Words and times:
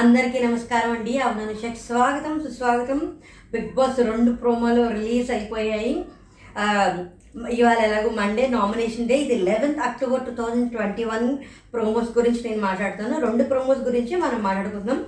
అందరికీ 0.00 0.38
నమస్కారం 0.46 0.90
అండి. 0.94 1.12
అవునానుషకి 1.26 1.80
స్వాగతం 1.84 2.32
సుస్వాగతం. 2.46 2.98
బిగ్ 3.52 3.70
బాస్ 3.76 4.00
రెండు 4.08 4.30
ప్రోమోలు 4.40 4.82
రిలీజ్ 4.96 5.28
అయిపోయాయి. 5.36 5.92
ఇవాళ 7.58 7.78
ఎలాగో 7.86 8.10
మండే 8.18 8.44
నామినేషన్ 8.56 9.08
డే. 9.10 9.16
ఇది 9.24 9.36
eleventh 9.48 9.80
October 9.86 10.26
two 10.26 10.34
thousand 10.40 10.68
twenty 10.74 11.06
one 11.12 11.26
promos 11.74 12.10
గురించి 12.18 12.42
నేను 12.48 12.60
మాట్లాడుతాను 12.66 13.22
రెండు 13.26 13.46
ప్రోమోస్ 13.52 13.82
గురించి 13.88 14.14
మనం 14.24 14.38
మాట్లాడుకుందాం. 14.48 15.00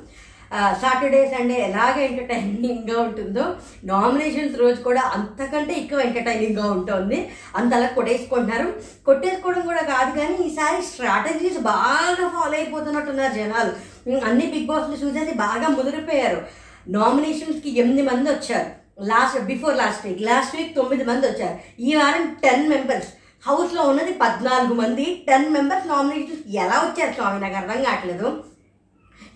సాటర్డే 0.82 1.20
సండే 1.32 1.56
ఎలాగ 1.68 1.96
ఎంటర్టైనింగ్గా 2.06 2.96
ఉంటుందో 3.06 3.44
నామినేషన్స్ 3.90 4.54
రోజు 4.62 4.78
కూడా 4.86 5.02
అంతకంటే 5.16 5.72
ఎక్కువ 5.82 6.06
ఎంటర్టైనింగ్గా 6.06 6.66
ఉంటుంది. 6.76 7.18
అంతలా 7.58 7.88
కొట్టేసుకుంటున్నారు. 7.98 8.68
కొట్టేసుకోవడం 9.08 9.64
కూడా 9.70 9.82
కాదు 9.92 10.10
కానీ 10.18 10.36
ఈసారి 10.46 10.80
స్ట్రాటజీస్ 10.90 11.60
బాగా 11.70 12.28
ఫాలో 12.36 12.56
అయిపోతున్నట్టున్నారు 12.60 13.34
జనాలు. 13.40 13.74
అన్ని 14.16 14.46
బిగ్ 14.46 14.66
బాస్లు 14.66 15.06
చూసేసి 15.06 15.34
బాగా 15.34 15.68
ముదిరిపోయారు. 15.68 16.42
నామినేషన్స్కి 16.88 17.80
ఎనిమిది 17.80 18.02
మంది 18.02 18.30
వచ్చారు. 18.30 18.70
Last 19.06 19.38
before 19.40 19.76
last 19.76 20.06
week 20.06 20.22
last 20.22 20.56
week 20.56 20.76
తొమ్మిది 20.76 21.04
మంది 21.04 21.26
వచ్చారు. 21.26 21.58
ఈ 21.80 21.94
వారం 21.94 22.36
టెన్ 22.42 22.68
మెంబర్స్ 22.68 23.08
హౌస్లో 23.48 23.82
ఉన్నది 23.82 24.12
పద్నాలుగు 24.12 24.74
మంది. 24.74 25.24
టెన్ 25.28 25.52
మెంబర్స్ 25.52 25.88
నామినేషన్స్ 25.88 26.56
ఎలా 26.56 26.78
వచ్చారు 26.78 27.12
స్వామి? 27.12 27.40
నాకు 27.40 27.54
అర్థం 27.54 27.82
కావట్లేదు. 27.82 28.44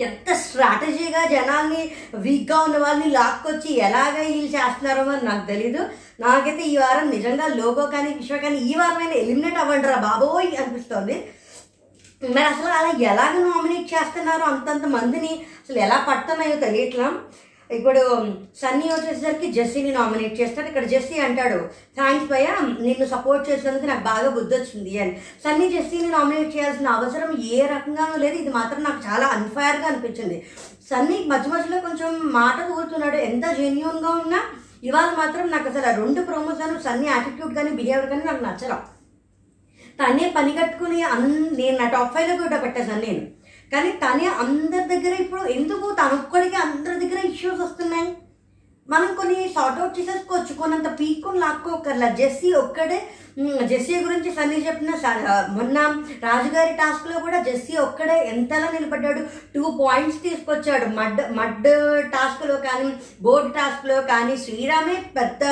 ఎంత 0.01 0.35
స్ట్రాటజీగా 0.35 1.25
జనాల్ని 1.25 1.91
వీక్గా 2.15 2.61
ఉన్న 2.61 2.79
వాళ్ళని 2.79 3.11
లాక్కొచ్చి 3.11 3.79
ఎలాగ 3.79 4.15
వీళ్ళు 4.21 4.47
చేస్తున్నారో 4.47 5.11
అని 5.11 5.27
నాకు 5.27 5.47
తెలీదు. 5.47 5.89
నాకైతే 6.21 6.63
ఈ 6.63 6.77
వారం 6.77 7.11
నిజంగా 7.11 7.47
లోగో 7.47 7.87
కానీ 7.87 8.15
విశ్వ 8.15 8.37
కానీ 8.37 8.57
ఈ 8.57 8.75
వారమైనా 8.79 9.13
ఎలిమినేట్ 9.13 9.59
అవ్వండిరా 9.59 9.97
బాబోయ్ 9.97 10.63
అనిపిస్తోంది. 10.63 11.33
మరి 12.23 12.47
అసలు 12.53 12.73
అలా 12.79 12.91
ఎలాగ 13.13 13.33
నామినేట్ 13.47 13.87
చేస్తున్నారో? 13.95 14.45
అంతంత 14.45 14.87
మందిని 14.97 15.33
అసలు 15.63 15.79
ఎలా 15.79 15.97
పడుతున్నాయో 16.09 16.57
తెలియట్లా. 16.67 17.07
ఇప్పుడు 17.71 18.03
సన్నీ 18.61 18.87
వచ్చేసరికి 18.93 19.47
జెస్సీని 19.53 19.93
నామినేట్ 19.93 20.35
చేస్తాడు 20.41 20.69
ఇక్కడ 20.71 20.87
జెస్సీ 20.93 21.17
అంటాడు 21.27 21.59
థ్యాంక్స్ 21.99 22.29
భయ 22.33 22.47
నిన్ను 22.87 23.07
సపోర్ట్ 23.13 23.49
చేసినందుకు 23.51 23.87
నాకు 23.91 24.05
బాగా 24.11 24.31
బుద్ధి 24.37 24.55
వచ్చింది 24.57 24.93
అని. 25.03 25.13
సన్నీ 25.45 25.67
జెస్సీని 25.75 26.11
నామినేట్ 26.17 26.55
చేయాల్సిన 26.57 26.89
అవసరం 26.99 27.31
ఏ 27.57 27.61
రకంగానూ 27.75 28.17
లేదు. 28.25 28.37
ఇది 28.43 28.53
మాత్రం 28.59 28.83
నాకు 28.89 29.01
చాలా 29.09 29.29
అన్ఫైర్గా 29.37 29.89
అనిపించింది. 29.91 30.39
సన్నీ 30.91 31.19
మధ్య 31.33 31.51
మధ్యలో 31.55 31.81
కొంచెం 31.89 32.11
మాట 32.39 32.59
కూరుతున్నాడు 32.71 33.17
ఎంత 33.17 33.45
జెన్యున్గా 33.61 34.13
ఉన్నా 34.23 34.41
ఇవాళ 34.91 35.11
మాత్రం 35.21 35.45
నాకు 35.51 35.69
అసలు 35.69 35.87
ఆ 35.91 35.97
రెండు 36.03 36.21
ప్రోమోస్ 36.21 36.63
సన్నీ 36.89 37.07
యాటిట్యూడ్ 37.07 37.55
కానీ 37.55 37.71
బిహేవియర్ 37.71 38.11
కానీ 38.11 38.25
నాకు 38.31 38.45
నచ్చరావు 38.45 38.83
తనే 40.01 40.27
పని 40.37 40.53
కట్టుకుని 40.53 41.03
అన్ 41.03 41.57
నేను 41.57 41.77
నా 41.79 41.87
టాప్ 41.89 42.15
ఫైవ్లో 42.15 42.35
కూడా 42.37 42.59
పెట్టేశాను 42.59 43.03
నేను. 43.07 43.23
కానీ 43.73 43.91
తనే 44.03 44.27
అందరి 44.45 44.87
దగ్గర 44.93 45.15
ఇప్పుడు 45.21 45.43
ఎందుకు 45.57 45.87
తనొక్కడికి 46.01 46.57
అందరి 46.57 46.97
దగ్గర 47.03 47.21
ఇష్యూస్ 47.27 47.61
వస్తున్నాయి? 47.61 48.11
మనం 48.91 49.15
కొన్ని 49.15 49.53
సార్ట్ 49.55 49.81
అవుట్ 49.81 50.01
చేసేసుకోవచ్చు. 50.01 50.55
కొనంత 50.55 51.01
పీక్కొని 51.01 51.39
లాక్కోకర్లా 51.39 52.09
జెస్సీ 52.09 52.53
ఒక్కడే 52.53 53.03
జెస్సీ 53.65 53.97
గురించి 53.97 54.33
సన్నీ 54.33 54.57
చెప్పిన 54.57 54.91
స- 54.91 55.47
మొన్న 55.49 55.79
రాజుగారి 56.23 56.75
టాస్క్లో 56.75 57.21
కూడా 57.21 57.43
జెస్సీ 57.43 57.77
ఒక్కడే 57.77 58.29
ఎంతలా 58.29 58.71
నిలబడ్డాడు. 58.71 59.21
టూ 59.55 59.79
పాయింట్స్ 59.81 60.23
తీసుకొచ్చాడు. 60.23 60.85
మడ్ 60.85 61.37
మడ్ 61.37 61.65
టాస్క్లో 62.11 62.57
కానీ 62.57 62.93
బోర్డ్ 63.23 63.55
టాస్క్లో 63.55 64.03
కానీ 64.03 64.37
శ్రీరామే 64.37 65.05
పెద్ద 65.21 65.45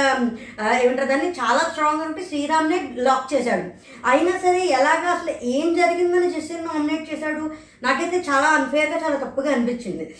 ఆ, 0.62 0.76
ఏమంటారు 0.76 1.08
దాన్ని? 1.08 1.30
చాలా 1.30 1.58
స్ట్రాంగ్ 1.58 2.02
ఉంటే 2.02 2.24
శ్రీరామ్నే 2.24 2.94
లాక్ 2.96 3.34
చేశాడు. 3.34 3.62
అయినా 4.06 4.38
సరే 4.38 4.66
ఎలాగా 4.66 5.10
అసలు 5.10 5.34
ఏం 5.42 5.74
జరిగిందని 5.74 6.30
జెస్సీని 6.30 6.60
నామినేట్ 6.60 7.14
చేశాడు? 7.14 7.50
నాకైతే 7.82 8.16
చాలా 8.30 8.48
అన్ఫేర్గా 8.48 8.98
చాలా 9.04 9.16
తప్పుగా 9.16 9.52
అనిపించింది. 9.52 10.14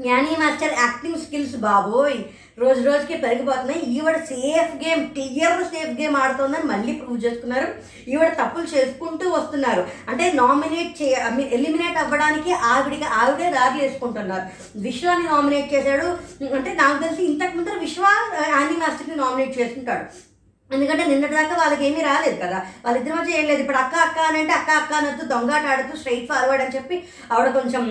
జ్ఞాని 0.00 0.36
మాస్టర్ 0.36 0.72
యాక్టింగ్ 0.72 1.18
స్కిల్స్ 1.18 1.56
బాబోయ్. 1.56 2.18
రోజు 2.58 2.80
రోజుకి 2.80 3.16
పెరిగిపోతున్నాయి. 3.16 3.80
ఈవిడ 3.80 4.16
సేఫ్ 4.16 4.88
గేమ్ 4.88 5.14
టీయర్ 5.14 5.64
సేఫ్ 5.64 6.00
గేమ్ 6.00 6.16
ఆడుతుందని 6.16 6.62
మళ్ళీ 6.62 6.92
ప్రూవ్ 6.92 7.24
చేసుకున్నారు. 7.24 7.68
ఈవిడ 8.08 8.28
తప్పులు 8.28 8.64
చేసుకుంటూ 8.64 9.30
వస్తున్నారు. 9.30 9.86
అంటే 10.08 10.32
నామినేట్ 10.32 11.02
చే 11.02 11.06
ఎలిమినేట్ 11.52 11.98
అవ్వడానికి 11.98 12.52
ఆవిడికి 12.52 13.04
ఆవిడే 13.04 13.50
దారి 13.50 13.80
వేసుకుంటున్నారు. 13.80 14.42
విశ్వాన్ని 14.78 15.28
నామినేట్ 15.28 15.74
చేశాడు. 15.74 16.06
అంటే 16.54 16.72
నాకు 16.72 17.02
తెలిసి 17.02 17.22
ఇంతకు 17.22 17.56
ముందర 17.56 17.78
విశ్వ 17.78 18.02
యానీ 18.48 18.76
మాస్టర్ని 18.76 19.16
నామినేట్ 19.16 19.58
చేసుకుంటాడు. 19.60 20.34
ఎందుకంటే 20.74 21.04
నిన్నటిదాకా 21.04 21.56
వాళ్ళకి 21.56 21.86
ఏమీ 21.86 22.00
రాలేదు 22.00 22.36
కదా. 22.36 22.66
వాళ్ళిద్దరి 22.84 23.14
మధ్య 23.14 23.40
ఏం 23.40 23.46
లేదు. 23.46 23.60
ఇప్పుడు 23.60 23.76
అక్క 23.76 23.94
అక్క 23.96 24.18
అని 24.18 24.38
అంటే 24.38 24.52
అక్క 24.52 24.70
అక్క 24.70 24.92
అనొద్దు 24.92 25.24
దొంగాట 25.24 25.66
ఆడుతూ 25.66 25.96
స్ట్రైట్ 25.96 26.28
ఫార్వర్డ్ 26.28 26.64
అని 26.64 26.74
చెప్పి 26.74 27.04
ఆవిడ 27.32 27.50
కొంచెం 27.50 27.84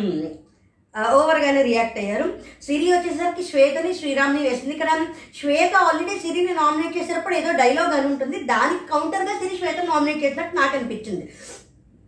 ఓవర్గానే 0.98 1.62
రియాక్ట్ 1.62 1.98
అయ్యారు. 1.98 2.26
సిరి 2.66 2.88
వచ్చేసరికి 2.94 3.44
శ్వేతని 3.50 3.94
శ్రీరామ్ని 3.94 4.42
వేసింది. 4.50 4.74
ఇక్కడ 4.74 4.92
శ్వేత 5.40 5.76
ఆల్రెడీ 5.76 6.20
సిరిని 6.20 6.54
నామినేట్ 6.54 6.98
చేసేటప్పుడు 6.98 7.36
ఏదో 7.36 7.52
డైలాగ్ 7.52 7.96
అని 8.00 8.08
ఉంటుంది. 8.08 8.40
దానికి 8.44 8.86
కౌంటర్గా 8.92 9.34
సిరి 9.42 9.58
శ్వేత 9.58 9.80
నామినేట్ 9.86 10.24
చేసినట్టు 10.24 10.56
నాకు 10.56 10.78
అనిపించింది. 10.78 11.26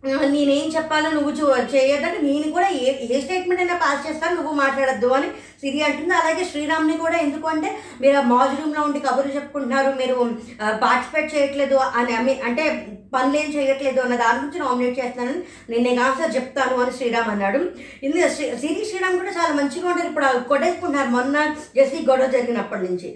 నేనేం 0.04 0.66
చెప్పాలో 0.74 1.08
నువ్వు 1.14 1.30
చూ 1.38 1.46
చేయొద్దంటే 1.72 2.18
నేను 2.26 2.46
కూడా 2.56 2.66
ఏ 2.82 2.90
ఏ 3.14 3.20
స్టేట్మెంట్ 3.22 3.62
అయినా 3.62 3.76
పాస్ 3.84 4.04
చేస్తాను 4.06 4.34
నువ్వు 4.38 4.52
మాట్లాడద్దు 4.60 5.08
అని 5.16 5.28
సిరి 5.60 5.80
అంటుంది. 5.86 6.14
అలాగే 6.20 6.42
శ్రీరామ్ని 6.50 6.96
కూడా 7.04 7.16
ఎందుకు 7.26 7.46
అంటే 7.52 7.68
మీరు 8.02 8.20
మాజ్ 8.32 8.54
రూమ్లో 8.58 8.82
ఉండి 8.88 9.00
కబుర్లు 9.06 9.32
చెప్పుకుంటున్నారు 9.36 9.90
మీరు 10.00 10.16
పార్టిసిపేట్ 10.84 11.32
చేయట్లేదు 11.34 11.78
అని 12.00 12.14
అంటే 12.48 12.64
పనులు 13.14 13.36
ఏం 13.42 13.48
చేయట్లేదు 13.56 14.00
అన్న 14.04 14.16
దాని 14.24 14.40
గురించి 14.40 14.62
నామినేట్ 14.64 14.98
చేస్తున్నానని 15.00 15.40
నేను 15.70 15.84
నీకు 15.88 16.02
ఆన్సర్ 16.06 16.36
చెప్తాను 16.36 16.82
అని 16.82 16.92
శ్రీరామ్ 16.98 17.30
అన్నాడు. 17.34 17.60
ఇందు 18.06 18.28
శ్రీ 18.36 18.46
సిరి 18.64 18.84
శ్రీరామ్ 18.90 19.18
కూడా 19.20 19.32
చాలా 19.38 19.52
మంచిగా 19.60 19.88
ఉంటారు. 19.92 20.10
ఇప్పుడు 20.12 20.26
కొట్టేసుకుంటున్నారు 20.52 21.10
మొన్న 21.16 21.46
జెస్సీ 21.78 22.00
గొడవ 22.10 22.28
జరిగినప్పటి 22.36 22.84
నుంచి. 22.88 23.10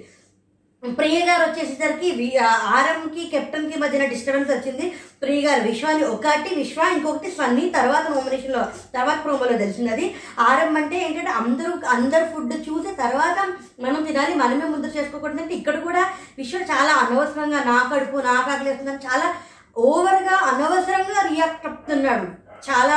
ప్రియ 0.83 1.17
గారు 1.25 1.43
వచ్చేసరికి 1.45 2.11
వి- 2.13 2.37
ఆర్ఎంకి 2.71 3.23
కెప్టెన్కి 3.33 3.79
మధ్యన 3.79 4.05
డిస్టర్బెన్స్ 4.07 4.53
వచ్చింది. 4.53 4.85
ప్రియ 5.23 5.41
గారు 5.41 5.63
విశ్వాని 5.67 6.05
ఒకటి 6.07 6.51
విశ్వ 6.55 6.87
ఇంకొకటి 6.93 7.31
సన్నీ 7.31 7.65
తర్వాత 7.71 8.05
నామినేషన్లో 8.11 8.63
తర్వాత 8.95 9.19
ప్రోమోలో 9.25 9.57
తెలిసింది 9.59 9.91
అది 9.91 10.07
ఆర్ఎం 10.45 10.77
అంటే 10.77 10.99
ఏంటంటే 11.01 11.33
అందరూ 11.41 11.73
అందరు 11.95 12.25
ఫుడ్ 12.33 12.55
చూసి 12.67 12.93
తర్వాత 12.99 13.37
మనం 13.81 14.01
తినాలి 14.05 14.35
మనమే 14.35 14.69
ముందు 14.73 14.95
చేసుకోకూడదు 14.97 15.43
అంటే 15.43 15.55
ఇక్కడ 15.55 15.77
కూడా 15.81 16.05
విశ్వ 16.39 16.63
చాలా 16.71 16.95
అనవసరంగా 17.03 17.61
నా 17.65 17.79
కడుపు 17.91 18.25
నా 18.27 18.37
కాకలేస్తుందని 18.43 19.07
చాలా 19.07 19.29
ఓవర్గా 19.77 20.37
అనవసరంగా 20.49 21.21
రియాక్ట్ 21.29 21.67
అవుతున్నాడు 21.67 22.27
చాలా 22.67 22.97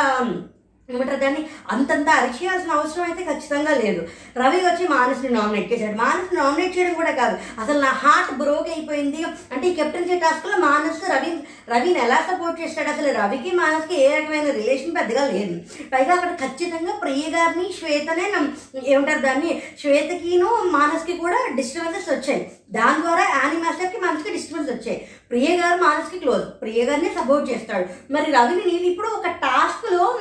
ఏమంటారు 0.89 1.19
దాన్ని? 1.19 1.49
అంతంత 1.69 2.09
అరిచేయాల్సిన 2.09 2.71
అవసరం 2.71 3.03
అయితే 3.03 3.23
ఖచ్చితంగా 3.25 3.75
లేదు. 3.75 4.07
రవి 4.37 4.57
వచ్చి 4.57 4.87
మానసుని 4.87 5.29
నామినేట్ 5.29 5.73
చేశాడు. 5.73 5.97
మానసుని 5.97 6.41
నామినేట్ 6.41 6.77
చేయడం 6.77 6.93
కూడా 6.93 7.11
కాదు. 7.11 7.61
అసలు 7.61 7.79
నా 7.79 7.91
హార్ట్ 7.91 8.37
బ్రోక్ 8.37 8.69
అయిపోయింది. 8.69 9.23
అంటే 9.23 9.67
ఈ 9.67 9.73
కెప్టెన్సీ 9.73 10.19
టాస్క్లో 10.19 10.57
మానస్ 10.57 11.09
రవి 11.09 11.37
రవిని 11.69 11.99
ఎలా 11.99 12.15
సపోర్ట్ 12.15 12.61
చేస్తాడు? 12.61 12.89
అసలు 12.89 13.11
రవికి 13.17 13.55
మానస్కి 13.55 14.01
ఏ 14.01 14.17
రకమైన 14.17 14.51
రిలేషన్ 14.51 14.95
పెద్దగా 14.95 15.27
లేదు. 15.27 15.61
పైగా 15.93 16.13
అక్కడ 16.13 16.47
ఖచ్చితంగా 16.47 16.91
ప్రియ 16.91 17.29
గారిని 17.29 17.73
శ్వేతనే 17.73 18.33
ఏమంటారు 18.85 19.19
దాన్ని? 19.19 19.61
శ్వేతకిను 19.81 20.61
మానస్కి 20.65 21.17
కూడా 21.17 21.49
డిస్టర్బెన్సెస్ 21.55 22.09
వచ్చాయి. 22.09 22.51
దాని 22.71 23.01
ద్వారా 23.01 23.23
యానీ 23.23 23.59
మాస్టర్కి 23.59 23.97
మనసుకి 23.97 24.31
డిస్టర్బెన్స్ 24.31 24.71
వచ్చాయి. 24.71 25.07
ప్రియ 25.29 25.57
గారు 25.57 25.83
మానస్కి 25.83 26.19
క్లోజ్ 26.19 26.61
ప్రియ 26.61 26.83
గారిని 26.83 27.09
సపోర్ట్ 27.09 27.51
చేస్తాడు. 27.51 28.13
మరి 28.13 28.31
రవిని 28.31 28.61
నేను 28.73 28.85
ఇప్పుడు 28.91 29.07
ఒక 29.07 29.27
టాస్క్లో 29.27 30.19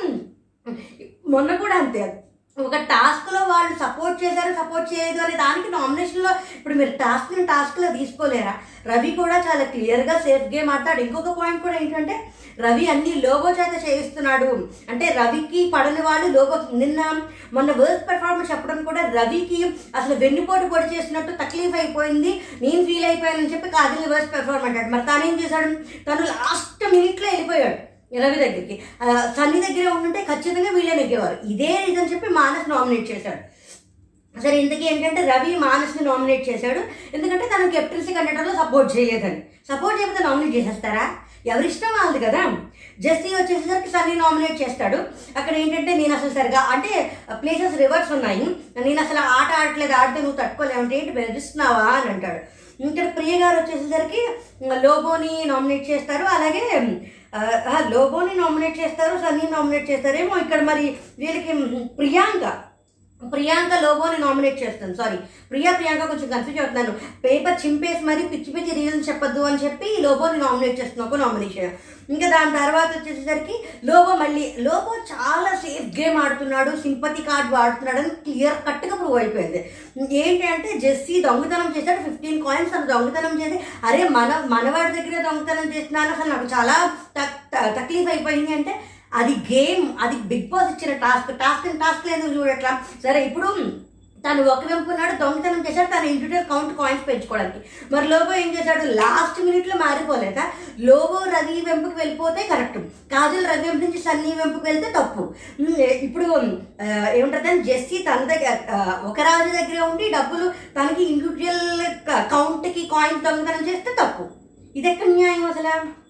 మొన్న 1.29 1.55
కూడా 1.55 1.75
అంతే 1.75 2.23
ఒక 2.57 2.75
టాస్క్లో 2.75 3.39
వాళ్ళు 3.39 3.73
సపోర్ట్ 3.79 4.23
చేశారు 4.23 4.53
సపోర్ట్ 4.53 4.93
చేయదు 4.93 5.19
అనే 5.19 5.37
దానికి 5.37 5.71
నామినేషన్లో 5.71 6.29
ఇప్పుడు 6.55 6.73
మీరు 6.73 6.89
టాస్క్ని 6.89 7.45
టాస్క్లో 7.45 7.87
తీసుకోలేరా? 7.87 8.53
రవి 8.87 9.11
కూడా 9.11 9.37
చాలా 9.37 9.63
క్లియర్గా 9.63 10.19
సేఫ్ 10.19 10.43
గేమ్ 10.43 10.69
ఆడతాడు. 10.69 11.01
ఇంకొక 11.01 11.39
పాయింట్ 11.39 11.63
కూడా 11.63 11.75
ఏంటంటే 11.75 12.31
రవి 12.59 12.87
అన్ని 12.87 13.13
లోగో 13.15 13.49
చేత 13.49 13.89
చేయిస్తున్నాడు. 13.89 14.69
అంటే 14.89 15.05
రవికి 15.05 15.71
పడని 15.75 16.01
వాళ్ళు 16.01 16.27
లోగో 16.27 16.77
నిన్న 16.77 17.21
మొన్న 17.53 17.71
వర్క్ 17.71 18.09
పెర్ఫార్మెన్స్ 18.09 18.51
చెప్పడం 18.51 18.83
కూడా 18.83 19.01
రవికి 19.01 19.75
అసలు 19.95 20.15
వెన్నుపోటు 20.15 20.65
పొడి 20.65 20.95
చేసినట్టు 20.95 21.31
తక్లీఫ్ 21.31 21.75
అయిపోయింది. 21.75 22.41
నేను 22.61 22.85
ఫీల్ 22.85 23.05
అయిపోయానని 23.05 23.53
చెప్పి 23.53 23.69
కాజల్ 23.69 24.13
వర్స్ 24.13 24.33
పెర్ఫార్మ్ 24.33 24.65
అంటాడు. 24.65 24.89
మరి 24.89 25.05
తానేం 25.05 25.33
ఏం 25.33 25.39
చేశాడు? 25.43 25.73
తను 26.09 26.25
లాస్ట్ 26.25 26.95
మినిట్లో 26.95 27.27
వెళ్ళిపోయాడు. 27.29 27.92
రవి 28.21 28.37
దగ్గరికి. 28.43 28.75
సన్నీ 29.37 29.59
దగ్గరే 29.65 29.89
ఉండుంటే 29.95 30.21
ఖచ్చితంగా 30.29 30.71
వీళ్ళే 30.75 30.95
నెగ్గేవారు 30.95 31.37
ఇదే 31.53 31.71
రీజన్ 31.87 32.11
చెప్పి 32.13 32.29
మానస్ 32.39 32.69
నామినేట్ 32.69 33.11
చేశాడు. 33.11 33.41
సరే 34.43 34.55
ఇంతకీ 34.61 34.85
ఏంటంటే 34.91 35.21
రవి 35.31 35.51
మానస్ని 35.63 36.03
నామినేట్ 36.07 36.47
చేశాడు. 36.49 36.81
ఎందుకంటే 37.15 37.45
తను 37.53 37.73
కెప్టెన్సీ 37.75 38.13
కండక్టర్లో 38.13 38.53
సపోర్ట్ 38.61 38.97
చేయలేదని. 38.97 39.39
సపోర్ట్ 39.71 39.99
చేయకపోతే 39.99 40.23
నామినేట్ 40.23 40.55
చేసేస్తారా? 40.57 41.05
ఎవరిష్టం 41.53 41.91
వాళ్ళది 41.97 42.19
కదా. 42.25 42.41
జస్టీ 43.05 43.29
వచ్చేసరికి 43.33 43.89
సన్నీ 43.93 44.15
నామినేట్ 44.15 44.61
చేస్తాడు. 44.61 44.99
అక్కడ 45.39 45.53
ఏంటంటే 45.61 45.91
నేను 46.01 46.13
అసలు 46.17 46.31
సరిగా 46.37 46.61
అంటే 46.73 46.91
ప్లేసెస్ 47.41 47.79
రివర్స్ 47.83 48.11
ఉన్నాయి. 48.17 48.47
నేను 48.85 48.99
అసలు 49.05 49.21
ఆట 49.37 49.49
ఆడట్లేదు 49.59 49.93
ఆడితే 50.01 50.19
నువ్వు 50.21 50.39
తట్టుకోలేమంటే 50.41 50.95
ఏంటి 50.99 51.17
బెదిరిస్తున్నావా 51.17 51.87
అని 51.97 52.09
అంటాడు. 52.13 52.41
ఇక్కడ 52.87 53.07
ప్రియ 53.17 53.33
గారు 53.39 53.57
వచ్చేసరికి 53.59 54.21
లోబోని 54.85 55.33
నామినేట్ 55.51 55.89
చేస్తారు. 55.89 56.25
అలాగే 56.35 56.63
లోబోని 57.93 58.33
నామినేట్ 58.41 58.77
చేస్తారు 58.79 59.15
సన్నీ 59.23 59.45
నామినేట్ 59.51 59.89
చేస్తారేమో 59.91 60.35
ఇక్కడ 60.43 60.61
మరి 60.61 60.85
వీళ్ళకి 61.19 61.53
ప్రియాంక. 61.99 62.45
ప్రియాంక 63.21 63.73
లోబోని 63.83 64.17
నామినేట్ 64.21 64.61
చేస్తాను 64.63 64.95
సారీ 64.99 65.17
ప్రియా 65.51 65.71
ప్రియాంక 65.71 66.05
కొంచెం 66.11 66.29
కన్ఫ్యూజ్ 66.29 66.59
అవుతున్నాను. 66.61 66.93
పేపర్ 67.25 67.61
చింపేసి 67.65 68.01
మరి 68.09 68.23
పిచ్చి 68.31 68.51
పిచ్చి 68.55 68.73
రీజన్ 68.79 69.07
చెప్పొద్దు 69.09 69.41
అని 69.49 69.61
చెప్పి 69.65 69.89
లోబోని 70.05 70.39
నామినేట్ 70.39 70.79
చేస్తున్నాను 70.79 71.09
ఒక 71.09 71.19
నామినేషన్ 71.23 71.73
ఇంకా 72.09 72.27
దాని 72.27 72.51
తర్వాత 72.57 72.89
వచ్చేసరికి 72.95 73.55
లోబో 73.83 74.13
మళ్ళీ 74.15 74.43
లోబో 74.59 74.93
చాలా 75.11 75.51
సేఫ్ 75.61 75.87
గేమ్ 75.97 76.17
ఆడుతున్నాడు 76.19 76.71
సింపతి 76.81 77.21
కార్డ్ 77.21 77.55
ఆడుతున్నాడు 77.55 77.99
అని 77.99 78.11
క్లియర్ 78.25 78.57
కట్గా 78.65 78.95
ప్రూవ్ 78.95 79.17
అయిపోయింది. 79.17 79.59
ఏంటి 80.21 80.45
అంటే 80.47 80.69
జెస్సీ 80.79 81.15
దొంగతనం 81.21 81.69
చేశాడు 81.75 82.01
ఫిఫ్టీన్ 82.03 82.43
కాయిన్స్ 82.45 82.73
అసలు 82.73 82.91
దొంగతనం 82.91 83.35
చేసి 83.41 83.59
అరే 83.85 84.03
మన 84.09 84.31
మనవాడి 84.47 84.93
దగ్గర 84.97 85.21
దొంగతనం 85.21 85.69
చేస్తున్నాను 85.73 86.11
అసలు 86.15 86.29
నాకు 86.29 86.49
చాలా 86.55 86.75
తక్ 87.17 87.37
తక్లీఫ్ 87.77 88.09
అయిపోయింది 88.09 88.53
అంటే 88.53 88.73
అది 89.13 89.33
గేమ్ 89.49 89.83
అది 89.99 90.15
బిగ్ 90.29 90.47
బాస్ 90.49 90.71
ఇచ్చిన 90.71 90.93
టాస్క్ 91.01 91.31
టాస్క్ 91.39 91.67
టాస్క్ 91.81 92.07
లేదు 92.07 92.33
చూడట్లా? 92.35 92.71
సరే 93.03 93.19
ఇప్పుడు 93.25 93.49
తను 94.23 94.43
ఒక 94.43 94.65
వెంపున్నాడు 94.65 95.15
దొంగతనం 95.17 95.65
చేశాడు 95.69 95.87
తన 95.87 96.05
ఇండివిజువల్ 96.05 96.45
కౌంట్ 96.45 96.77
కాయిన్స్ 96.77 97.07
పెంచుకోవడానికి. 97.07 97.59
మరి 97.91 98.07
లోబో 98.07 98.33
ఏం 98.33 98.55
చేశాడు? 98.59 98.83
లాస్ట్ 98.93 99.45
మినిట్లో 99.45 99.77
మారిపోలేక 99.77 100.39
లోబో 100.79 101.23
రవి 101.27 101.61
వెంపుకి 101.61 101.95
వెళ్ళిపోతే 101.95 102.47
కరెక్ట్ 102.47 102.77
కాజల్ 103.13 103.47
రవి 103.47 103.69
వెంపు 103.69 103.85
నుంచి 103.85 103.97
సన్నీ 103.97 104.31
వెంపుకి 104.31 104.65
వెళ్తే 104.71 104.93
తప్పు. 104.99 105.33
ఇప్పుడు 106.01 106.25
ఆ, 106.81 106.85
అని 107.47 107.63
జెస్సీ 107.63 107.97
తన 107.97 108.23
దగ్గర 108.23 108.53
ఒక 109.05 109.19
రాజు 109.19 109.51
దగ్గర 109.57 109.81
ఉండి 109.91 110.09
డబ్బులు 110.09 110.49
తనకి 110.49 111.03
ఇండివిజువల్ 111.03 111.85
కౌంట్కి 112.31 112.89
కాయిన్ 112.91 113.21
దొంగతనం 113.21 113.67
చేస్తే 113.67 113.95
తప్పు. 114.03 114.23
ఇది 114.75 114.89
ఎక్కడ 114.89 115.07
న్యాయం 115.07 115.45
అసలు? 115.45 116.02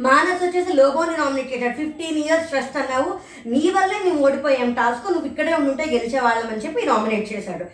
మానస్ 0.00 0.42
వచ్చేసి 0.44 0.72
లోగోని 0.76 1.14
నామినేట్ 1.18 1.52
చేశాడు 1.52 1.76
ఫిఫ్టీన్ 1.80 2.18
ఇయర్స్ 2.22 2.48
ట్రస్ట్ 2.50 2.76
అన్నావు. 2.76 3.10
నీ 3.52 3.62
వల్లే 3.76 3.98
మేము 4.04 4.22
ఓడిపోయాం. 4.26 4.70
టాస్క్ 4.78 5.10
నువ్వు 5.12 5.28
ఇక్కడే 5.30 5.54
ఉండుంటే 5.54 5.84
గెలిచేవాళ్ళం 5.94 6.48
అని 6.52 6.64
చెప్పి 6.64 6.86
నామినేట్ 6.86 7.32
చేశాడు. 7.32 7.66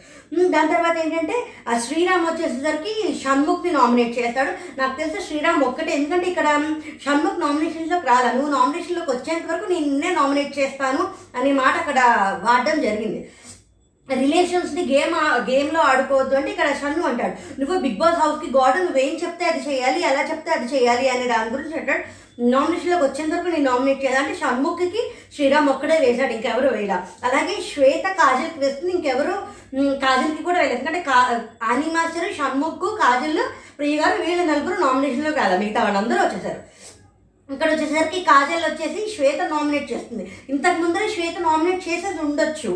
దాని 0.54 0.72
తర్వాత 0.72 0.96
ఏంటంటే 1.04 1.36
ఆ 1.68 1.78
శ్రీరామ్ 1.78 2.26
వచ్చేసరికి 2.26 2.94
షణ్ముఖ్ని 3.22 3.72
నామినేట్ 3.72 4.18
చేస్తాడు 4.18 4.52
నాకు 4.80 4.94
తెలిసి 5.00 5.26
శ్రీరామ్ 5.26 5.62
ఒక్కటే. 5.68 5.92
ఎందుకంటే 5.92 6.26
ఇక్కడ 6.30 6.48
షణ్ముఖ్ 7.04 7.40
నామినేషన్లోకి 7.40 8.06
రాలా. 8.06 8.32
నువ్వు 8.32 8.52
నామినేషన్లోకి 8.56 9.10
వచ్చేంత 9.10 9.46
వరకు 9.52 9.72
నేను 9.72 9.86
నిన్నే 9.86 10.12
నామినేట్ 10.20 10.58
చేస్తాను 10.58 11.04
అనే 11.38 11.52
మాట 11.52 11.74
అక్కడ 11.82 12.00
వాడడం 12.46 12.80
జరిగింది. 12.88 13.20
రిలేషన్స్ని 14.10 14.82
గేమ్ 14.92 15.14
గేమ్లో 15.50 15.80
ఆడుకోవద్దు 15.80 16.34
అంటే 16.36 16.50
ఇక్కడ 16.50 16.68
షన్ను 16.80 17.04
అంటాడు. 17.08 17.60
నువ్వు 17.60 17.78
బిగ్ 17.78 18.00
బాస్ 18.00 18.18
హౌస్కి 18.22 18.48
గాడు 18.56 18.78
నువ్వేం 18.78 19.14
చెప్తే 19.22 19.44
అది 19.44 19.60
చేయాలి 19.68 20.00
ఎలా 20.00 20.22
చెప్తే 20.30 20.50
అది 20.50 20.66
చేయాలి 20.74 21.08
అనే 21.08 21.26
దాని 21.26 21.50
గురించి 21.50 21.78
అంటాడు. 21.78 22.04
నామినేషన్లోకి 22.50 23.04
వచ్చేంత 23.04 23.34
వరకు 23.34 23.48
నేను 23.48 23.70
నామినేట్ 23.70 24.04
చేయాలి? 24.04 24.18
అంటే 24.18 24.34
షణ్ముఖికి 24.40 25.02
శ్రీరామ్ 25.34 25.68
ఒక్కడే 25.68 25.96
వేశాడు 25.98 26.32
ఇంకెవరు 26.32 26.68
వేయడా 26.74 27.06
అలాగే 27.24 27.54
శ్వేత 27.74 28.04
కాజల్కి 28.20 28.58
వేస్తుంది 28.58 28.92
ఇంకెవరు? 28.92 29.34
కాజల్కి 30.04 30.42
కూడా 30.42 30.58
వేయలేదు. 30.58 30.78
ఎందుకంటే 30.78 31.02
కా 31.10 31.40
ఆనీ 31.62 31.88
మాస్టర్ 31.96 32.36
షణ్ముఖ్ 32.38 32.86
కాజల్ 33.02 33.42
ప్రియ 33.78 33.96
గారు 33.96 34.22
వీళ్ళ 34.22 34.42
నలుగురు 34.42 34.80
నామినేషన్లోకి 34.80 35.38
రాలి. 35.38 35.58
మిగతా 35.64 35.82
వాళ్ళందరూ 35.82 36.22
వచ్చేసారు. 36.24 36.60
ఇక్కడ 37.54 37.68
వచ్చేసరికి 37.72 38.20
కాజల్ 38.30 38.64
వచ్చేసి 38.66 39.00
శ్వేత 39.14 39.40
నామినేట్ 39.52 39.92
చేస్తుంది. 39.92 40.24
ఇంతకు 40.52 40.78
ముందరే 40.82 41.08
శ్వేత 41.14 41.36
నామినేట్ 41.46 41.86
చేసేది 41.88 42.20
ఉండొచ్చు. 42.26 42.72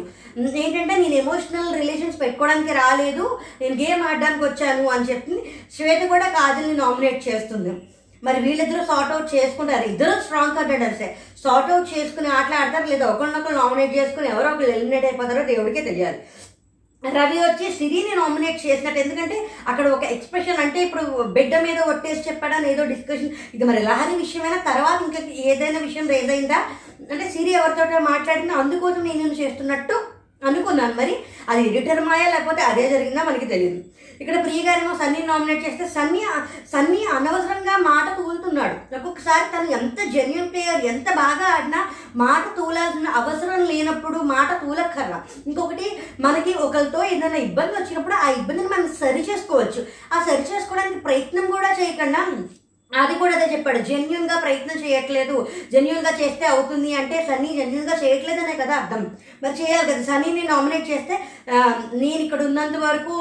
ఏంటంటే 0.62 0.94
నేను 1.02 1.16
ఎమోషనల్ 1.24 1.76
రిలేషన్స్ 1.80 2.20
పెట్టుకోవడానికి 2.22 2.72
రాలేదు. 2.82 3.26
నేను 3.60 3.76
గేమ్ 3.82 4.02
ఆడడానికి 4.08 4.44
వచ్చాను 4.46 4.86
అని 4.94 5.08
చెప్తుంది 5.10 5.42
శ్వేత 5.76 6.02
కూడా 6.14 6.26
కాజల్ని 6.38 6.76
నామినేట్ 6.84 7.20
చేస్తుంది. 7.28 7.74
మరి 8.26 8.38
వీళ్ళిద్దరూ 8.44 8.82
సార్ట్ 8.90 9.12
అవుట్ 9.14 9.34
చేసుకుంటారు. 9.34 9.84
ఇద్దరు 9.92 10.12
స్ట్రాంగ్ 10.24 10.56
కంటెండర్సే 10.58 11.08
సార్ట్ 11.42 11.70
అవుట్ 11.72 11.90
చేసుకుని 11.94 12.28
ఆటలాడతారు 12.36 12.86
లేదా 12.92 13.06
ఒకరినొకరు 13.12 13.56
నామినేట్ 13.62 13.92
చేసుకుని 13.98 14.28
ఎవరో 14.34 14.48
ఒకరు 14.54 14.70
ఎలిమినేట్ 14.76 15.06
అయిపోతారో 15.08 15.42
దేవుడికే 15.50 15.82
తెలియాలి. 15.88 16.18
రవి 17.14 17.38
వచ్చి 17.38 17.66
సిరిని 17.78 18.12
నామినేట్ 18.16 18.66
చేసినట్టు. 18.66 19.00
ఎందుకంటే 19.00 19.36
అక్కడ 19.68 19.86
ఒక 19.88 20.04
ఎక్స్ప్రెషన్ 20.04 20.60
అంటే 20.60 20.78
ఇప్పుడు 20.82 21.02
బిడ్డ 21.36 21.60
మీద 21.60 21.78
ఒట్టేసి 21.80 22.28
చెప్పాడని 22.28 22.70
ఏదో 22.70 22.84
డిస్కషన్ 22.84 23.34
ఇది 23.54 23.64
మరి 23.64 23.82
లహరి 23.82 24.16
విషయమైనా 24.16 24.56
తర్వాత 24.70 24.98
ఇంకా 25.02 25.20
ఏదైనా 25.50 25.78
విషయం 25.78 26.08
రేజ్ 26.08 26.30
అయిందా? 26.30 26.60
అంటే 27.12 27.30
సిరి 27.30 27.50
ఎవరితో 27.50 28.00
మాట్లాడినా 28.12 28.54
అందుకోసం 28.54 29.02
నేను 29.04 29.18
నేను 29.18 29.34
చేస్తున్నట్టు 29.34 29.96
అనుకున్నాను. 30.46 30.94
మరి 30.94 31.16
అది 31.48 31.62
ఎడిటర్ 31.68 32.00
మాయా 32.00 32.28
లేకపోతే 32.30 32.62
అదే 32.62 32.88
జరిగిందా 32.90 33.22
మనకి 33.22 33.46
తెలియదు 33.46 33.82
ఇక్కడ 34.20 34.36
ప్రియ 34.44 34.60
గారేమో 34.66 34.92
సన్నీ 35.02 35.20
నామినేట్ 35.30 35.64
చేస్తే 35.66 35.86
సన్నీ 35.96 36.20
సన్నీ 36.72 37.00
అనవసరంగా 37.16 37.74
మాట 37.90 38.06
తూలుతున్నాడు. 38.18 38.76
ఒక్కొక్కసారి 38.96 39.44
తను 39.52 39.70
ఎంత 39.78 39.98
జెన్యున్ 40.14 40.50
ప్లేయర్ 40.52 40.84
ఎంత 40.92 41.08
బాగా 41.22 41.46
ఆడినా 41.54 41.80
మాట 42.24 42.44
తూలాల్సిన 42.58 43.08
అవసరం 43.20 43.62
లేనప్పుడు 43.70 44.18
మాట 44.34 44.50
తూలక్కర్లా 44.62 45.18
ఇంకొకటి 45.48 45.88
మనకి 46.26 46.54
ఒకరితో 46.66 47.00
ఏదైనా 47.14 47.40
ఇబ్బంది 47.48 47.74
వచ్చినప్పుడు 47.78 48.16
ఆ 48.24 48.28
ఇబ్బందిని 48.38 48.70
మనం 48.74 48.88
సరి 49.02 49.22
చేసుకోవచ్చు. 49.30 49.82
ఆ 50.14 50.18
సరి 50.28 50.44
చేసుకోవడానికి 50.52 51.00
ప్రయత్నం 51.08 51.46
కూడా 51.56 51.72
చేయకుండా. 51.80 52.22
అది 52.92 53.14
కూడా 53.20 53.32
అదే 53.36 53.46
చెప్పాడు. 53.52 53.78
జెన్యున్గా 53.88 54.36
ప్రయత్నం 54.44 54.76
చేయట్లేదు. 54.84 55.36
జెన్యున్గా 55.72 56.12
చేస్తే 56.20 56.44
అవుతుంది 56.52 56.90
అంటే 57.00 57.16
సన్నీ 57.28 57.50
జెన్యున్గా 57.58 57.94
చేయట్లేదనే 58.02 58.54
కదా 58.60 58.74
అర్థం. 58.80 59.02
మరి 59.42 59.54
చేయాలి 59.60 59.88
కదా. 59.90 60.02
సన్నీని 60.10 60.42
నామినేట్ 60.52 60.86
చేస్తే 60.92 61.14
నేను 62.02 62.20
ఇక్కడ 62.26 62.40
ఉన్నంత 62.48 62.78
వరకు 62.86 63.16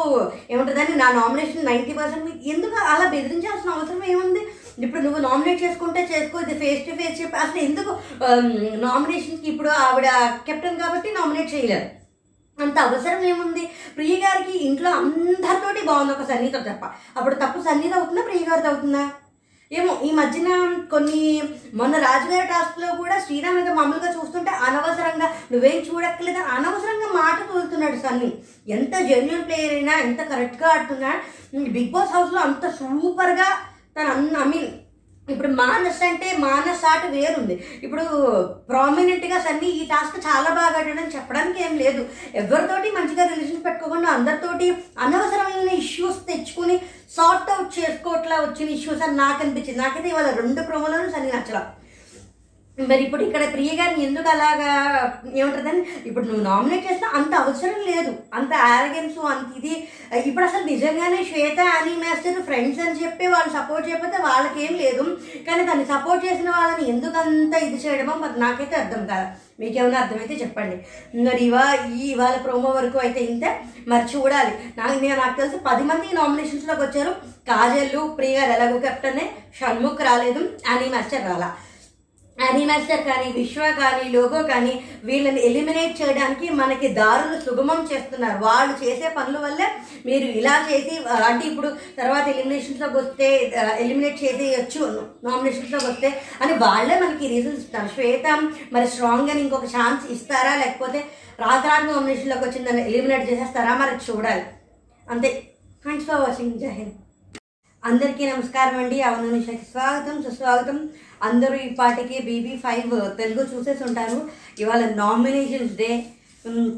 ఏముంటుందని 0.53 0.95
నా 1.01 1.07
నామినేషన్ 1.19 1.67
నైంటీ 1.69 1.95
పర్సెంట్ 1.99 2.29
ఎందుకు 2.53 2.77
అలా 2.93 3.07
బెదిరించాల్సిన 3.15 3.75
అవసరం 3.77 4.05
ఏముంది? 4.13 4.43
ఇప్పుడు 4.85 5.01
నువ్వు 5.03 5.19
నామినేట్ 5.27 5.63
చేసుకుంటే 5.65 6.01
చేసుకో 6.13 6.37
ఇది 6.45 6.55
ఫేస్ 6.61 6.85
టు 6.87 6.95
ఫేస్ 7.01 7.19
చెప్పి 7.21 7.37
అసలు 7.43 7.61
ఎందుకు 7.67 7.91
నామినేషన్కి 8.85 9.47
ఇప్పుడు 9.53 9.69
ఆవిడ 9.87 10.07
కెప్టెన్ 10.47 10.81
కాబట్టి 10.85 11.11
నామినేట్ 11.19 11.53
చేయలేదు? 11.55 11.87
అంత 12.57 12.77
అవసరం 12.87 13.21
ఏముంది? 13.33 13.63
ప్రియ 13.95 14.15
గారికి 14.23 14.55
ఇంట్లో 14.69 14.89
అందరితోటి 14.99 15.81
బాగుంది 15.91 16.13
ఒక 16.15 16.25
సన్నీతో 16.31 16.59
తప్ప. 16.67 16.85
అప్పుడు 17.17 17.35
తప్పు 17.43 17.67
సన్నిహిత 17.69 17.93
అవుతుందా 17.99 18.23
ప్రియ 18.29 18.43
గారిది 18.49 18.69
అవుతుందా? 18.71 19.05
ఏమో 19.71 19.91
ఈ 20.05 20.11
మధ్యన 20.11 20.49
కొన్ని 20.89 21.21
మొన్న 21.73 21.95
రాజుగారి 21.97 22.47
టాస్క్లో 22.47 22.89
కూడా 22.95 23.15
శ్రీరామ్ 23.19 23.59
ఏదో 23.59 23.73
మామూలుగా 23.73 24.09
చూస్తుంటే 24.11 24.51
అనవసరంగా 24.67 25.27
నువ్వేం 25.51 25.79
చూడక్కర్లేదు 25.87 26.41
అనవసరంగా 26.55 27.07
మాట 27.15 27.37
తోలుతున్నాడు 27.49 27.97
సన్నీ. 27.97 28.29
ఎంత 28.67 28.93
జెన్యున్ 29.07 29.45
ప్లేయర్ 29.45 29.73
అయినా 29.73 29.95
ఎంత 29.99 30.21
కరెక్ట్గా 30.31 30.67
ఆడుతున్నా 30.69 31.11
బిగ్ 31.69 31.91
బాస్ 31.91 32.13
హౌస్లో 32.13 32.39
అంత 32.41 32.69
సూపర్గా 32.73 33.49
తను 33.95 34.09
అన్ 34.11 34.29
ఐ 34.37 34.47
మీన్ 34.53 34.69
ఇప్పుడు 35.33 35.49
మానస్ 35.61 36.01
అంటే 36.07 36.27
మానస్ 36.45 36.83
ఆట 36.91 37.05
వేరుంది. 37.13 37.55
ఇప్పుడు 37.85 38.03
ప్రామినెంట్గా 38.71 39.37
సన్నీ 39.45 39.69
ఈ 39.79 39.83
టాస్క్ 39.91 40.17
చాలా 40.27 40.49
బాగా 40.57 40.79
ఆడాడని 40.81 41.15
చెప్పడానికి 41.15 41.59
ఏం 41.67 41.73
లేదు. 41.83 42.01
ఎవరితోటి 42.41 42.89
మంచిగా 42.97 43.23
రిలేషన్ 43.31 43.65
పెట్టుకోకుండా 43.67 44.09
అందరితోటి 44.17 44.67
అనవసరమైన 45.05 45.71
ఇష్యూస్ 45.83 46.19
తెచ్చుకుని 46.29 46.77
సార్ట్ 47.17 47.51
అవుట్ 47.55 47.79
చేసుకోవట్లా 47.79 48.37
వచ్చిన 48.41 48.69
ఇష్యూస్ 48.77 49.03
అని 49.07 49.17
నాకు 49.23 49.41
అనిపించింది. 49.45 49.79
నాకైతే 49.83 50.09
ఇవాళ 50.13 50.29
రెండు 50.41 50.63
ప్రోమోలను 50.69 51.11
సన్నీ 51.15 51.31
నచ్చలా. 51.35 51.63
మరి 52.77 53.03
ఇప్పుడు 53.03 53.23
ఇక్కడ 53.23 53.51
ప్రియ 53.51 53.75
గారిని 53.75 54.05
ఎందుకు 54.05 54.29
అలాగా 54.29 54.71
ఏముంటుందని 55.35 55.81
ఇప్పుడు 56.05 56.25
నువ్వు 56.25 56.43
నామినేట్ 56.43 56.91
చేస్తే 56.91 57.07
అంత 57.13 57.35
అవసరం 57.35 57.79
లేదు. 57.91 58.13
అంత 58.33 58.53
ఆరగెన్స్ 58.53 59.19
అంత 59.19 59.57
ఇది. 59.57 59.87
ఇప్పుడు 60.25 60.45
అసలు 60.45 60.63
నిజంగానే 60.63 61.23
శ్వేత 61.23 61.59
అని 61.59 61.89
మాస్టర్ 61.89 62.41
ఫ్రెండ్స్ 62.41 62.79
అని 62.79 63.03
చెప్పి 63.03 63.27
వాళ్ళు 63.27 63.53
సపోర్ట్ 63.53 63.89
చేయకపోతే 63.89 64.17
వాళ్ళకేం 64.21 64.73
లేదు. 64.73 65.03
కానీ 65.47 65.63
దాన్ని 65.65 65.85
సపోర్ట్ 65.85 66.25
చేసిన 66.25 66.49
వాళ్ళని 66.49 66.89
ఎందుకు 66.89 67.17
అంత 67.17 67.63
ఇది 67.63 67.87
చేయడమో 67.87 68.13
మరి 68.15 68.39
నాకైతే 68.39 68.75
అర్థం 68.75 69.05
కాదు. 69.05 69.27
మీకేమైనా 69.59 69.99
అర్థమైతే 69.99 70.33
చెప్పండి. 70.33 70.75
మరి 71.23 71.45
ఇవా 71.45 71.63
ఈ 71.95 72.11
ఇవాళ 72.11 72.35
ప్రోమో 72.37 72.69
వరకు 72.69 72.97
అయితే 72.97 73.19
ఇంతే. 73.19 73.59
మరి 73.87 74.17
చూడాలి. 74.17 74.51
నాకు 74.77 74.99
నేను 74.99 75.15
నాకు 75.15 75.37
తెలిసి 75.41 75.57
పది 75.57 75.83
మంది 75.83 76.15
నామినేషన్స్లోకి 76.15 76.81
వచ్చారు. 76.81 77.11
కాజల్లు 77.49 78.15
ప్రియ 78.17 78.39
గారు 78.39 78.51
ఎలాగో 78.51 78.79
కెప్టెనే 78.79 79.31
షణ్ముఖ్ 79.59 80.01
రాలేదు. 80.01 80.49
అని 80.67 80.89
మాస్టర్ 80.89 81.25
రాలా. 81.25 81.55
అనిమాస్టర్ 82.37 83.03
కానీ 83.03 83.31
విశ్వ 83.31 83.71
కానీ 83.79 84.09
లోగో 84.09 84.43
కానీ 84.43 84.73
వీళ్ళని 85.03 85.41
ఎలిమినేట్ 85.41 86.01
చేయడానికి 86.01 86.49
మనకి 86.49 86.87
దారులు 86.87 87.41
సుగమం 87.45 87.87
చేస్తున్నారు. 87.91 88.37
వాళ్ళు 88.43 88.85
చేసే 88.85 89.09
పనుల 89.09 89.37
వల్లే 89.37 89.67
మీరు 90.05 90.25
ఇలా 90.39 90.65
చేసి 90.71 90.95
అంటే 91.29 91.47
ఇప్పుడు 91.47 91.69
తర్వాత 91.97 92.25
ఎలిమినేషన్స్లోకి 92.27 92.97
వస్తే 92.97 93.27
ఎలిమినేట్ 93.79 94.23
చేసేయచ్చు 94.23 94.81
నామినేషన్స్లోకి 95.23 95.85
వస్తే 95.85 96.09
అని 96.41 96.53
వాళ్ళే 96.53 96.99
మనకి 96.99 97.27
రీజన్స్ 97.27 97.59
ఇస్తారు 97.59 97.87
శ్వేత 97.87 98.27
మరి 98.73 98.87
స్ట్రాంగ్ 98.87 99.29
అని 99.29 99.41
ఇంకొక 99.41 99.65
ఛాన్స్ 99.65 100.11
ఇస్తారా? 100.11 100.55
లేకపోతే 100.55 100.99
రాత్రి 101.39 101.87
నామినేషన్లోకి 101.87 102.45
వచ్చిందని 102.45 102.81
ఎలిమినేట్ 102.89 103.29
చేసేస్తారా? 103.29 103.75
మరి 103.75 103.95
చూడాలి. 104.07 104.45
అంతే. 105.07 105.29
థ్యాంక్స్ 105.85 106.07
ఫర్ 106.07 106.21
వాచింగ్ 106.21 106.59
జై 106.59 106.67
హింద్ 106.67 106.93
అందరికీ 107.87 108.31
నమస్కారం 108.31 108.77
అండి. 108.83 109.01
అవును 109.01 109.31
నిషాకి 109.31 109.65
స్వాగతం. 109.71 110.15
సుస్వాగతం. 110.23 110.89
అందరూ 111.23 111.55
ఈ 111.55 111.67
పాటికి 111.79 112.15
బీబీ 112.21 112.53
ఫైవ్ 112.63 113.17
తెలుగు 113.17 113.43
చూసేసి 113.51 113.83
ఉంటారు. 113.83 114.29
ఇవాళ 114.59 114.85
నామినేషన్స్ 114.95 115.75
డే. 115.75 116.05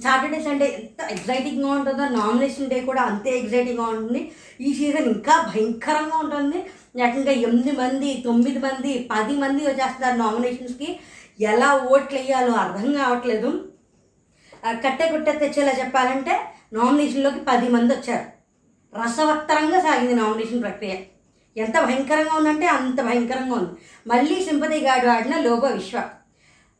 సాటర్డే 0.03 0.39
సండే 0.41 0.67
ఎంత 0.79 1.11
ఎగ్జైటింగ్గా 1.11 1.71
ఉంటుందో 1.71 2.07
నామినేషన్ 2.17 2.69
డే 2.69 2.81
కూడా 2.81 3.01
అంతే 3.01 3.37
ఎగ్జైటింగ్గా 3.39 3.85
ఉంటుంది. 3.85 4.31
ఈ 4.61 4.73
సీజన్ 4.73 5.05
ఇంకా 5.05 5.51
భయంకరంగా 5.55 6.19
ఉంటుంది. 6.23 6.59
ఏకంగా 7.03 7.31
ఎనిమిది 7.31 7.71
మంది 7.71 8.21
తొమ్మిది 8.25 8.59
మంది 8.59 9.09
పది 9.11 9.35
మంది 9.35 9.63
వచ్చేస్తారు 9.67 10.17
నామినేషన్స్కి. 10.17 10.99
ఎలా 11.41 11.73
ఓట్లు 11.77 12.19
వేయాలో 12.19 12.53
అర్థం 12.53 12.93
కావట్లేదు. 12.93 13.51
కట్టె 14.85 15.07
కుట్టె 15.11 15.31
తెచ్చేలా 15.31 15.71
చెప్పాలంటే 15.71 16.35
నామినేషన్లోకి 16.73 17.39
పది 17.39 17.69
మంది 17.69 17.93
వచ్చారు. 17.93 18.36
రసవత్తరంగా 18.95 19.79
సాగింది 19.79 20.15
నామినేషన్ 20.15 20.61
ప్రక్రియ. 20.61 20.95
ఎంత 21.57 21.79
భయంకరంగా 21.79 22.33
ఉందంటే 22.35 22.67
అంత 22.67 23.01
భయంకరంగా 23.01 23.55
ఉంది. 23.55 23.71
మళ్ళీ 24.07 24.35
సింపతి 24.45 24.79
గాడు 24.79 25.07
ఆడిన 25.07 25.35
లోబో 25.37 25.67
విశ్వ. 25.67 26.01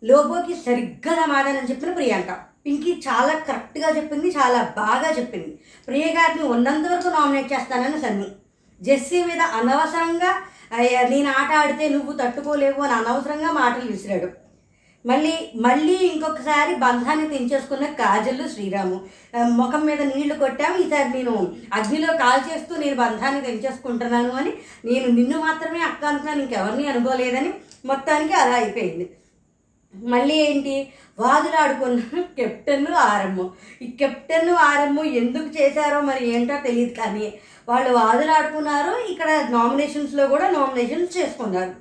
లోబోకి 0.03 0.53
సరిగ్గా 0.55 1.13
సమాధానం 1.15 1.65
చెప్పిన 1.69 1.91
ప్రియాంక. 1.93 2.31
పింకీ 2.65 2.91
చాలా 3.07 3.33
కరెక్ట్గా 3.39 3.89
చెప్పింది 3.97 4.27
చాలా 4.27 4.61
బాగా 4.77 5.09
చెప్పింది. 5.17 5.59
ప్రియ 5.87 6.05
గారిని 6.13 6.43
ఉన్నంత 6.43 6.87
వరకు 6.87 7.07
నామినేట్ 7.07 7.53
చేస్తానని 7.53 8.01
సన్ని. 8.01 8.27
జెస్సీ 8.81 9.23
మీద 9.23 9.41
అనవసరంగా 9.59 10.31
నేను 11.09 11.29
ఆట 11.29 11.51
ఆడితే 11.55 11.89
నువ్వు 11.89 12.13
తట్టుకోలేవు 12.13 12.81
అని 12.81 12.93
అనవసరంగా 12.93 13.51
మాటలు 13.51 13.91
విసిరాడు. 13.91 14.46
మళ్ళీ 15.07 15.33
మళ్ళీ 15.55 15.93
ఇంకొకసారి 15.93 16.75
బంధాన్ని 16.75 17.27
తెంచేసుకున్న 17.27 17.85
కాజల్ 17.85 18.49
శ్రీరాము. 18.49 18.97
ముఖం 19.55 19.85
మీద 19.85 20.01
నీళ్ళు 20.01 20.35
కొట్టాము 20.35 20.77
ఈసారి 20.77 21.09
నేను 21.09 21.35
అగ్నిలో 21.73 22.13
కాల్ 22.13 22.41
చేస్తూ 22.49 22.75
నేను 22.77 22.95
బంధాన్ని 22.95 23.41
తెంచేసుకుంటున్నాను 23.41 24.31
అని 24.31 24.53
నేను 24.85 25.07
నిన్ను 25.07 25.37
మాత్రమే 25.39 25.79
అక్క 25.79 26.05
అనుకున్నాను 26.05 26.41
ఇంకెవరిని 26.41 26.87
అనుకోలేదని 26.87 27.53
మొత్తానికి 27.85 28.33
అలా 28.33 28.55
అయిపోయింది. 28.55 29.09
మళ్ళీ 29.93 30.35
ఏంటి? 30.35 30.75
వాదులాడుకున్న 31.19 32.21
కెప్టెన్ 32.37 32.87
ఆరమ్ము. 32.87 33.45
ఈ 33.81 33.87
కెప్టెన్ 33.99 34.49
ఆరమ్ము 34.49 35.03
ఎందుకు 35.03 35.47
చేశారో 35.57 35.99
మరి 36.01 36.23
ఏంటో 36.35 36.57
తెలియదు 36.65 36.93
కానీ 36.93 37.33
వాళ్ళు 37.69 37.91
వాదులాడుకున్నారు 37.93 38.93
ఇక్కడ 39.11 39.29
నామినేషన్స్లో 39.49 40.27
కూడా 40.27 40.49
నామినేషన్స్ 40.49 41.17
చేసుకున్నారు. 41.17 41.73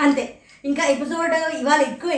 అంతే. 0.00 0.24
ఇంకా 0.68 0.82
ఎపిసోడ్ 0.84 1.32
ఇవాళ 1.60 1.80
ఎక్కువ 1.82 2.10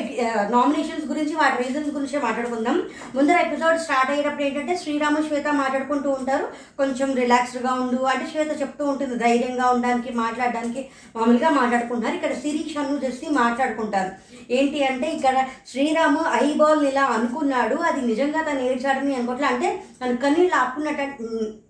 నామినేషన్స్ 0.50 1.06
గురించి 1.12 1.34
వాటి 1.36 1.56
రీజన్స్ 1.62 1.88
గురించి 1.94 2.18
మాట్లాడుకుందాం. 2.24 2.76
ముందర 3.14 3.36
ఎపిసోడ్ 3.46 3.80
స్టార్ట్ 3.84 4.10
అయ్యేటప్పుడు 4.10 4.42
ఏంటంటే 4.42 4.74
శ్రీరామ 4.82 5.22
శ్వేత 5.28 5.48
మాట్లాడుకుంటూ 5.60 6.10
ఉంటారు. 6.10 6.44
కొంచెం 6.78 7.08
రిలాక్స్డ్గా 7.14 7.72
ఉండు 7.72 8.02
అంటే 8.02 8.26
శ్వేత 8.32 8.60
చెప్తూ 8.60 8.84
ఉంటుంది 8.84 9.16
ధైర్యంగా 9.24 9.66
ఉండడానికి 9.70 10.12
మాట్లాడడానికి 10.14 10.84
మామూలుగా 11.16 11.50
మాట్లాడుకుంటున్నారు. 11.50 12.16
ఇక్కడ 12.16 12.34
శిరీష్ 12.44 12.78
అన్ను 12.78 13.00
చేసి 13.04 13.26
మాట్లాడుకుంటారు. 13.40 14.12
ఏంటి 14.52 14.84
అంటే 14.84 15.08
ఇక్కడ 15.16 15.36
శ్రీరాము 15.72 16.22
ఐ 16.44 16.46
బాల్ 16.52 16.86
ఇలా 16.86 17.04
అనుకున్నాడు 17.16 17.76
అది 17.90 18.00
నిజంగా 18.06 18.42
తను 18.42 18.62
ఏడ్చాడని 18.70 19.14
అనుకోవట్లే. 19.16 19.48
అంటే 19.54 19.70
తను 20.02 20.16
కన్నీళ్ళు 20.16 20.56
ఆపుకున్నట్టు 20.56 21.28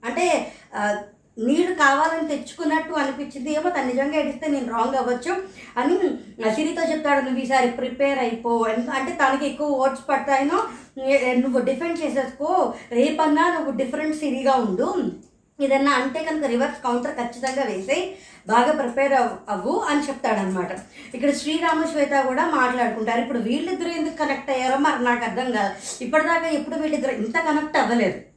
అంటే 0.09 0.27
నీళ్ళు 1.39 1.75
కావాలని 1.75 2.29
తెచ్చుకున్నట్టు 2.29 2.93
అనిపించింది. 2.93 3.53
ఏమో 3.53 3.71
తను 3.71 3.87
నిజంగా 3.87 4.17
ఏడిస్తే 4.17 4.49
నేను 4.49 4.73
రాంగ్ 4.73 4.95
అవ్వచ్చు 4.95 5.43
అని 5.77 5.99
సిరితో 6.55 6.93
చెప్తాడు. 6.93 7.25
నువ్వు 7.25 7.41
ఈసారి 7.41 7.69
ప్రిపేర్ 7.69 8.19
అయిపో. 8.19 8.67
అంటే 8.95 9.13
తనకి 9.13 9.47
ఎక్కువ 9.47 9.67
ఓట్స్ 9.67 10.09
పడతాయనో 10.09 10.65
నువ్వు 11.41 11.61
డిఫెండ్ 11.61 12.05
చేసేసుకో. 12.05 12.75
రేపన్నా 12.93 13.55
నువ్వు 13.55 13.77
డిఫరెంట్ 13.77 14.17
సిరిగా 14.17 14.53
ఉండు. 14.53 15.13
ఏదన్నా 15.61 15.93
అంటే 15.93 16.25
కనుక 16.25 16.45
రివర్స్ 16.45 16.83
కౌంటర్ 16.85 17.15
ఖచ్చితంగా 17.15 17.63
వేసేయి. 17.63 18.17
బాగా 18.49 18.73
ప్రిపేర్ 18.73 19.13
అవ్- 19.13 19.51
అవ్వు 19.51 19.79
అని 19.79 20.09
చెప్తాడనమాట 20.09 20.69
ఇక్కడ 21.15 21.31
శ్రీరామ 21.31 21.85
శ్వేత 21.85 22.25
కూడా 22.25 22.47
మాట్లాడుకుంటారు. 22.47 23.21
ఇప్పుడు 23.21 23.39
వీళ్ళిద్దరూ 23.39 23.91
ఎందుకు 23.91 24.17
కనెక్ట్ 24.17 24.51
అయ్యారో 24.51 24.79
మరి 24.79 25.05
నాకు 25.05 25.25
అర్థం 25.25 25.53
కాదు. 25.53 26.05
ఇప్పటిదాకా 26.05 26.49
ఎప్పుడు 26.49 26.77
వీళ్ళిద్దరు 26.77 27.11
ఇంత 27.11 27.39
కనెక్ట్ 27.39 27.77
అవ్వలేదు. 27.77 28.36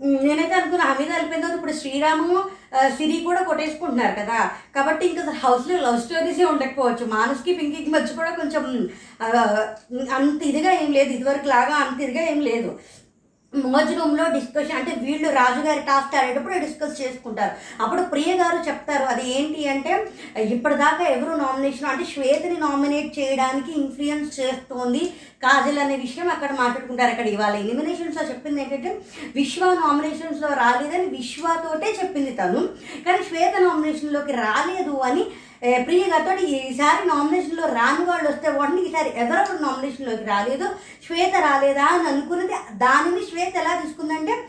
నేనైతే 0.00 0.54
అనుకున్నా 0.54 0.86
మీద 1.00 1.10
వెళ్ళిపోయిన 1.12 1.42
తర్వాత 1.42 1.58
ఇప్పుడు 1.58 1.72
శ్రీరాము 1.72 2.44
సిరి 2.96 3.16
కూడా 3.26 3.42
కొట్టేసుకుంటున్నారు 3.42 4.14
కదా. 4.20 4.50
కాబట్టి 4.74 5.04
ఇంకా 5.06 5.22
హౌస్లో 5.44 5.76
లవ్ 5.76 6.00
స్టోరీసే 6.00 6.44
ఉండకపోవచ్చు. 6.44 7.04
మానస్కి 7.06 7.52
పింకీకి 7.54 7.90
మధ్య 7.90 8.14
కూడా 8.14 8.30
కొంచెం 8.30 8.64
అంత 10.18 10.42
ఇదిగా 10.42 10.72
ఏం 10.82 10.92
లేదు. 10.92 11.10
ఇదివరకు 11.10 11.48
లాగా 11.48 11.74
అంత 11.74 11.98
ఇదిగా 12.00 12.24
ఏం 12.32 12.40
లేదు. 12.40 12.70
మోజ్ 13.54 13.98
రూమ్లో 13.98 14.24
డిస్కషన్ 14.30 14.76
అంటే 14.76 14.92
వీళ్ళు 15.00 15.28
రాజుగారి 15.30 15.80
టాస్క్ 15.80 16.16
ఆడేటప్పుడు 16.16 16.58
డిస్కస్ 16.58 17.00
చేసుకుంటారు. 17.02 17.82
అప్పుడు 17.82 18.02
ప్రియ 18.02 18.32
గారు 18.34 18.68
చెప్తారు 18.68 19.04
అది 19.04 19.30
ఏంటి 19.30 19.68
అంటే 19.68 19.92
ఇప్పటిదాకా 20.38 21.04
ఎవరు 21.04 21.36
నామినేషన్ 21.36 21.86
అంటే 21.86 22.04
శ్వేతని 22.04 22.60
నామినేట్ 22.60 23.18
చేయడానికి 23.18 23.80
ఇన్ఫ్లుయెన్స్ 23.80 24.40
చేస్తోంది 24.40 25.14
కాజల్ 25.42 25.78
అనే 25.78 25.96
విషయం 25.96 26.28
అక్కడ 26.28 26.52
మాట్లాడుకుంటారు. 26.52 27.10
అక్కడ 27.10 27.26
ఇవాళ 27.26 27.54
ఎలిమినేషన్స్లో 27.54 28.28
చెప్పింది 28.28 28.62
ఏంటంటే 28.62 29.00
విశ్వ 29.34 29.74
నామినేషన్స్లో 29.74 30.48
రాలేదని 30.48 31.06
విశ్వతోటే 31.06 31.98
చెప్పింది 32.02 32.30
తను. 32.30 32.62
కానీ 33.06 33.24
శ్వేత 33.24 33.60
నామినేషన్లోకి 33.60 34.32
రాలేదు 34.32 34.96
అని 34.96 35.24
ఏ, 35.64 35.82
ప్రియ 35.82 36.04
ఈసారి 36.46 37.08
నామినేషన్లో 37.08 37.66
రాని 37.66 38.04
వాళ్ళు 38.04 38.28
వస్తే 38.28 38.48
వాటిని 38.48 38.88
ఈసారి 38.88 39.08
ఎవరెవరు 39.08 39.62
నామినేషన్లోకి 39.62 40.24
రాలేదు. 40.24 40.68
శ్వేత 41.06 41.36
రాలేదా 41.36 41.84
అని 41.84 42.08
అనుకున్నది. 42.08 42.52
దానిని 42.72 43.26
శ్వేత 43.26 43.56
ఎలా 43.56 43.80
తీసుకుందంటే 43.80 44.48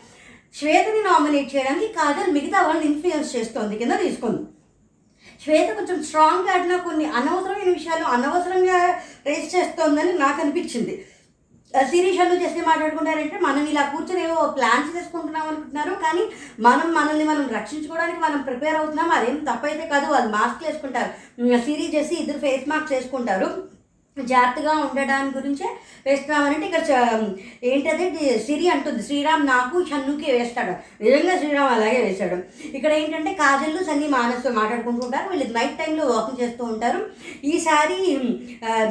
శ్వేతని 0.54 1.02
నామినేట్ 1.02 1.56
చేయడానికి 1.56 1.92
కాజల్ 1.92 2.32
మిగతా 2.32 2.62
వాళ్ళని 2.62 2.86
ఇన్ఫ్లుయెన్స్ 2.86 3.36
చేస్తోంది. 3.36 3.78
కింద 3.78 3.92
తీసుకుంది. 3.92 4.42
శ్వేత 5.44 5.74
కొంచెం 5.74 6.04
స్ట్రాంగ్గా 6.04 6.54
ఆడిన 6.54 6.76
కొన్ని 6.76 7.04
అనవసరమైన 7.04 7.72
విషయాలు 7.72 8.04
అనవసరంగా 8.04 9.00
రేస్ 9.26 9.56
చేస్తోందని 9.56 10.12
నాకు 10.12 10.40
అనిపించింది. 10.40 11.04
సిరీషాలు 11.74 12.36
చేస్తే 12.42 12.60
మాట్లాడుకుంటారంటే 12.60 13.38
మనం 13.38 13.64
ఇలా 13.70 13.82
కూర్చొని 13.92 14.22
ఏవో 14.26 14.46
ప్లాన్స్ 14.58 14.94
చేసుకుంటున్నాం 14.96 15.48
అనుకుంటున్నారు 15.48 15.94
కానీ 16.04 16.22
మనం 16.66 16.86
మనల్ని 16.94 17.24
మనం 17.24 17.44
రక్షించుకోవడానికి 17.56 18.20
మనం 18.20 18.38
ప్రిపేర్ 18.42 18.76
అవుతున్నాం 18.76 19.10
అదేం 19.10 19.36
తప్పైతే 19.50 19.86
కాదు 19.88 20.06
వాళ్ళు 20.12 20.30
మాస్క్ 20.36 20.64
వేసుకుంటారు. 20.66 21.10
సిరీస్ 21.66 21.94
చేసి 21.96 22.14
ఇద్దరు 22.14 22.38
ఫేస్ 22.38 22.64
మాస్క్ 22.68 22.92
వేసుకుంటారు. 22.92 23.77
జాగ్రత్తగా 24.22 24.72
ఉండడానికి 24.72 25.38
గురించే 25.38 25.66
వేస్తున్నామనంటే 26.06 26.66
ఇక్కడ 26.66 26.80
చ- 26.80 27.32
ఏంటది? 27.64 28.38
సిరి 28.38 28.68
అంటుంది. 28.68 29.02
శ్రీరామ్ 29.02 29.46
నాకు 29.46 29.84
షన్నుకి 29.84 30.32
వేస్తాడు. 30.32 31.02
నిజంగా 31.04 31.38
శ్రీరామ్ 31.38 31.74
అలాగే 31.74 32.02
వేశాడు. 32.02 32.66
ఇక్కడ 32.76 32.92
ఏంటంటే 32.92 33.32
కాజల్లు 33.32 33.84
సన్ని 33.84 34.08
మానసు 34.08 34.52
మాట్లాడుకుంటూ 34.52 35.06
ఉంటారు. 35.06 35.28
వీళ్ళు 35.28 35.58
నైట్ 35.58 35.78
టైంలో 35.78 36.06
వాకింగ్ 36.06 36.48
చేస్తూ 36.48 36.64
ఉంటారు. 36.64 37.06
ఈసారి 37.44 38.18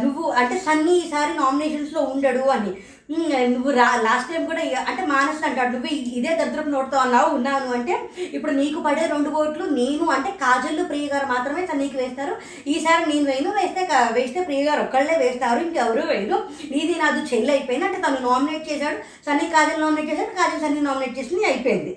నువ్వు 0.03 0.31
అంటే 0.31 0.57
సన్ని 0.57 1.07
ఈసారి 1.07 1.37
నామినేషన్స్లో 1.37 2.01
ఉండడు 2.01 2.39
అని. 2.39 2.69
నువ్వు 3.09 3.71
రా 3.77 3.85
లాస్ట్ 4.05 4.31
టైం 4.31 4.45
కూడా 4.49 4.63
అంటే 4.89 5.03
మానస్ 5.11 5.43
అంటాడు 5.47 5.71
నువ్వు 5.75 5.89
ఇదే 6.17 6.31
దరిద్రం 6.39 6.67
నోడుతో 6.73 6.97
అన్నావు 7.03 7.29
ఉన్నాను 7.37 7.69
అంటే 7.77 7.93
ఇప్పుడు 8.37 8.53
నీకు 8.59 8.79
పడే 8.87 9.03
రెండు 9.13 9.29
ఓట్లు 9.41 9.65
నేను 9.77 10.05
అంటే 10.15 10.31
కాజల్లు 10.41 10.83
ప్రియ 10.89 11.05
గారు 11.13 11.27
మాత్రమే 11.33 11.63
నీకు 11.83 11.97
వేస్తారు. 12.01 12.33
ఈసారి 12.73 13.03
నేను 13.11 13.25
వేయను 13.29 13.53
వేస్తే 13.59 13.81
వేస్తే 14.17 14.41
ప్రియ 14.49 14.61
గారు 14.69 14.81
ఒక్కళ్ళే 14.85 15.15
వేస్తారు 15.23 15.61
ఇంకెవరు 15.67 16.03
వేయరు. 16.11 16.39
నీది 16.73 16.95
నాది 17.03 17.23
చెల్లి 17.31 17.51
అయిపోయింది 17.55 17.87
అంటే 17.89 18.01
తను 18.07 18.21
నామినేట్ 18.27 18.69
చేశాడు 18.71 18.99
సన్నీ 19.27 19.47
కాజల్ 19.55 19.83
నామినేట్ 19.85 20.11
చేశాడు 20.11 20.35
కాజల్ 20.41 20.63
సన్నీ 20.65 20.83
నామినేట్ 20.89 21.17
చేసింది 21.19 21.45
అయిపోయింది. 21.51 21.93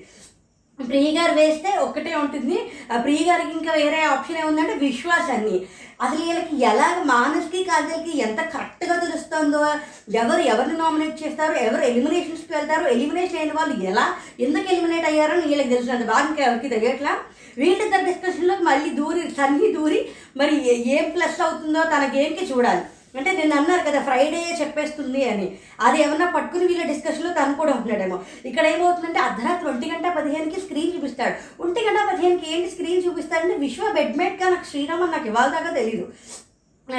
ప్రియ 0.85 1.21
గారు 1.21 1.35
వేస్తే 1.35 1.77
ఒక్కటే 1.77 2.15
ఉంటుంది. 2.15 2.71
ఆ 2.93 2.97
ప్రియ 2.97 3.31
గారికి 3.31 3.53
ఇంకా 3.59 3.73
వేరే 3.73 4.01
ఆప్షన్ 4.03 4.39
ఏముందంటే 4.39 4.75
విశ్వాసాన్ని. 4.75 5.67
అసలు 6.03 6.25
వీళ్ళకి 6.25 6.63
ఎలా 6.63 7.03
మానస్కి 7.05 7.65
కాజల్కి 7.65 8.19
ఎంత 8.19 8.41
కరెక్ట్గా 8.41 8.97
తెలుస్తుందో 8.97 9.67
ఎవరు 10.15 10.41
ఎవరిని 10.41 10.79
నామినేట్ 10.79 11.23
చేస్తారు 11.23 11.53
ఎవరు 11.53 11.83
ఎలిమినేషన్స్కి 11.83 12.53
వెళ్తారు 12.53 12.87
ఎలిమినేషన్ 12.87 13.39
అయిన 13.39 13.53
వాళ్ళు 13.53 13.85
ఎలా 13.85 14.15
ఎందుకు 14.41 14.73
ఎలిమినేట్ 14.73 15.07
అయ్యారో 15.07 15.35
వీళ్ళకి 15.35 15.69
తెలిసినంత 15.69 16.07
బాగా 16.07 16.29
ఇంకా 16.29 16.45
ఎవరికి 16.45 16.69
తెలియట్లా? 16.69 17.13
వీళ్ళిద్దరు 17.59 18.05
డిస్కషన్లోకి 18.05 18.63
మళ్ళీ 18.63 18.91
దూరి 18.91 19.31
సన్ని 19.31 19.73
దూరి 19.73 20.09
మరి 20.37 20.71
ఏం 20.97 21.11
ప్లస్ 21.11 21.41
అవుతుందో 21.41 21.83
తన 21.83 22.13
చూడాలి. 22.51 22.81
అంటే 23.19 23.31
నేను 23.39 23.55
అన్నారు 23.59 23.83
కదా 23.87 24.01
ఫ్రైడే 24.09 24.41
చెప్పేస్తుంది 24.61 25.23
అని. 25.31 25.47
అది 25.87 25.99
ఏమన్నా 26.03 26.27
పట్టుకుని 26.35 26.67
వీళ్ళ 26.71 26.83
డిస్కషన్లో 26.91 27.31
తను 27.39 27.59
కూడా 27.61 27.73
ఉంటున్నాడేమో. 27.77 28.19
ఇక్కడ 28.51 28.65
ఏమవుతుందంటే 28.75 29.21
అర్ధరాత్రి 29.29 29.69
ఒంటి 29.71 29.89
గంట 29.93 30.07
పదిహేనుకి 30.19 30.61
స్క్రీన్ 30.67 30.93
చూపిస్తాడు. 30.97 31.35
ఒంటి 31.63 31.81
గంట 31.87 31.99
పదిహేనుకి 32.11 32.47
ఏంటి 32.55 32.71
స్క్రీన్ 32.75 33.03
చూపిస్తాడంటే 33.07 33.57
విశ్వ 33.65 33.93
బెడ్మేట్గా 33.99 34.49
నాకు 34.55 34.69
శ్రీరామ్ 34.71 35.03
అని 35.07 35.15
నాకు 35.17 35.29
ఇవాళ 35.33 35.49
దాకా 35.57 35.73
తెలియదు 35.81 36.07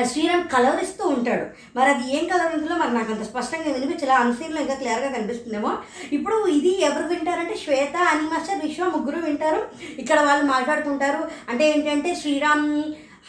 శ్రీరామ్ 0.09 0.43
కలర్ 0.51 0.81
ఇస్తూ 0.83 1.03
ఉంటాడు. 1.13 1.45
మరి 1.77 1.89
అది 1.93 2.03
ఏం 2.17 2.25
కలర్ 2.31 2.53
ఉంటుందో 2.55 2.75
మరి 2.81 2.93
నాకు 2.97 3.09
అంత 3.13 3.23
స్పష్టంగా 3.29 3.71
వినిపించలే 3.77 4.13
అన్సీన్లో 4.19 4.59
ఇంకా 4.61 4.75
క్లియర్గా 4.81 5.09
కనిపిస్తుందేమో. 5.15 5.71
ఇప్పుడు 6.17 6.37
ఇది 6.57 6.71
ఎవరు 6.87 7.05
వింటారంటే 7.07 7.55
శ్వేత 7.63 7.95
అని 8.11 8.25
మాస్టర్ 8.33 8.61
విశ్వ 8.65 8.85
ముగ్గురు 8.95 9.19
వింటారు. 9.25 9.61
ఇక్కడ 10.01 10.19
వాళ్ళు 10.27 10.45
మాట్లాడుకుంటారు 10.53 11.23
అంటే 11.49 11.65
ఏంటంటే 11.71 12.11
శ్రీరామ్ 12.21 12.69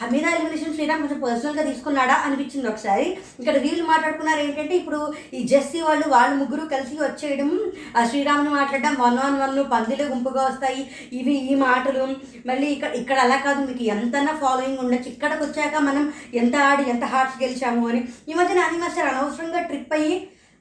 హమీదా 0.01 0.29
ఎలిమినేషన్ 0.35 0.73
శ్రీరామ్ 0.75 1.01
కొంచెం 1.01 1.19
పర్సనల్గా 1.23 1.63
తీసుకున్నాడా 1.67 2.15
అనిపించింది 2.25 2.67
ఒకసారి. 2.71 3.05
ఇక్కడ 3.41 3.55
వీళ్ళు 3.65 3.83
మాట్లాడుకున్నారు 3.89 4.41
ఏంటంటే 4.45 4.73
ఇప్పుడు 4.81 4.99
ఈ 5.37 5.39
జెస్సీ 5.51 5.79
వాళ్ళు 5.87 6.05
వాళ్ళు 6.13 6.35
ముగ్గురు 6.39 6.63
కలిసి 6.73 6.95
వచ్చేయడం 7.01 7.49
ఆ 7.97 8.01
శ్రీరామ్ని 8.09 8.51
మాట్లాడడం 8.57 8.95
వన్ 9.03 9.19
ఆన్ 9.25 9.37
వన్ 9.41 9.59
పందిలు 9.73 10.05
గుంపుగా 10.13 10.43
వస్తాయి 10.49 10.81
ఇవి 11.19 11.35
ఈ 11.51 11.55
మాటలు. 11.65 12.05
మళ్ళీ 12.49 12.67
ఇక్కడ 12.75 12.91
ఇక్కడ 13.01 13.17
అలా 13.25 13.37
కాదు 13.45 13.61
మీకు 13.69 13.85
ఎంతన్నా 13.95 14.33
ఫాలోయింగ్ 14.43 14.81
ఉండొచ్చు. 14.83 15.09
ఇక్కడికి 15.15 15.41
వచ్చాక 15.45 15.83
మనం 15.89 16.05
ఎంత 16.43 16.55
ఆడి 16.69 16.85
ఎంత 16.93 17.05
హార్ట్స్ 17.15 17.41
గెలిచాము 17.43 17.83
అని. 17.91 18.03
ఈ 18.29 18.35
మధ్యన 18.39 18.67
అనిమాస్టర్ 18.69 19.11
అనవసరంగా 19.13 19.61
ట్రిప్ 19.71 19.95
అయ్యి 19.99 20.15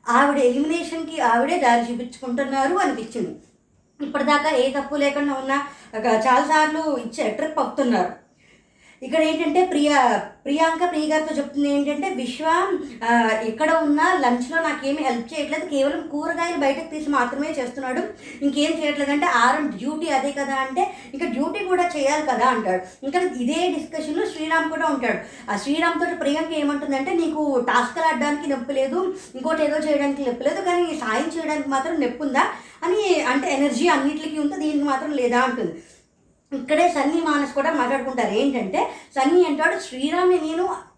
ఆవిడ 0.07 0.39
ఎలిమినేషన్కి 0.51 1.17
ఆవిడే 1.33 1.57
దారి 1.67 1.85
చూపించుకుంటున్నారు 1.91 2.75
అనిపించింది. 2.85 3.35
ఇప్పటిదాకా 4.01 4.51
ఏ 4.63 4.67
తప్పు 4.77 4.95
లేకుండా 5.05 5.35
ఉన్న 5.43 5.53
చాలాసార్లు 6.27 6.83
ఇచ్చే 7.07 7.25
ట్రిప్ 7.39 7.61
అవుతున్నారు. 7.63 8.13
ఇక్కడ 9.07 9.21
ఏంటంటే 9.29 9.61
ప్రియా 9.73 9.99
ప్రియాంక 10.45 10.85
ప్రియ 10.91 11.07
గారితో 11.11 11.33
చెప్తుంది 11.39 11.69
ఏంటంటే 11.77 12.09
విశ్వ 12.21 12.45
ఎక్కడ 13.51 13.63
ఇక్కడ 13.63 13.71
ఉన్న 13.87 14.01
లంచ్లో 14.23 14.59
నాకేమి 14.65 15.03
హెల్ప్ 15.07 15.29
చేయట్లేదు. 15.33 15.67
కేవలం 15.73 16.01
కూరగాయలు 16.13 16.59
బయటకు 16.65 16.89
తీసి 16.93 17.09
మాత్రమే 17.17 17.51
చేస్తున్నాడు. 17.59 18.03
ఇంకేం 18.47 18.73
చేయట్లేదు 18.81 19.13
అంటే 19.15 19.29
ఆరం 19.43 19.67
డ్యూటీ 19.77 20.09
అదే 20.19 20.31
కదా 20.39 20.57
అంటే 20.65 20.83
ఇంకా 21.15 21.27
డ్యూటీ 21.37 21.61
కూడా 21.71 21.85
చేయాలి 21.95 22.25
కదా 22.31 22.47
అంటాడు. 22.55 22.83
ఇంకా 23.07 23.21
ఇదే 23.45 23.61
డిస్కషన్లో 23.77 24.25
శ్రీరామ్ 24.33 24.67
కూడా 24.75 24.89
ఉంటాడు. 24.95 25.21
ఆ 25.51 25.57
శ్రీరామ్ 25.65 26.01
తోటి 26.03 26.17
ప్రియాంక 26.25 26.53
ఏమంటుందంటే 26.63 27.15
నీకు 27.23 27.45
టాస్క్లు 27.71 28.07
ఆడడానికి 28.11 28.51
నొప్పి 28.53 28.75
లేదు 28.81 29.01
ఇంకోటి 29.37 29.65
ఏదో 29.69 29.79
చేయడానికి 29.87 30.29
నొప్పి 30.29 30.49
లేదు 30.49 30.63
కానీ 30.69 30.85
సాయం 31.05 31.31
చేయడానికి 31.37 31.71
మాత్రం 31.77 31.97
నొప్పి 32.05 32.23
ఉందా 32.29 32.45
అని 32.87 33.03
అంటే 33.33 33.49
ఎనర్జీ 33.59 33.87
అన్నిటికీ 33.97 34.39
ఉంటే 34.45 34.57
దీనికి 34.65 34.87
మాత్రం 34.93 35.13
లేదా 35.23 35.41
అంటుంది. 35.49 35.75
ఇక్కడే 36.59 36.87
సన్నీ 36.97 37.21
మానస్ 37.29 37.53
కూడా 37.59 37.71
మాట్లాడుకుంటారు. 37.81 38.33
ఏంటంటే 38.41 38.81
సన్నీ 39.17 39.41
అంటాడు 39.51 39.77
శ్రీరామ్ని 39.89 40.39
నేను 40.49 40.65
ఓట్ 40.65 40.89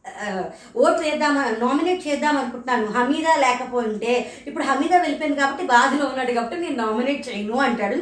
ఓటు 0.85 1.01
వేద్దాం 1.05 1.35
నామినేట్ 1.63 2.03
చేద్దాం 2.07 2.35
అనుకుంటున్నాను. 2.41 2.87
హమీదా 2.97 3.33
లేకపోయింటే 3.45 4.15
ఇప్పుడు 4.49 4.65
హమీదా 4.71 4.97
వెళ్ళిపోయింది 5.05 5.41
కాబట్టి 5.43 5.65
బాధలో 5.75 6.05
ఉన్నాడు 6.11 6.33
కాబట్టి 6.39 6.59
నేను 6.65 6.77
నామినేట్ 6.83 7.23
చేయను 7.29 7.57
అంటాడు. 7.67 7.99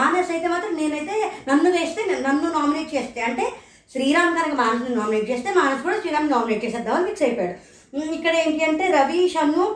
మానస్ 0.00 0.32
అయితే 0.36 0.48
మాత్రం 0.54 0.74
నేనైతే 0.80 1.16
నన్ను 1.50 1.70
వేస్తే 1.78 2.02
నన్ను 2.26 2.48
నామినేట్ 2.58 2.90
చేస్తే 2.96 3.22
అంటే 3.28 3.46
శ్రీరామ్ 3.94 4.36
కనుక 4.38 4.56
మానస్ని 4.62 4.94
నామినేట్ 5.00 5.30
చేస్తే 5.32 5.50
మానస్ 5.60 5.84
కూడా 5.86 5.98
శ్రీరామ్ 6.02 6.32
నామినేట్ 6.34 6.64
చేసేద్దామని 6.64 7.08
ఫిక్స్ 7.10 7.26
అయిపోయాడు. 7.26 7.56
ఇక్కడ 8.16 8.34
ఏంటి 8.44 8.62
అంటే 8.68 8.84
రవి 8.96 9.20
షన్ను 9.34 9.66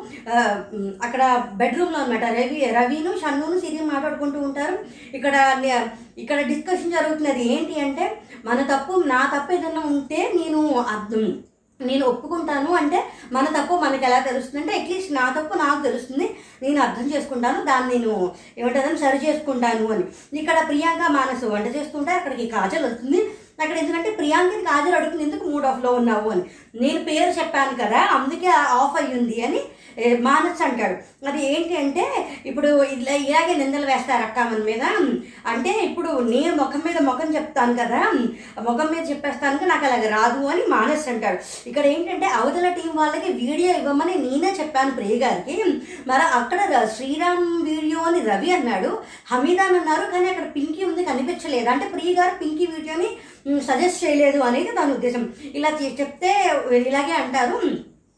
అక్కడ 1.04 1.22
బెడ్రూమ్లో 1.60 1.98
అనమాట 1.98 2.24
రవి 2.38 2.58
రవిను 2.78 3.12
షన్నును 3.22 3.58
సిరి 3.60 3.84
మాట్లాడుకుంటూ 3.92 4.40
ఉంటారు. 4.48 4.78
ఇక్కడ 5.18 5.36
ఇక్కడ 6.22 6.40
డిస్కషన్ 6.52 6.96
జరుగుతున్నది 6.96 7.44
ఏంటి 7.54 7.76
అంటే 7.80 8.06
మన 8.48 8.60
తప్పు 8.72 8.92
నా 9.12 9.20
తప్పు 9.34 9.52
ఏదైనా 9.58 9.84
ఉంటే 9.94 10.20
నేను 10.40 10.60
అర్థం 10.94 11.24
నేను 11.80 12.04
ఒప్పుకుంటాను 12.06 12.70
అంటే 12.78 12.98
మన 13.32 13.44
తప్పు 13.56 13.74
మనకి 13.82 14.04
ఎలా 14.06 14.18
తెలుస్తుంది 14.26 14.60
అంటే 14.62 14.72
అట్లీస్ట్ 14.78 15.12
నా 15.18 15.26
తప్పు 15.36 15.54
నాకు 15.58 15.80
తెలుస్తుంది. 15.86 16.26
నేను 16.62 16.78
అర్థం 16.86 17.06
చేసుకుంటాను 17.12 17.60
దాన్ని 17.64 17.90
నేను 17.94 18.14
ఏమంటుందని 18.58 18.98
సరి 19.04 19.18
చేసుకుంటాను 19.26 19.86
అని. 19.94 20.04
ఇక్కడ 20.40 20.58
ప్రియాంక 20.68 21.12
మానసు 21.18 21.46
వంట 21.46 21.68
చేస్తుంటే 21.76 22.12
అక్కడికి 22.12 22.46
కాజల్ 22.46 22.84
వస్తుంది. 22.88 23.20
అక్కడ 23.60 23.76
ఎందుకంటే 23.76 24.10
ప్రియాంకని 24.10 24.64
కాజల్ 24.64 24.94
అడుగుతుంది 24.94 25.22
ఎందుకు 25.22 25.44
మూడ్ 25.44 25.66
ఆఫ్లో 25.66 25.92
ఉన్నావు? 25.92 26.30
అని. 26.30 26.44
నేను 26.74 27.04
పేరు 27.04 27.30
చెప్పాను 27.30 27.74
కదా 27.76 28.00
అందుకే 28.12 28.48
ఆఫ్ 28.76 29.02
అయ్యింది 29.02 29.44
అని 29.44 29.60
మానస్ 30.28 30.62
అంటాడు. 30.66 30.97
అది 31.30 31.40
ఏంటి 31.52 31.75
అంటే 31.76 32.04
ఇప్పుడు 32.50 32.69
ఇలా 32.95 33.14
ఇలాగే 33.26 33.54
నిందలు 33.54 33.87
వేస్తారు 33.87 34.23
అక్క 34.26 34.47
మన 34.52 34.62
మీద. 34.69 34.85
అంటే 35.52 35.73
ఇప్పుడు 35.88 36.11
నేను 36.33 36.52
ముఖం 36.62 36.83
మీద 36.87 36.99
ముఖం 37.09 37.28
చెప్తాను 37.37 37.75
కదా 37.80 38.00
ముఖం 38.69 38.88
మీద 38.92 39.02
చెప్పేస్తాను 39.11 39.69
నాకు 39.73 39.85
అలాగ 39.88 40.09
రాదు 40.16 40.42
అని 40.52 40.62
మానస్ 40.75 41.09
అంటాడు. 41.12 41.38
ఇక్కడ 41.71 41.85
ఏంటంటే 41.95 42.26
అవతల 42.40 42.69
టీం 42.78 42.92
వాళ్ళకి 43.00 43.33
వీడియో 43.42 43.71
ఇవ్వమని 43.80 44.14
నేనే 44.26 44.52
చెప్పాను 44.61 44.95
ప్రియ 45.00 45.16
గారికి. 45.25 45.57
మరి 46.11 46.26
అక్కడ 46.40 46.61
శ్రీరామ్ 46.97 47.49
వీడియో 47.71 48.00
అని 48.11 48.21
రవి 48.30 48.50
అన్నాడు. 48.59 48.90
హమీదాన్ 49.33 49.78
అన్నారు 49.80 50.07
కానీ 50.14 50.28
అక్కడ 50.33 50.49
పింకీ 50.57 50.83
ఉంది 50.85 51.04
కనిపించలేదు. 51.11 51.69
అంటే 51.75 51.87
ప్రియ 51.95 52.12
గారు 52.21 52.35
పింకీ 52.42 52.66
వీడియోని 52.76 53.11
సజెస్ట్ 53.69 54.04
చేయలేదు 54.04 54.40
అనేది 54.49 54.71
దాని 54.78 54.92
ఉద్దేశం. 54.92 55.23
ఇలా 55.54 55.71
చెప్తే 56.00 56.33
ఇలాగే 56.88 57.14
అంటారు. 57.23 57.59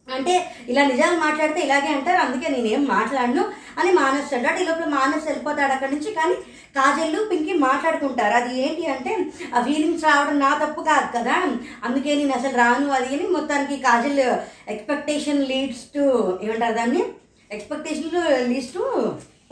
అంటే 0.09 0.54
ఇలా 0.68 0.87
నిజాలు 0.87 1.16
మాట్లాడితే 1.21 1.61
ఇలాగే 1.61 1.87
అంటారు 1.87 2.16
అందుకే 2.16 2.49
నేనేం 2.49 2.85
మాట్లాడను 2.85 3.44
అని 3.78 3.92
మానస్ 3.92 4.35
అంటాడు. 4.35 4.61
ఈ 4.61 4.64
లోపల 4.64 4.85
మానస్ 4.85 5.26
వెళ్ళిపోతాడు 5.26 5.73
అక్కడి 5.73 5.94
నుంచి 5.94 6.12
కానీ 6.12 6.35
కాజల్లు 6.76 7.25
పింకి 7.30 7.52
మాట్లాడుకుంటారు. 7.52 8.35
అది 8.35 8.61
ఏంటి 8.61 8.87
అంటే 8.87 9.12
ఆ 9.54 9.62
ఫీలింగ్స్ 9.62 10.04
రావడం 10.04 10.38
నా 10.38 10.59
తప్పు 10.62 10.80
కాదు 10.80 11.18
కదా. 11.18 11.37
అందుకే 11.85 12.14
నేను 12.14 12.32
అసలు 12.32 12.56
రాను 12.56 12.88
అది 12.90 13.16
అని 13.16 13.28
మొత్తానికి 13.28 13.76
కాజల్ 13.76 14.21
ఎక్స్పెక్టేషన్ 14.68 15.47
లీడ్స్ 15.47 15.85
టు 15.94 16.04
ఏమంటారు 16.42 16.75
దాన్ని? 16.75 17.04
ఎక్స్పెక్టేషన్ 17.50 18.49
లీడ్స్ 18.49 18.75
టు 18.75 18.85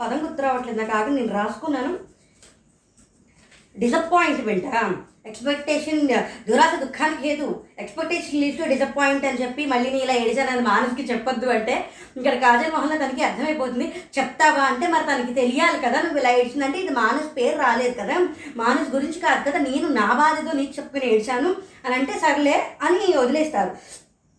పదం 0.01 0.23
గుర్తు 0.23 0.41
రావట్లేదు. 0.41 0.79
నాకు 0.79 0.97
ఆగి 0.97 1.11
నేను 1.15 1.33
రాసుకున్నాను. 1.33 2.10
డిసప్పాయింట్మెంట్ 3.75 4.67
ఎక్స్పెక్టేషన్ 5.29 5.99
దురాశ 6.47 6.73
దుఃఖానికి 6.83 7.21
హేతు. 7.27 7.47
ఎక్స్పెక్టేషన్ 7.81 8.39
లీడ్స్ 8.41 8.59
టు 8.59 8.69
డిసప్పాయింట్ 8.71 9.25
అని 9.29 9.41
చెప్పి 9.41 9.63
మళ్ళీ 9.71 9.89
నేను 9.89 10.03
ఇలా 10.05 10.15
ఏడిచానని 10.21 10.63
మానసుకి 10.69 11.03
చెప్పొద్దు 11.11 11.47
అంటే 11.55 11.75
ఇక్కడ 12.17 12.33
కాజల్ 12.43 12.73
మోహన్లో 12.75 12.97
తనకి 13.03 13.23
అర్థమైపోతుంది. 13.27 13.87
చెప్తావా 14.17 14.63
అంటే 14.71 14.87
మరి 14.93 15.05
తనకి 15.09 15.33
తెలియాలి 15.41 15.77
కదా 15.85 15.97
నువ్వు 16.05 16.19
ఇలా 16.21 16.31
ఏడ్చిందంటే 16.39 16.79
ఇది 16.83 16.93
మానస్ 17.01 17.29
పేరు 17.37 17.57
రాలేదు 17.65 17.95
కదా. 18.01 18.15
మానస్ 18.61 18.89
గురించి 18.95 19.19
కాదు 19.25 19.43
కదా 19.49 19.61
నేను 19.69 19.89
నా 19.99 20.07
బాధతో 20.21 20.57
నీకు 20.59 20.73
చెప్పుకుని 20.77 21.07
ఏడ్చాను 21.13 21.51
అని 21.85 21.95
అంటే 21.99 22.15
సర్లే 22.25 22.57
అని 22.87 23.05
వదిలేస్తారు. 23.21 23.71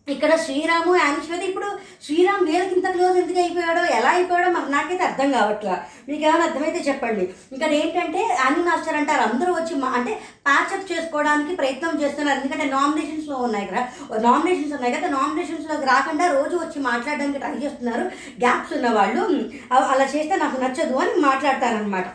ఇక్కడ 0.07 0.35
శ్రీరాము 0.35 0.93
శ్వేత 1.25 1.43
ఇప్పుడు 1.49 1.67
శ్రీరామ్ 2.05 2.47
వీళ్ళకి 2.47 2.73
ఇంత 2.75 2.87
క్లోజ్ 2.91 3.17
ఎందుకు 3.19 3.39
అయిపోయాడో 3.39 3.83
ఎలా 3.97 4.09
అయిపోయాడో 4.09 4.49
మాకు 4.51 4.69
నాకైతే 4.71 5.03
అర్థం 5.03 5.31
కావట్లా. 5.31 5.75
మీకు 6.07 6.23
ఏమైనా 6.23 6.45
అర్థమైతే 6.45 6.79
చెప్పండి. 6.87 7.23
ఇక్కడ 7.55 7.69
ఏంటంటే 7.71 8.21
యానీ 8.39 8.61
మాస్టర్ 8.65 8.97
అంటారు 9.01 9.21
అందరూ 9.21 9.53
వచ్చి 9.53 9.75
మా 9.75 9.89
అంటే 9.99 10.13
ప్యాచప్ 10.47 10.89
చేసుకోవడానికి 10.91 11.55
ప్రయత్నం 11.55 12.01
చేస్తున్నారు. 12.01 12.37
ఎందుకంటే 12.39 12.65
నామినేషన్స్లో 12.75 13.37
ఉన్నాయి 13.37 13.67
కదా. 13.67 13.83
నామినేషన్స్ 14.27 14.75
ఉన్నాయి 14.77 14.95
కదా. 14.97 15.09
నామినేషన్స్లోకి 15.17 15.87
రాకుండా 15.93 16.27
రోజు 16.31 16.55
వచ్చి 16.57 16.81
మాట్లాడడానికి 16.89 17.41
ట్రై 17.45 17.55
చేస్తున్నారు. 17.63 18.03
గ్యాప్స్ 18.43 18.75
ఉన్న 18.79 18.89
వాళ్ళు 18.99 19.23
అలా 19.93 20.07
చేస్తే 20.15 20.35
నాకు 20.35 20.59
నచ్చదు 20.65 20.97
అని 21.05 21.21
మాట్లాడతారనమాట 21.29 22.05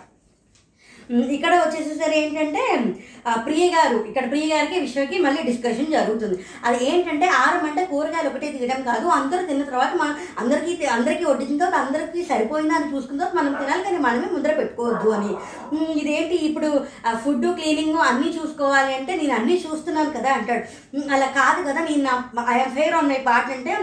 ఇక్కడ 1.37 1.53
వచ్చేసేసరి 1.65 2.17
ఏంటంటే 2.23 2.65
ప్రియ 3.47 3.65
గారు 3.75 3.97
ఇక్కడ 4.09 4.25
ప్రియ 4.33 4.45
గారికి 4.53 4.77
విషయంకి 4.85 5.17
మళ్ళీ 5.25 5.41
డిస్కషన్ 5.49 5.95
జరుగుతుంది. 5.97 6.37
అది 6.67 6.79
ఏంటంటే 6.91 7.27
ఆరం 7.43 7.65
అంటే 7.69 7.83
కూరగాయలు 7.91 8.29
ఒకటే 8.31 8.49
తినడం 8.55 8.81
కాదు 8.89 9.07
అందరూ 9.17 9.43
తిన్న 9.49 9.63
తర్వాత 9.71 9.93
మన 10.03 10.11
అందరికీ 10.43 10.73
అందరికీ 10.97 11.25
వడ్డించిన 11.31 11.59
తర్వాత 11.63 11.79
అందరికీ 11.85 12.23
సరిపోయిందా 12.31 12.77
అని 12.79 12.91
చూసుకున్న 12.93 13.21
తర్వాత 13.21 13.37
మనం 13.41 13.53
తినాలి 13.61 13.83
కానీ 13.87 13.99
మనమే 14.07 14.29
ముద్ర 14.37 14.53
పెట్టుకోవద్దు 14.61 15.11
అని. 15.17 15.33
ఇదేంటి 16.03 16.37
ఇప్పుడు 16.49 16.71
ఫుడ్ 17.25 17.47
క్లీనింగ్ 17.59 17.99
అన్నీ 18.11 18.29
చూసుకోవాలి 18.39 18.93
అంటే 18.99 19.15
నేను 19.21 19.35
అన్నీ 19.39 19.57
చూస్తున్నాను 19.65 20.13
కదా 20.19 20.31
అంటాడు. 20.39 20.65
అలా 21.17 21.29
కాదు 21.41 21.61
కదా 21.69 21.81
నేను 21.89 22.03
నా 22.07 22.45
I'm 22.55 22.75
fair 22.79 22.97
on 23.01 23.11
my 23.13 23.21
part 23.29 23.53
అంటే 23.57 23.75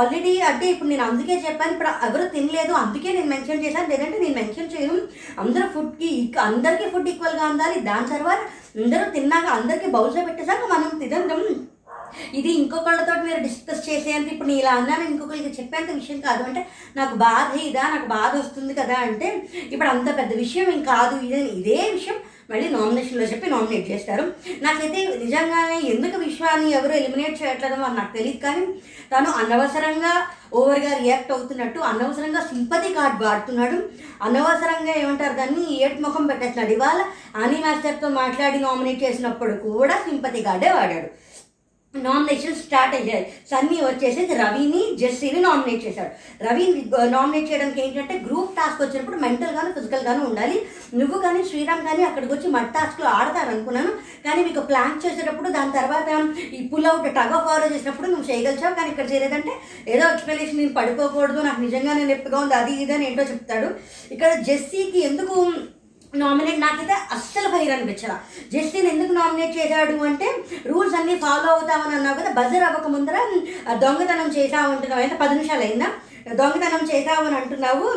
ఆల్రెడీ 0.00 0.34
అంటే 0.50 0.66
ఇప్పుడు 0.74 0.90
నేను 0.92 1.04
అందుకే 1.08 1.36
చెప్పాను 1.46 1.74
ఇప్పుడు 1.76 1.92
ఎవరు 2.08 2.26
తినలేదు 2.36 2.74
అందుకే 2.82 3.10
నేను 3.18 3.30
మెన్షన్ 3.34 3.64
చేశాను 3.66 3.90
లేదంటే 3.94 4.18
నేను 4.24 4.36
మెన్షన్ 4.42 4.72
చేయను. 4.74 4.96
అందరూ 5.44 5.66
ఫుడ్కి 5.74 6.12
అందరికీ 6.72 6.92
ఫుడ్ 6.92 7.08
ఈక్వల్గా 7.10 7.44
అందాలి. 7.48 7.78
దాని 7.88 8.06
తర్వాత 8.12 8.40
అందరూ 8.82 9.04
తిన్నాక 9.14 9.46
అందరికీ 9.56 9.88
బౌల్స్లో 9.94 10.22
పెట్టేశాక 10.28 10.66
మనం 10.72 10.88
తినందాం 11.02 11.42
ఇది 12.38 12.50
ఇంకొకళ్ళతో 12.60 13.12
మీరు 13.26 13.38
డిస్కస్ 13.46 13.84
చేసేంత 13.88 14.28
ఇప్పుడు 14.32 14.48
నేను 14.50 14.60
ఇలా 14.62 14.72
అన్నాను 14.78 15.04
ఇంకొకరికి 15.10 15.50
చెప్పేంత 15.58 15.90
విషయం 16.00 16.18
కాదు. 16.26 16.42
అంటే 16.48 16.62
నాకు 16.98 17.14
బాధ 17.24 17.48
ఇదా 17.68 17.84
నాకు 17.94 18.08
బాధ 18.16 18.32
వస్తుంది 18.40 18.72
కదా 18.80 18.96
అంటే 19.06 19.28
ఇప్పుడు 19.72 19.90
అంత 19.94 20.08
పెద్ద 20.20 20.32
విషయం 20.42 20.68
ఏం 20.74 20.80
కాదు. 20.92 21.16
ఇదే 21.26 21.40
ఇదే 21.60 21.78
విషయం 21.96 22.18
మళ్ళీ 22.50 22.66
నామినేషన్లో 22.76 23.26
చెప్పి 23.32 23.52
నామినేట్ 23.52 23.86
చేస్తారు. 23.92 24.24
నాకైతే 24.66 25.00
నిజంగానే 25.24 25.76
ఎందుకు 25.92 26.16
విశ్వాన్ని 26.26 26.70
ఎవరు 26.78 26.94
ఎలిమినేట్ 27.00 27.40
చేయట్లేదో 27.42 27.76
అని 27.88 27.98
నాకు 28.00 28.12
తెలియదు 28.18 28.40
కానీ 28.46 28.64
తను 29.12 29.30
అనవసరంగా 29.30 30.26
ఓవర్గా 30.54 30.96
రియాక్ట్ 30.96 31.32
అవుతున్నట్టు 31.32 31.80
అనవసరంగా 31.80 32.40
సింపతి 32.40 32.94
కార్డ్ 32.94 33.22
వాడుతున్నాడు. 33.22 33.78
అనవసరంగా 34.22 34.92
ఏమంటారు 34.92 35.32
దాన్ని? 35.32 35.84
ఏట్ 35.84 36.02
ముఖం 36.02 36.26
పెట్టేస్తున్నాడు. 36.26 36.74
ఇవాళ 36.74 37.00
అని 37.42 37.58
మాస్టర్తో 37.58 38.08
మాట్లాడి 38.08 38.60
నామినేట్ 38.60 39.02
చేసినప్పుడు 39.02 39.52
కూడా 39.52 39.94
సింపతి 39.96 40.42
కార్డే 40.42 40.70
వాడాడు. 40.72 41.21
నామినేషన్ 41.94 42.54
స్టార్ట్ 42.60 42.94
అయ్యాయి 42.98 43.24
సన్నీ 43.50 43.78
వచ్చేసి 43.86 44.22
రవిని 44.40 44.82
జెస్సీని 45.00 45.40
నామినేట్ 45.46 45.82
చేశాడు. 45.86 46.10
రవిని 46.46 46.82
నామినేట్ 47.14 47.48
చేయడానికి 47.50 47.80
ఏంటంటే 47.84 48.14
గ్రూప్ 48.26 48.54
టాస్క్ 48.58 48.80
వచ్చినప్పుడు 48.82 49.18
మెంటల్ 49.24 49.54
గాను 49.56 49.74
ఫిజికల్ 49.76 50.06
గాను 50.06 50.22
ఉండాలి. 50.28 50.56
నువ్వు 51.00 51.18
కానీ 51.24 51.42
శ్రీరామ్ 51.50 51.84
కానీ 51.88 52.02
అక్కడికి 52.08 52.32
వచ్చి 52.34 52.48
మడ్ 52.54 52.72
టాస్క్లో 52.76 53.08
ఆడతారు 53.18 53.50
అనుకున్నాను. 53.54 53.92
కానీ 54.24 54.40
మీకు 54.48 54.62
ప్లాన్ 54.70 54.96
చేసేటప్పుడు 55.04 55.50
దాని 55.58 55.76
తర్వాత 55.78 56.08
ఈ 56.58 56.62
pull 56.72 56.88
out 56.92 57.08
tug 57.18 57.36
of 57.38 57.50
war 57.52 57.68
చేసినప్పుడు 57.74 58.10
నువ్వు 58.12 58.26
చేయగలిచావు. 58.30 58.74
కానీ 58.80 58.90
ఇక్కడ 58.94 59.06
చేయలేదంటే 59.12 59.52
ఏదో 59.94 60.04
ఎక్స్ప్లెనేషన్ 60.14 60.60
నేను 60.62 60.74
పడుకోకూడదు 60.80 61.42
నాకు 61.48 61.62
నిజంగానే 61.66 62.08
నొప్పిగా 62.12 62.40
ఉంది 62.44 62.56
అది 62.62 62.74
ఇది 62.84 62.94
అని 62.96 63.06
ఏంటో 63.10 63.26
చెప్తాడు. 63.34 63.70
ఇక్కడ 64.16 64.32
జెస్సీకి 64.48 65.00
ఎందుకు 65.10 65.36
నామినేట్ 66.12 66.60
నాకైతే 66.60 66.94
అస్సలు 67.12 67.48
ఫైర్ 67.48 67.70
అనిపించరా 67.70 68.16
జస్టిన్ 68.52 68.88
ఎందుకు 68.88 69.12
నామినేట్ 69.12 69.54
చేశాడు 69.56 69.94
అంటే 70.04 70.26
రూల్స్ 70.66 70.96
అన్నీ 70.96 71.14
ఫాలో 71.16 71.48
అవుతామని 71.52 71.94
అన్నావు 71.94 72.18
కదా 72.18 72.30
బజర్ 72.32 72.64
అవ్వక 72.64 72.88
ముందర 72.88 73.18
దొంగతనం 73.80 74.28
చేసా 74.36 74.60
ఉంటున్నావు 74.72 75.02
అయితే 75.02 75.16
పది 75.16 75.34
నిమిషాలు 75.34 75.62
అయిందా? 75.62 75.88
దొంగతనం 76.28 76.88
చేశావు 76.94 77.26
అని 77.26 77.36
అంటున్నావు. 77.36 77.88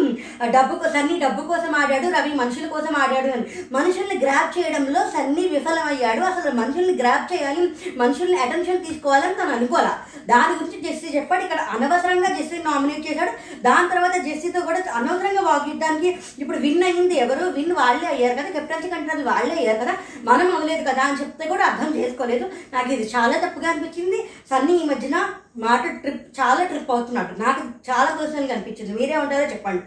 డబ్బు 0.52 0.90
సన్నీ 0.90 1.20
డబ్బు 1.20 1.42
కోసం 1.48 1.76
ఆడాడు 1.76 2.08
రవి 2.18 2.34
మనుషుల 2.34 2.68
కోసం 2.68 2.96
ఆడాడు 2.98 3.28
అని. 3.28 3.46
మనుషుల్ని 3.72 4.18
గ్రాప్ 4.26 4.60
చేయడంలో 4.60 5.02
సన్నీ 5.04 5.48
విఫలమయ్యాడు. 5.48 6.22
అసలు 6.22 6.52
మనుషుల్ని 6.52 6.94
గ్రాప్ 6.94 7.34
చేయాలి 7.34 7.72
మనుషుల్ని 7.98 8.38
అటెన్షన్ 8.38 8.86
తీసుకోవాలని 8.86 9.34
తను 9.34 9.56
అనుకోవాలా 9.56 10.00
దాని 10.28 10.66
గురించి 10.66 10.94
జెస్సీ 10.94 11.18
చెప్పాడు. 11.18 11.44
ఇక్కడ 11.44 11.60
అనవసరంగా 11.60 12.30
జెస్సీ 12.30 12.58
నామినేట్ 12.58 13.12
చేశాడు. 13.12 13.32
దాని 13.64 13.90
తర్వాత 13.90 14.16
జెస్సీతో 14.22 14.60
కూడా 14.60 14.84
అనవసరంగా 14.94 15.42
వాగ్యుద్ధానికి 15.42 16.20
ఇప్పుడు 16.40 16.58
విన్ 16.58 16.84
అయింది 16.84 17.18
ఎవరు? 17.18 17.46
విన్ 17.46 17.72
వాళ్ళే 17.72 18.08
అయ్యారు 18.08 18.34
కదా. 18.34 18.50
కెప్టెన్సీ 18.50 18.90
కంటే 18.90 19.24
వాళ్ళే 19.24 19.56
అయ్యారు 19.56 19.78
కదా. 19.78 19.94
మనం 20.24 20.56
అవ్వలేదు 20.56 20.90
కదా 20.90 21.04
అని 21.04 21.20
చెప్తే 21.20 21.48
కూడా 21.48 21.66
అర్థం 21.66 21.96
చేసుకోలేదు. 21.96 22.50
నాకు 22.74 22.92
ఇది 22.92 23.12
చాలా 23.16 23.38
తప్పుగా 23.38 23.70
అనిపించింది. 23.70 24.30
సన్నీ 24.50 24.74
ఈ 24.74 24.86
మధ్యన 24.86 25.30
మాట 25.58 26.02
ట్రిప్ 26.02 26.39
చాలా 26.39 26.63
ట్రిప్ 26.65 26.91
అవుతున్నాడు 26.91 27.39
నాకు 27.39 27.62
చాలా 27.91 28.18
పర్సనల్గా 28.22 28.54
అనిపించింది. 28.54 28.94
మీరే 28.94 29.18
ఉంటారో 29.18 29.44
చెప్పండి. 29.44 29.84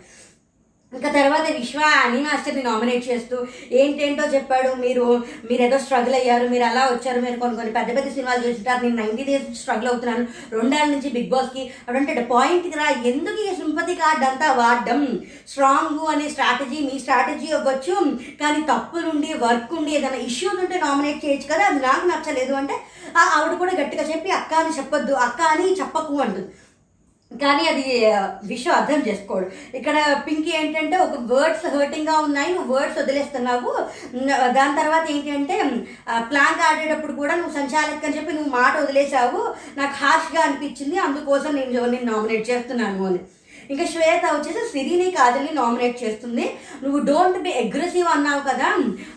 ఇంకా 0.93 1.09
తర్వాత 1.13 1.47
విశ్వ 1.57 1.81
అని 2.05 2.19
మాస్టర్ని 2.23 2.63
నామినేట్ 2.63 3.09
చేస్తూ 3.09 3.37
ఏంటేంటో 3.81 4.25
చెప్పాడు. 4.35 4.71
మీరు 4.75 5.07
మీరు 5.49 5.63
ఏదో 5.63 5.79
స్ట్రగుల్ 5.79 6.15
అయ్యారు 6.15 6.49
మీరు 6.49 6.65
అలా 6.65 6.83
వచ్చారు 6.85 7.21
మీరు 7.21 7.41
కొన్ని 7.41 7.57
కొన్ని 7.57 7.73
పెద్ద 7.73 7.89
పెద్ద 7.97 8.13
సినిమాలు 8.15 8.45
చూసింటారు 8.47 8.83
నేను 8.83 8.97
నైన్టీ 8.97 9.25
డేస్ 9.25 9.61
స్ట్రగుల్ 9.61 9.89
అవుతున్నాను. 9.89 10.25
రెండేళ్ళ 10.59 10.91
నుంచి 10.93 11.11
బిగ్ 11.17 11.31
బాస్కి 11.31 11.63
అంటే 11.89 12.27
పాయింట్కి 12.33 12.79
రా. 12.79 12.87
ఎందుకు 13.11 13.41
ఈ 13.49 13.57
సింపతి 13.57 13.95
కార్డ్ 13.95 14.25
అంతా 14.25 14.53
వాడడం? 14.53 15.03
స్ట్రాంగ్ 15.49 16.01
అనే 16.13 16.29
స్ట్రాటజీ 16.29 16.81
మీ 16.89 16.99
స్ట్రాటజీ 16.99 17.51
అవ్వచ్చు. 17.59 17.97
కానీ 18.43 18.63
తప్పులుండి 18.73 19.33
వర్క్ 19.45 19.75
ఉండి 19.75 19.97
ఏదైనా 19.99 20.21
ఇష్యూస్ 20.31 20.61
ఉంటే 20.65 20.79
నామినేట్ 20.87 21.25
చేయొచ్చు 21.25 21.55
కదా. 21.55 21.67
అది 21.67 21.81
నాకు 21.89 22.07
నచ్చలేదు 22.07 22.55
అంటే 22.55 22.77
ఆ 23.17 23.25
ఆవిడ 23.37 23.53
కూడా 23.59 23.73
గట్టిగా 23.83 24.07
చెప్పి 24.15 24.31
అక్క 24.31 24.55
అని 24.55 24.79
చెప్పొద్దు 24.79 25.13
అక్క 25.13 25.41
అని 25.43 25.69
చెప్పకు 25.81 26.17
అంటుంది 26.21 26.49
కానీ 27.31 27.65
అది 27.71 27.85
విషయం 28.51 28.73
అర్థం 28.77 29.01
చేసుకోడు. 29.09 29.47
ఇక్కడ 29.79 29.97
పింకీ 30.27 30.53
ఏంటంటే 30.61 30.97
ఒక 31.07 31.17
వర్డ్స్ 31.33 31.67
హర్టింగ్గా 31.75 32.15
ఉన్నాయి 32.27 32.51
నువ్వు 32.55 32.75
వర్డ్స్ 32.75 32.99
వదిలేస్తున్నావు. 33.01 33.73
దాని 34.59 34.79
తర్వాత 34.81 35.05
ఏంటంటే 35.15 35.57
ప్లాంక్ 36.31 36.63
ఆడేటప్పుడు 36.69 37.15
కూడా 37.21 37.35
నువ్వు 37.41 37.55
సంచాలక్ 37.59 38.07
అని 38.07 38.17
చెప్పి 38.19 38.37
నువ్వు 38.37 38.53
మాట 38.61 38.75
వదిలేసావు 38.85 39.43
నాకు 39.81 39.95
హాష్గా 40.03 40.43
అనిపించింది 40.47 40.99
అందుకోసం 41.07 41.53
నేను 41.59 41.85
నేను 41.95 42.09
నామినేట్ 42.13 42.51
చేస్తున్నాను 42.53 43.07
అని. 43.11 43.21
ఇంకా 43.71 43.85
శ్వేత 43.93 44.25
వచ్చేసి 44.35 44.63
సిరిని 44.73 45.11
కాదని 45.11 45.51
నామినేట్ 45.55 45.97
చేస్తుంది. 46.05 46.45
నువ్వు 46.83 46.99
డోంట్ 47.09 47.39
బి 47.47 47.53
అగ్రెసివ్ 47.63 48.09
అన్నావు 48.15 48.43
కదా 48.49 48.69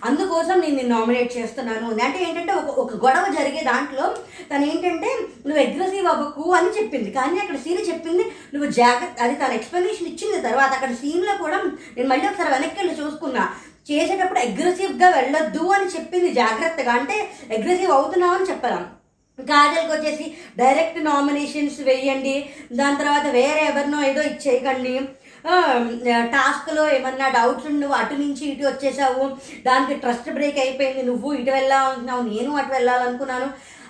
అందుకోసం 0.07 0.55
నేను 0.59 0.75
నిన్ను 0.75 0.93
నామినేట్ 0.95 1.31
చేస్తున్నాను. 1.37 1.87
అంటే 2.05 2.19
ఏంటంటే 2.27 2.53
ఒక 2.53 2.69
ఒక 2.83 2.93
గొడవ 3.05 3.25
జరిగే 3.37 3.63
దాంట్లో 3.71 4.05
తను 4.51 4.65
ఏంటంటే 4.71 5.09
నువ్వు 5.47 5.61
అగ్రెసివ్ 5.65 6.07
అవ్వకు 6.13 6.45
అని 6.59 6.71
చెప్పింది. 6.77 7.11
కానీ 7.11 7.39
అక్కడ 7.39 7.57
సిరి 7.65 7.83
చెప్పింది 7.91 8.23
నువ్వు 8.53 8.69
జాగ్రత్త 8.81 9.23
అది 9.23 9.35
తన 9.35 9.59
ఎక్స్ప్లెనేషన్ 9.59 10.09
ఇచ్చింది. 10.13 10.39
తర్వాత 10.47 10.71
అక్కడ 10.77 10.93
సీన్లో 11.01 11.35
కూడా 11.43 11.59
నేను 11.97 12.09
మళ్ళీ 12.13 12.27
ఒకసారి 12.27 12.51
వెనక్కి 12.55 12.79
వెళ్ళి 12.81 12.95
చూసుకున్నా. 13.01 13.45
చేసేటప్పుడు 13.91 14.39
అగ్రెసివ్గా 14.39 15.07
వెళ్ళొద్దు 15.09 15.63
అని 15.75 15.87
చెప్పింది 15.93 16.31
జాగ్రత్తగా. 16.41 16.91
అంటే 16.91 17.15
అగ్రెసివ్ 17.57 17.91
అవుతున్నావు 17.91 18.35
అని 18.39 18.49
చెప్పాను 18.49 19.00
కాజల్కి 19.39 19.91
వచ్చేసి 19.91 20.33
డైరెక్ట్ 20.57 21.03
నామినేషన్స్ 21.03 21.81
వేయండి. 21.81 22.49
దాని 22.73 22.95
తర్వాత 22.95 23.27
వేరే 23.27 23.65
ఎవరినో 23.65 24.03
ఏదో 24.03 24.21
ఇచ్చేయకండి 24.21 25.01
టాస్క్లో 26.21 26.95
ఏమన్నా 26.95 27.27
డౌట్స్ 27.27 27.71
నువ్వు 27.71 27.91
అటు 27.91 28.13
నుంచి 28.13 28.47
ఇటు 28.47 28.67
వచ్చేసావు 28.67 29.27
దానికి 29.65 29.99
ట్రస్ట్ 29.99 30.29
బ్రేక్ 30.29 30.59
అయిపోయింది 30.59 31.03
నువ్వు 31.03 31.33
ఇటు 31.33 31.51
వెళ్ళాలనుకున్నావు 31.51 32.21
నేను 32.21 32.57
అటు 32.57 32.73
వెళ్ళాలనుకున్నాను. 32.73 33.49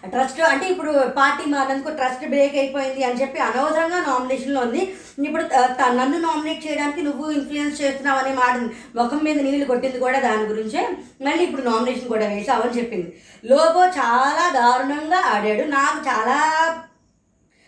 ట్రస్ట్ 0.09 0.41
అంటే 0.41 0.67
ఇప్పుడు 0.67 0.91
పార్టీ 1.07 1.49
మారినందుకు 1.49 1.89
ట్రస్ట్ 1.89 2.25
బ్రేక్ 2.25 2.55
అయిపోయింది 2.55 3.03
అని 3.03 3.21
చెప్పి 3.21 3.39
అనవసరంగా 3.39 3.99
నామినేషన్లో 3.99 4.61
ఉంది. 4.61 4.93
ఇప్పుడు 5.25 5.43
త- 5.43 5.85
నన్ను 5.89 6.19
నామినేట్ 6.19 6.67
చేయడానికి 6.67 7.01
నువ్వు 7.01 7.31
ఇన్ఫ్లుయెన్స్ 7.31 7.81
చేస్తున్నావు 7.81 8.19
అనే 8.19 8.33
మాట 8.33 8.55
ముఖం 8.97 9.19
మీద 9.23 9.41
నీళ్ళు 9.41 9.65
కొట్టింది 9.65 9.99
కూడా 9.99 10.19
దాని 10.19 10.43
గురించే. 10.43 10.87
మళ్ళీ 11.21 11.43
ఇప్పుడు 11.43 11.61
నామినేషన్ 11.61 12.07
కూడా 12.07 12.27
వేసావు 12.27 12.61
అని 12.61 12.77
చెప్పింది. 12.77 13.13
లోబో 13.49 13.83
చాలా 13.99 14.45
దారుణంగా 14.59 15.19
ఆడాడు. 15.33 15.63
నాకు 15.77 15.99
చాలా 16.09 16.37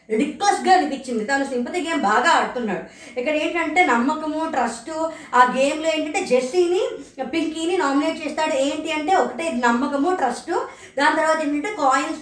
రిక్వెస్ట్గా 0.09 0.71
అనిపించింది. 0.75 1.25
తను 1.25 1.45
సింపతి 1.51 1.79
గేమ్ 1.85 2.01
బాగా 2.01 2.29
ఆడుతున్నాడు. 2.37 2.83
ఇక్కడ 3.19 3.33
ఏంటంటే 3.43 3.81
నమ్మకము 3.85 4.41
ట్రస్ట్ 4.51 4.91
ఆ 5.35 5.41
గేమ్లో 5.57 5.89
ఏంటంటే 5.93 6.21
జెస్సీని 6.25 6.81
పింకీని 7.23 7.77
నామినేట్ 7.77 8.21
చేస్తాడు. 8.23 8.55
ఏంటి 8.65 8.91
అంటే 8.91 9.15
ఒకటే 9.15 9.45
నమ్మకము 9.67 10.15
ట్రస్ట్. 10.15 10.51
దాని 10.99 11.15
తర్వాత 11.15 11.39
ఏంటంటే 11.45 11.71
కాయిన్స్ 11.81 12.21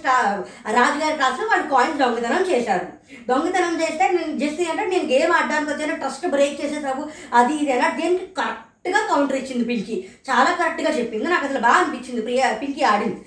రాజుగారి 0.78 1.16
క్లాస్లో 1.16 1.46
వాళ్ళు 1.46 1.68
కాయిన్స్ 1.74 1.98
దొంగతనం 1.98 2.46
చేశారు. 2.52 2.86
దొంగతనం 3.28 3.76
చేస్తే 3.82 4.04
నేను 4.16 4.38
జెస్సీ 4.38 4.66
అంటే 4.70 4.86
నేను 4.86 5.08
గేమ్ 5.14 5.32
ఆడడానికి 5.38 5.72
వచ్చాను 5.72 5.96
ట్రస్ట్ 5.96 6.26
బ్రేక్ 6.36 6.60
చేసేసావు 6.62 7.04
అది 7.40 7.54
ఇది 7.54 7.72
ఎలా 7.72 7.88
దీనికి 8.00 8.26
కరెక్ట్గా 8.40 9.00
కౌంటర్ 9.10 9.40
ఇచ్చింది 9.42 9.64
పింకీ. 9.64 9.96
చాలా 10.30 10.50
కరెక్ట్గా 10.62 10.90
చెప్పింది. 10.98 11.26
నాకు 11.28 11.44
అసలు 11.46 11.60
బాగా 11.68 11.80
అనిపించింది 11.82 12.22
ప్రియా 12.22 12.46
పింకీ 12.62 12.82
ఆడింది. 12.82 13.20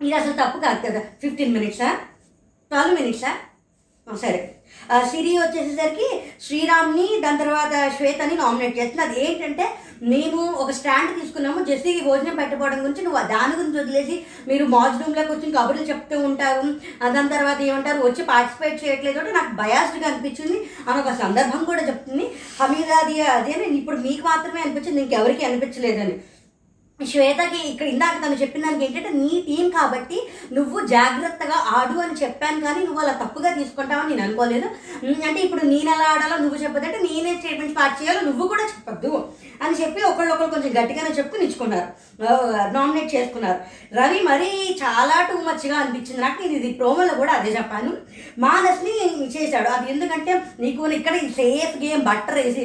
ఇది 0.00 0.12
అసలు 0.14 0.32
తప్పు 0.32 0.58
కాదు 0.58 0.86
కదా. 0.86 1.00
ఫిఫ్టీన్ 1.22 1.52
మినిట్సా 1.52 1.88
ట్వెల్వ్ 2.70 3.00
మినిట్సా 3.00 3.32
ఆ, 4.06 4.16
సరే. 4.16 4.40
సిరి 5.10 5.38
వచ్చేసేసరికి 5.38 6.06
శ్రీరామ్ని 6.40 7.20
దాని 7.20 7.38
తర్వాత 7.38 7.72
శ్వేతని 7.96 8.34
నామినేట్ 8.36 8.78
చేస్తుంది. 8.78 9.02
అది 9.02 9.24
ఏంటంటే 9.24 9.64
మేము 10.02 10.42
ఒక 10.52 10.70
స్టాండ్ 10.70 11.20
తీసుకున్నాము. 11.20 11.64
జెస్సీకి 11.64 12.00
భోజనం 12.00 12.36
పెట్టుకోవడం 12.36 12.82
గురించి 12.82 13.02
నువ్వు 13.02 13.22
దాని 13.28 13.56
గురించి 13.56 13.80
వదిలేసి 13.80 14.14
మీరు 14.48 14.64
మాజ్ 14.64 15.02
రూమ్లోకి 15.02 15.32
వచ్చి 15.32 15.52
కబుర్లు 15.52 15.82
చెప్తూ 15.82 16.18
ఉంటారు. 16.20 16.62
దాని 17.12 17.28
తర్వాత 17.28 17.60
ఏమంటారు? 17.60 18.06
వచ్చి 18.06 18.24
పార్టిసిపేట్ 18.24 18.84
చేయట్లేదు 18.84 19.18
అంటే 19.18 19.32
నాకు 19.32 19.54
బయాస్డ్గా 19.54 20.08
అనిపించింది. 20.08 20.58
అని 20.88 21.00
ఒక 21.00 21.12
సందర్భం 21.22 21.64
కూడా 21.64 21.82
చెప్తుంది. 21.86 22.26
హమీదాది 22.60 23.20
అదే 23.20 23.52
నేను 23.52 23.72
ఇప్పుడు 23.72 23.96
మీకు 23.96 24.24
మాత్రమే 24.26 24.60
అనిపించింది 24.60 25.02
ఇంకెవరికి 25.02 25.44
అనిపించలేదని. 25.44 26.16
శ్వేతకి 27.06 27.60
ఇక్కడ 27.68 27.86
ఇందాక 27.86 28.16
తను 28.24 28.40
చెప్పిన 28.40 28.64
దానికి 28.64 28.84
ఏంటంటే 28.84 29.10
నీ 29.18 29.30
టీం 29.48 29.66
కాబట్టి 29.70 30.18
నువ్వు 30.52 30.86
జాగ్రత్తగా 30.86 31.56
ఆడు 31.76 31.96
అని 32.04 32.16
చెప్పాను 32.22 32.60
కానీ 32.66 32.80
నువ్వు 32.86 33.00
అలా 33.02 33.12
తప్పుగా 33.22 33.50
తీసుకుంటావని 33.54 34.10
నేను 34.10 34.24
అనుకోలేదు. 34.26 34.68
అంటే 35.28 35.40
ఇప్పుడు 35.40 35.62
నేను 35.64 35.90
ఎలా 35.94 36.06
ఆడాలో 36.12 36.36
నువ్వు 36.36 36.58
చెప్పదంటే 36.64 36.98
నేనే 37.06 37.32
స్టేట్మెంట్ 37.36 37.76
పాస్ 37.78 37.96
చేయాలో 38.00 38.20
నువ్వు 38.20 38.48
కూడా 38.48 38.66
చెప్పొద్దు 38.72 39.12
అని 39.62 39.78
చెప్పి 39.80 40.00
ఒకళ్ళొకరు 40.02 40.50
కొంచెం 40.50 40.72
గట్టిగానే 40.78 41.10
చెప్పుకుని 41.18 41.46
ఇచ్చుకున్నారు 41.46 41.88
నామినేట్ 42.76 43.14
చేసుకున్నారు. 43.14 43.60
రవి 44.00 44.20
మరీ 44.30 44.50
చాలా 44.82 45.16
టూ 45.30 45.38
మచ్గా 45.38 45.76
అనిపించింది. 45.78 46.20
నాకు 46.20 46.38
నేను 46.42 46.54
ఇది 46.56 46.70
ప్రోమోలో 46.72 47.14
కూడా 47.14 47.32
అదే 47.32 47.50
చెప్పాను. 47.56 47.92
మానస్ని 48.38 48.94
చేశాడు. 49.36 49.68
అది 49.68 49.92
ఎందుకంటే 49.92 50.34
నీకు 50.60 50.90
ఇక్కడ 51.00 51.16
సేఫ్ 51.40 51.76
గేమ్ 51.84 52.02
బట్టర్ 52.02 52.38
వేసి 52.38 52.64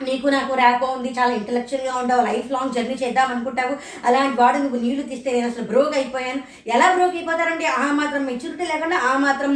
నీకు 0.00 0.26
నాకు 0.34 0.52
ర్యాపో 0.60 0.86
ఉంది 0.94 1.10
చాలా 1.16 1.32
ఇంటలెక్చువల్గా 1.38 1.92
ఉండవు 1.98 2.22
లైఫ్ 2.28 2.48
లాంగ్ 2.54 2.72
జర్నీ 2.76 2.94
చేద్దాం 3.02 3.28
అనుకుంటావు. 3.34 3.74
అలాంటి 4.08 4.36
వాడు 4.40 4.58
నువ్వు 4.62 4.78
నీళ్ళు 4.84 5.02
తీస్తే 5.10 5.28
నేను 5.34 5.48
అసలు 5.50 5.66
బ్రోక్ 5.70 5.94
అయిపోయాను. 5.98 6.40
ఎలా 6.74 6.86
బ్రోక్ 6.94 7.14
అయిపోతారంటే 7.18 7.66
ఆ 7.82 7.86
మాత్రం 8.00 8.22
మెచ్యూరిటీ 8.30 8.64
లేకుండా 8.72 8.96
ఆ 9.10 9.12
మాత్రం 9.26 9.52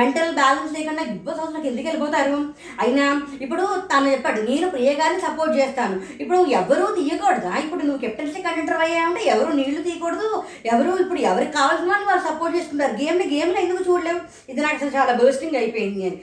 మెంటల్ 0.00 0.30
బ్యాలెన్స్ 0.38 0.76
లేకుండా 0.76 1.02
బిగ్ 1.08 1.24
బాస్ 1.26 1.40
హౌస్లోకి 1.40 1.68
ఎందుకు 1.70 1.86
వెళ్ళిపోతారు? 1.88 2.38
అయినా 2.84 3.06
ఇప్పుడు 3.46 3.66
తను 3.92 4.12
చెప్పాడు 4.14 4.40
నేను 4.50 4.68
ప్రియగారిని 4.76 5.24
సపోర్ట్ 5.26 5.54
చేస్తాను. 5.60 5.98
ఇప్పుడు 6.22 6.40
ఎవరూ 6.60 6.86
తీయకూడదా? 7.00 7.52
ఇప్పుడు 7.64 7.82
నువ్వు 7.86 8.00
కెప్టెన్సీ 8.06 8.40
కంటెంటర్ 8.46 8.84
అయ్యావంటే 8.86 9.24
ఎవరు 9.34 9.52
నీళ్ళు 9.60 9.82
తీయకూడదు? 9.88 10.30
ఎవరు 10.72 10.94
ఇప్పుడు 11.04 11.20
ఎవరికి 11.32 11.54
కావాల్సిన 11.58 11.90
వాళ్ళు 11.92 12.08
వాళ్ళు 12.12 12.24
సపోర్ట్ 12.30 12.56
చేసుకుంటారు 12.58 12.96
గేమ్ని 13.02 13.28
గేమ్లో 13.34 13.60
ఎందుకు 13.66 13.84
చూడలేవు? 13.90 14.22
ఇది 14.52 14.60
నాకు 14.66 14.78
అసలు 14.80 14.96
చాలా 14.98 15.14
బర్స్టింగ్ 15.22 15.60
అయిపోయింది 15.62 16.02
అని. 16.08 16.18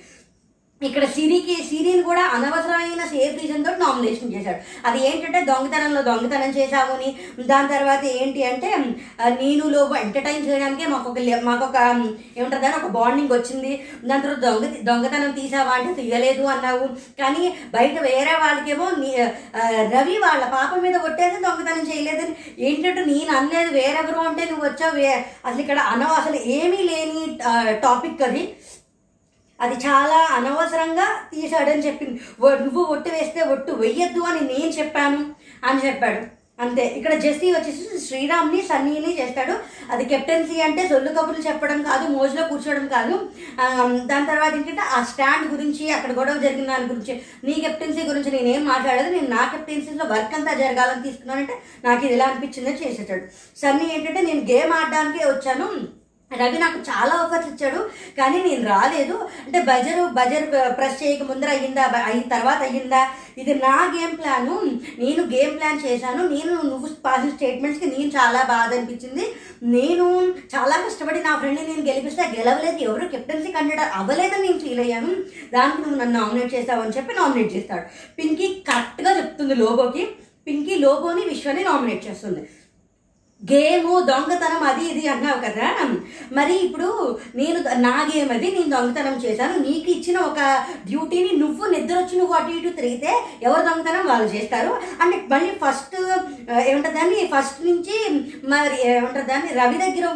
ఇక్కడ 0.86 1.06
సిరికి 1.06 1.63
సిరిని 1.63 2.04
కూడా 2.04 2.22
అనవసరమైన 2.22 3.06
సేఫ్ 3.06 3.41
రీజన్ 3.41 3.65
తోటి 3.65 3.80
నామినేషన్ 3.80 4.34
చేశాడు. 4.34 4.88
అది 4.88 5.08
ఏంటంటే 5.08 5.41
దొంగతనంలో 5.41 6.02
దొంగతనం 6.02 6.50
చేశామని 6.50 7.15
దాని 7.43 7.67
తర్వాత 7.67 8.06
ఏంటి 8.06 8.43
అంటే 8.43 8.78
నేను 9.28 9.69
లోపు 9.69 9.96
ఎంటర్టైన్ 9.96 10.48
చేయడానికే 10.48 10.86
మాకు 10.88 11.10
ఒక 11.10 11.19
లే- 11.19 11.41
మాకు 11.41 11.65
ఒక 11.65 11.76
ఏమంటారు 12.38 12.86
ఒక 12.86 12.91
బాండింగ్ 12.91 13.30
వచ్చింది. 13.32 13.84
దాని 14.06 14.22
తర్వాత 14.22 14.39
దొంగ 14.39 14.74
దొంగతనం 14.82 15.32
తీసావా 15.32 15.72
అంటే 15.72 16.02
తీయలేదు 16.02 16.43
అన్నావు. 16.43 16.88
కానీ 17.22 17.54
బయట 17.74 18.00
వేరే 18.00 18.32
వాళ్ళకేమో 18.32 18.86
రవి 19.98 20.17
వాళ్ళ 20.17 20.46
పాప 20.46 20.80
మీద 20.80 20.96
కొట్టేది 20.96 21.36
దొంగతనం 21.36 21.91
చేయలేదని. 21.93 22.65
ఏంటంటే 22.65 23.06
నేను 23.06 23.38
అనలేదు 23.38 23.72
వేరెవరు 23.72 24.19
అంటే 24.19 24.46
నువ్వు 24.46 24.65
వచ్చావు. 24.65 24.96
అసలు 25.48 25.62
ఇక్కడ 25.62 25.80
అనవ 25.80 26.08
అసలు 26.08 26.36
ఏమీ 26.36 26.78
లేని 26.78 27.39
టాపిక్ 27.80 28.22
అది. 28.22 28.56
అది 29.60 29.76
చాలా 29.88 30.20
అనవసరంగా 30.38 31.08
తీశాడని 31.34 31.86
చెప్పింది. 31.88 32.16
నువ్వు 32.63 32.84
ఒట్టు 32.94 33.10
వేస్తే 33.10 33.42
ఒట్టు 33.56 33.72
వెయ్యొద్దు 33.84 34.22
అని 34.30 34.42
నేను 34.54 34.72
చెప్పాను 34.80 35.20
అని 35.70 35.82
చెప్పాడు. 35.88 36.22
అంతే. 36.63 36.84
ఇక్కడ 36.98 37.13
జెస్సీ 37.22 37.48
వచ్చేసి 37.52 38.00
శ్రీరామ్ని 38.06 38.60
సన్నీని 38.62 39.12
చేస్తాడు. 39.20 39.54
అది 39.92 40.04
కెప్టెన్సీ 40.12 40.58
అంటే 40.62 40.82
సొల్లు 40.88 41.12
కబుర్లు 41.16 41.44
చెప్పడం 41.48 41.80
కాదు 41.84 42.06
మోజులో 42.18 42.44
కూర్చోవడం 42.48 42.86
కాదు. 42.88 43.16
దాని 44.12 44.30
తర్వాత 44.32 44.54
ఏంటంటే 44.60 44.84
ఆ 44.98 45.00
స్టాండ్ 45.12 45.48
గురించి 45.54 45.86
అక్కడ 45.92 46.12
గొడవ 46.20 46.38
జరిగిన 46.46 46.68
దాని 46.74 46.89
గురించి 46.92 47.16
నీ 47.48 47.54
కెప్టెన్సీ 47.54 48.04
గురించి 48.10 48.32
నేనేం 48.32 48.63
మాట్లాడదు 48.66 49.10
నేను 49.16 49.28
నా 49.28 49.46
కెప్టెన్సీలో 49.54 50.06
వర్క్ 50.13 50.38
అంతా 50.39 50.54
జరగాలని 50.54 51.04
తీసుకున్నానంటే 51.08 51.58
నాకు 51.88 52.06
ఇది 52.06 52.13
ఎలా 52.13 52.26
అనిపించిందో 52.26 52.74
చేసేటాడు 52.84 53.26
సన్నీ 53.63 53.88
ఏంటంటే 53.96 54.22
నేను 54.22 54.44
గేమ్ 54.54 54.74
ఆడడానికే 54.80 55.26
వచ్చాను. 55.26 55.70
రవి 56.41 56.58
నాకు 56.58 56.80
చాలా 56.89 57.13
ఆఫర్స్ 57.13 57.50
ఇచ్చాడు 57.52 57.80
కానీ 58.19 58.38
నేను 58.43 58.63
రాలేదు. 58.69 59.15
అంటే 59.46 59.60
బజరు 59.62 60.04
బజర్ 60.17 60.48
ప్రెస్ 60.78 61.04
చేయక 61.04 61.24
ముందర 61.24 61.50
అయ్యిందా 61.50 61.84
అయిన 61.84 62.22
తర్వాత 62.36 62.62
అయ్యిందా? 62.62 63.02
ఇది 63.38 63.54
నా 63.56 63.76
గేమ్ 63.96 64.17
ప్లాను 64.17 64.56
నేను 65.00 65.22
గేమ్ 65.36 65.54
ప్లాన్ 65.60 65.80
చేశాను. 65.86 66.24
నేను 66.36 66.54
నువ్వు 66.72 66.89
పాసిన 67.06 67.30
స్టేట్మెంట్స్కి 67.30 67.86
నేను 67.86 68.10
చాలా 68.10 68.41
బాధ 68.43 68.69
అనిపించింది. 68.78 69.26
నేను 69.76 70.08
చాలా 70.54 70.76
కష్టపడి 70.86 71.19
నా 71.24 71.36
ఫ్రెండ్ని 71.36 71.67
నేను 71.67 71.84
గెలిపిస్తే 71.89 72.24
గెలవలేదు. 72.38 72.78
ఎవరు 72.78 73.06
కెప్టెన్సీ 73.08 73.52
కండక్ట్ 73.52 73.96
అవ్వలేదని 74.00 74.48
నేను 74.48 74.60
ఫీల్ 74.60 74.80
అయ్యాను. 74.80 75.12
దానికి 75.54 75.82
నువ్వు 75.82 75.98
నన్ను 76.00 76.19
నామినేట్ 76.19 76.54
చేస్తావు 76.56 76.82
అని 76.82 76.96
చెప్పి 76.98 77.13
నామినేట్ 77.13 77.56
చేస్తాడు. 77.56 77.86
పింకీ 78.19 78.48
కరెక్ట్గా 78.69 79.13
చెప్తుంది 79.17 79.56
లోబోకి 79.56 80.06
పింకీ 80.48 80.76
లోబోని 80.76 81.22
విశ్వని 81.22 81.63
నామినేట్ 81.63 82.08
చేస్తుంది. 82.08 82.41
గేము 83.51 83.93
దొంగతనం 83.99 84.63
అది 84.63 84.84
ఇది 84.86 85.08
అన్నావు 85.08 85.39
కదా. 85.45 85.67
మరి 86.34 86.56
ఇప్పుడు 86.65 87.19
నేను 87.36 87.60
నా 87.82 87.95
గేమ్ 88.10 88.32
అది 88.32 88.51
నేను 88.51 88.69
దొంగతనం 88.75 89.15
చేశాను. 89.25 89.56
నీకు 89.63 89.91
ఇచ్చిన 89.91 90.17
ఒక 90.19 90.39
డ్యూటీని 90.89 91.32
నువ్వు 91.39 91.65
నిద్ర 91.73 91.95
వచ్చి 91.97 92.19
నువ్వు 92.19 92.36
అటు 92.36 92.53
ఇటు 92.58 92.75
తిరిగితే 92.75 93.12
ఎవరు 93.43 93.62
దొంగతనం 93.62 94.06
వాళ్ళు 94.08 94.27
చేస్తారు. 94.36 94.73
అంటే 95.01 95.17
మళ్ళీ 95.32 95.51
ఫస్ట్ 95.65 95.97
ఏమంటుంది 96.69 97.27
ఫస్ట్ 97.36 97.60
నుంచి 97.65 97.97
మరి 98.47 98.79
ఏమంటుంది 98.88 99.27
దాన్ని? 99.27 99.51
రవి 99.60 99.77
దగ్గర 99.84 100.08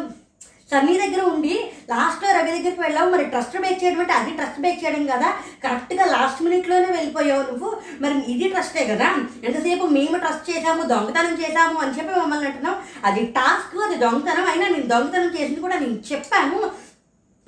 సన్నీ 0.70 0.94
దగ్గర 0.98 1.20
ఉండి 1.22 1.54
లాస్ట్లో 1.90 2.30
రవి 2.32 2.50
దగ్గరికి 2.50 2.80
వెళ్ళావు. 2.80 3.10
మరి 3.10 3.24
ట్రస్ట్ 3.24 3.58
బ్రేక్ 3.58 3.84
చేయడం 3.84 4.00
అంటే 4.00 4.12
అది 4.12 4.30
ట్రస్ట్ 4.30 4.60
బ్రేక్ 4.60 4.84
చేయడం 4.84 5.06
కదా. 5.06 5.30
కరెక్ట్గా 5.64 6.04
లాస్ట్ 6.04 6.42
మినిట్లోనే 6.42 6.86
వెళ్ళిపోయావు 6.86 7.42
నువ్వు. 7.42 7.70
మరి 8.00 8.32
ఇది 8.32 8.48
ట్రస్టే 8.48 8.84
కదా. 8.86 9.08
ఎంతసేపు 9.44 9.86
మేము 9.86 10.16
ట్రస్ట్ 10.16 10.50
చేశాము 10.50 10.82
దొంగతనం 10.82 11.34
చేశాము 11.42 11.78
అని 11.80 11.96
చెప్పి 11.98 12.20
మమ్మల్ని 12.20 12.46
అంటున్నాం 12.46 12.76
అది 13.04 13.24
టాస్క్ 13.26 13.82
అది 13.86 13.96
దొంగతనం. 13.96 14.46
అయినా 14.46 14.68
నేను 14.68 14.86
దొంగతనం 14.86 15.30
చేసింది 15.40 15.60
కూడా 15.60 15.78
నేను 15.78 15.98
చెప్పాను. 16.12 16.60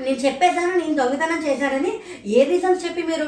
నేను 0.00 0.16
చెప్పేశాను 0.16 0.74
నేను 0.78 0.94
దొంగతనం 0.94 1.46
చేశానని. 1.46 1.92
ఏ 2.26 2.44
రీజన్స్ 2.44 2.84
చెప్పి 2.84 3.02
మీరు 3.02 3.24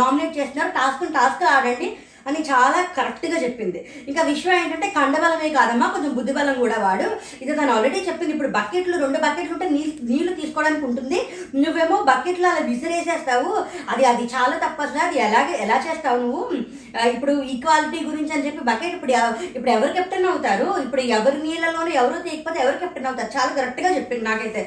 నామినేట్ 0.00 0.38
చేస్తున్నారు? 0.38 0.70
టాస్క్ 0.70 1.12
టాస్క్ 1.14 1.44
ఆడండి. 1.44 1.96
అని 2.28 2.40
చాలా 2.50 2.78
కరెక్ట్గా 2.96 3.36
చెప్పింది. 3.44 3.80
ఇంకా 4.08 4.22
విశ్వ 4.30 4.52
ఏంటంటే 4.60 4.88
కండబలమే 4.98 5.48
కాదమ్మా 5.58 5.86
కొంచెం 5.94 6.12
బుద్ధిబలం 6.18 6.56
కూడా 6.64 6.78
వాడు. 6.86 7.08
ఇది 7.42 7.52
తను 7.60 7.72
ఆల్రెడీ 7.76 8.00
చెప్పింది 8.08 8.32
ఇప్పుడు 8.34 8.52
బకెట్లు 8.58 8.96
రెండు 9.04 9.20
బకెట్లు 9.26 9.54
ఉంటే 9.56 9.68
నీళ్ళు 9.76 9.94
నీళ్ళు 10.10 10.32
తీసుకోవడానికి 10.40 10.84
ఉంటుంది. 10.90 11.20
నువ్వేమో 11.62 11.98
బకెట్లు 12.10 12.48
అలా 12.52 12.62
విసిరేసేస్తావు. 12.70 13.52
అది 13.94 14.04
అది 14.12 14.26
చాలా 14.34 14.56
తప్పదు 14.66 14.98
అది 15.06 15.18
ఎలాగే 15.28 15.54
ఎలా 15.66 15.78
చేస్తావు 15.86 16.18
నువ్వు? 16.24 16.44
ఇప్పుడు 17.16 17.34
ఈక్వాలిటీ 17.54 17.98
గురించి 18.10 18.32
అని 18.36 18.46
చెప్పి 18.46 18.62
బకెట్ 18.70 18.94
ఇప్పుడు 18.98 19.14
ఇప్పుడు 19.56 19.70
ఎవరు 19.76 19.92
కెప్టెన్ 19.98 20.30
అవుతారు? 20.32 20.68
ఇప్పుడు 20.84 21.02
ఎవరి 21.18 21.38
నీళ్ళలోనూ 21.46 21.90
ఎవరు 22.02 22.22
తీయకపోతే 22.28 22.58
ఎవరు 22.64 22.78
కెప్టెన్ 22.82 23.08
అవుతారు? 23.10 23.30
చాలా 23.36 23.50
కరెక్ట్గా 23.58 23.90
చెప్పింది 23.96 24.24
నాకైతే. 24.30 24.62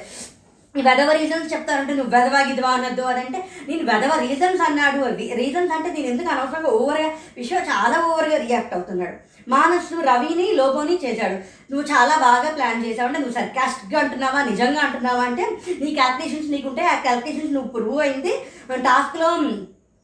ఈ 0.76 0.82
రీజన్స్ 1.22 1.54
చెప్తారంటే 1.54 1.94
నువ్వు 1.94 2.12
వెదవ 2.16 2.36
గిదవా 2.50 2.70
అనొద్దు 2.70 3.02
అని 3.02 3.20
అంటే 3.20 3.40
నేను 3.70 3.84
వెదవ 3.92 4.14
రీజన్స్ 4.20 4.62
అన్నాడు 4.62 5.00
రీజన్స్ 5.42 5.74
అంటే 5.74 5.90
నేను 5.92 6.08
ఎందుకు 6.08 6.30
అనవసరంగా 6.30 6.70
ఓవర్గా 6.70 7.10
విషయం 7.38 7.64
చాలా 7.64 7.98
ఓవర్గా 8.06 8.38
రియాక్ట్ 8.38 8.74
అవుతున్నాడు. 8.74 9.18
మానస్ 9.48 9.92
రవిని 10.08 10.48
లోబోని 10.54 10.96
చేశాడు. 11.06 11.38
నువ్వు 11.72 11.86
చాలా 11.88 12.16
బాగా 12.18 12.50
ప్లాన్ 12.52 12.86
చేసావు 12.86 13.08
అంటే 13.08 13.20
నువ్వు 13.20 13.34
సర్కాస్టిక్గా 13.34 14.00
అంటున్నావా 14.00 14.44
నిజంగా 14.44 14.82
అంటున్నావా 14.82 15.24
అంటే 15.24 15.46
నీ 15.82 15.92
క్యాల్కులేషన్స్ 15.96 16.52
నీకుంటే 16.52 16.86
ఆ 16.86 16.96
క్యాల్కులేషన్స్ 16.96 17.54
నువ్వు 17.54 17.70
ప్రూవ్ 17.70 18.02
అయింది. 18.02 18.34
టాస్క్లో 18.70 19.30